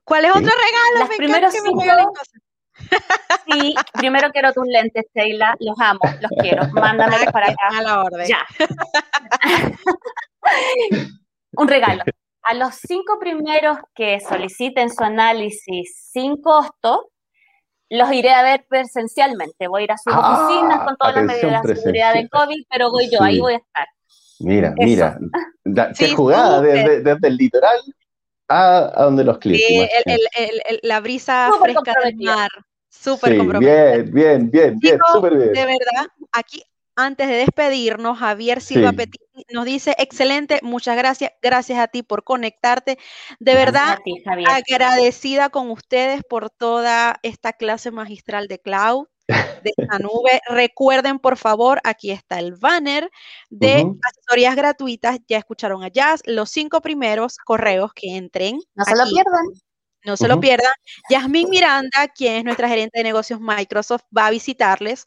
¿Cuál 0.04 0.26
es 0.26 0.32
otro 0.32 0.42
regalo? 0.42 1.00
Las 1.00 1.10
primeros 1.18 1.54
cinco... 1.54 1.82
Sí, 3.48 3.76
primero 3.94 4.32
quiero 4.32 4.52
tus 4.54 4.66
lentes, 4.68 5.06
Sheila. 5.14 5.56
Los 5.60 5.80
amo, 5.80 6.00
los 6.20 6.32
quiero. 6.42 6.68
Mándamelos 6.74 7.32
para 7.32 7.48
acá. 7.52 7.70
A 7.78 7.82
la 7.82 8.02
orden. 8.02 8.28
Ya. 8.28 8.44
Un 11.54 11.68
regalo. 11.68 12.04
A 12.44 12.54
los 12.56 12.76
cinco 12.76 13.20
primeros 13.20 13.78
que 13.94 14.20
soliciten 14.20 14.89
su 14.89 15.04
análisis 15.04 16.10
sin 16.12 16.42
costo, 16.42 17.12
los 17.89 18.12
iré 18.14 18.32
a 18.32 18.42
ver 18.42 18.66
presencialmente. 18.68 19.68
Voy 19.68 19.82
a 19.82 19.84
ir 19.84 19.92
a 19.92 19.98
sus 19.98 20.14
ah, 20.16 20.46
oficinas 20.46 20.86
con 20.86 20.98
todas 20.98 21.16
las 21.16 21.26
medidas 21.26 21.64
de 21.64 21.76
seguridad 21.76 22.14
de 22.14 22.30
COVID, 22.30 22.64
pero 22.70 22.89
voy 22.89 23.10
yo, 23.12 23.22
ahí 23.22 23.39
voy 23.39 23.54
a 23.54 23.58
estar. 23.58 23.88
Mira, 24.39 24.74
mira, 24.78 25.20
qué 25.98 26.10
jugada 26.16 26.62
desde, 26.62 27.02
desde, 27.02 27.28
el 27.28 27.38
litoral 27.38 27.80
a, 28.48 29.04
donde 29.04 29.24
los 29.24 29.38
clientes. 29.38 29.89
Sí, 30.06 30.80
la 30.84 31.00
brisa 31.00 31.52
fresca 31.62 31.94
del 32.04 32.16
mar. 32.18 32.50
Súper 32.89 33.32
sí, 33.32 33.48
Bien, 33.60 34.12
bien, 34.12 34.52
bien, 34.52 34.80
bien, 34.80 35.00
súper 35.14 35.38
bien. 35.38 35.54
De 35.54 35.66
verdad, 35.66 36.08
aquí 36.34 36.62
antes 36.96 37.28
de 37.28 37.36
despedirnos, 37.36 38.20
Javier 38.20 38.62
Silva 38.62 38.92
Petit 38.94 39.22
nos 39.52 39.66
dice, 39.66 39.96
excelente, 39.98 40.60
muchas 40.62 40.98
gracias, 40.98 41.32
gracias 41.42 41.80
a 41.80 41.88
ti 41.88 42.04
por 42.04 42.24
conectarte. 42.24 42.98
De 43.39 43.54
verdad, 43.54 44.00
agradecida 44.48 45.50
con 45.50 45.70
ustedes 45.72 46.24
por 46.24 46.50
toda 46.50 47.20
esta 47.24 47.54
clase 47.54 47.92
magistral 47.92 48.48
de 48.48 48.60
cloud 48.60 49.08
de 49.28 49.72
esta 49.78 50.00
nube. 50.00 50.42
Recuerden, 50.48 51.20
por 51.20 51.38
favor, 51.38 51.80
aquí 51.84 52.12
está 52.12 52.39
el 52.39 52.56
banner 52.56 53.10
de 53.50 53.86
asesorías 54.04 54.56
gratuitas. 54.56 55.20
Ya 55.28 55.38
escucharon 55.38 55.84
a 55.84 55.88
Jazz, 55.88 56.22
los 56.26 56.50
cinco 56.50 56.82
primeros 56.82 57.38
correos 57.38 57.92
que 57.94 58.16
entren. 58.16 58.60
No 58.76 58.86
se 58.86 58.96
lo 58.96 59.06
pierdan. 59.06 59.46
No 60.04 60.18
se 60.18 60.28
lo 60.28 60.39
pierdan. 60.39 60.74
Yasmín 61.12 61.50
Miranda, 61.50 62.08
quien 62.08 62.38
es 62.38 62.44
nuestra 62.44 62.68
gerente 62.68 62.98
de 62.98 63.04
negocios 63.04 63.39
Microsoft, 63.39 64.02
va 64.16 64.28
a 64.28 64.32
visitarles 64.32 65.06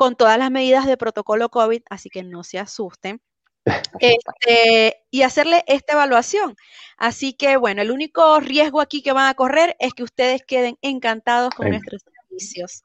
con 0.00 0.16
todas 0.16 0.38
las 0.38 0.50
medidas 0.50 0.86
de 0.86 0.96
protocolo 0.96 1.50
COVID, 1.50 1.82
así 1.90 2.08
que 2.08 2.22
no 2.22 2.42
se 2.42 2.58
asusten. 2.58 3.20
Este, 4.00 4.96
y 5.10 5.20
hacerle 5.20 5.62
esta 5.66 5.92
evaluación. 5.92 6.56
Así 6.96 7.34
que, 7.34 7.58
bueno, 7.58 7.82
el 7.82 7.90
único 7.90 8.40
riesgo 8.40 8.80
aquí 8.80 9.02
que 9.02 9.12
van 9.12 9.28
a 9.28 9.34
correr 9.34 9.76
es 9.78 9.92
que 9.92 10.02
ustedes 10.02 10.42
queden 10.46 10.78
encantados 10.80 11.54
con 11.54 11.68
nuestros 11.68 12.02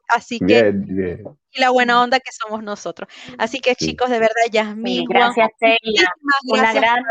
Así 0.09 0.39
que, 0.39 0.73
y 1.51 1.61
la 1.61 1.69
buena 1.69 2.01
onda 2.01 2.19
que 2.19 2.33
somos 2.33 2.61
nosotros. 2.61 3.07
Así 3.37 3.61
que, 3.61 3.77
chicos, 3.77 4.09
de 4.09 4.19
verdad, 4.19 4.51
Yasmin. 4.51 5.05
gracias, 5.05 5.51
Sheila. 5.61 6.11
Una 6.49 6.73
gran, 6.73 7.03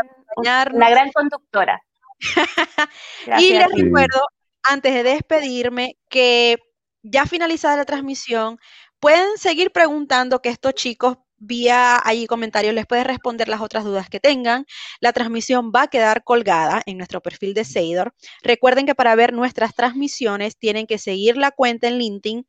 una 0.71 0.89
gran 0.91 1.11
conductora. 1.11 1.81
y 3.39 3.53
les 3.53 3.71
recuerdo, 3.71 4.21
antes 4.61 4.93
de 4.93 5.01
despedirme, 5.01 5.97
que 6.09 6.59
ya 7.05 7.25
finalizada 7.25 7.77
la 7.77 7.85
transmisión, 7.85 8.59
pueden 9.05 9.37
seguir 9.37 9.69
preguntando 9.69 10.41
que 10.41 10.49
estos 10.49 10.73
chicos 10.73 11.17
vía 11.37 12.01
ahí 12.03 12.25
comentarios 12.25 12.73
les 12.73 12.87
puedes 12.87 13.05
responder 13.05 13.47
las 13.47 13.61
otras 13.61 13.83
dudas 13.83 14.09
que 14.09 14.19
tengan. 14.19 14.65
La 14.99 15.13
transmisión 15.13 15.71
va 15.71 15.83
a 15.83 15.87
quedar 15.89 16.23
colgada 16.23 16.81
en 16.87 16.97
nuestro 16.97 17.21
perfil 17.21 17.53
de 17.53 17.65
Seidor. 17.65 18.15
Recuerden 18.41 18.87
que 18.87 18.95
para 18.95 19.13
ver 19.13 19.31
nuestras 19.31 19.75
transmisiones 19.75 20.57
tienen 20.57 20.87
que 20.87 20.97
seguir 20.97 21.37
la 21.37 21.51
cuenta 21.51 21.87
en 21.87 21.99
LinkedIn. 21.99 22.47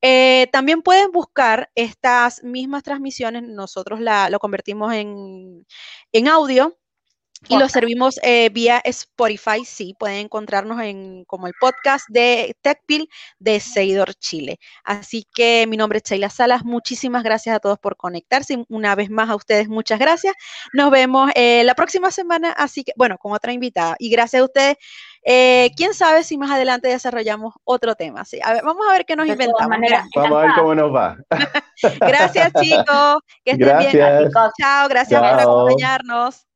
Eh, 0.00 0.46
también 0.52 0.82
pueden 0.82 1.10
buscar 1.10 1.72
estas 1.74 2.40
mismas 2.44 2.84
transmisiones. 2.84 3.42
Nosotros 3.42 4.00
la, 4.00 4.30
lo 4.30 4.38
convertimos 4.38 4.94
en, 4.94 5.66
en 6.12 6.28
audio 6.28 6.78
y 7.48 7.58
lo 7.58 7.68
servimos 7.68 8.18
eh, 8.22 8.48
vía 8.50 8.80
Spotify, 8.84 9.64
sí, 9.64 9.94
pueden 9.98 10.18
encontrarnos 10.18 10.80
en 10.80 11.24
como 11.24 11.46
el 11.46 11.52
podcast 11.60 12.06
de 12.08 12.56
TechPil 12.62 13.08
de 13.38 13.60
Seidor 13.60 14.14
Chile. 14.14 14.58
Así 14.84 15.26
que 15.34 15.66
mi 15.68 15.76
nombre 15.76 15.98
es 15.98 16.04
Sheila 16.04 16.30
Salas, 16.30 16.64
muchísimas 16.64 17.22
gracias 17.22 17.56
a 17.56 17.60
todos 17.60 17.78
por 17.78 17.96
conectarse. 17.96 18.64
Una 18.68 18.94
vez 18.94 19.10
más 19.10 19.30
a 19.30 19.36
ustedes, 19.36 19.68
muchas 19.68 19.98
gracias. 19.98 20.34
Nos 20.72 20.90
vemos 20.90 21.30
eh, 21.34 21.62
la 21.64 21.74
próxima 21.74 22.10
semana, 22.10 22.52
así 22.52 22.84
que, 22.84 22.92
bueno, 22.96 23.18
con 23.18 23.32
otra 23.32 23.52
invitada. 23.52 23.96
Y 23.98 24.10
gracias 24.10 24.42
a 24.42 24.44
ustedes. 24.44 24.76
Eh, 25.28 25.72
quién 25.76 25.92
sabe 25.92 26.22
si 26.22 26.38
más 26.38 26.52
adelante 26.52 26.86
desarrollamos 26.86 27.54
otro 27.64 27.96
tema. 27.96 28.24
Sí, 28.24 28.38
a 28.42 28.52
ver, 28.52 28.62
vamos 28.62 28.86
a 28.88 28.92
ver 28.92 29.04
qué 29.04 29.16
nos 29.16 29.26
inventamos. 29.26 29.76
vamos 30.14 30.38
a 30.38 30.42
ver 30.42 30.50
cómo 30.54 30.74
nos 30.74 30.94
va. 30.94 31.16
gracias, 32.00 32.52
chicos. 32.60 33.18
Que 33.44 33.52
estén 33.52 33.78
bien. 33.78 34.30
Chao, 34.60 34.88
gracias 34.88 35.20
por 35.20 35.40
acompañarnos. 35.40 36.46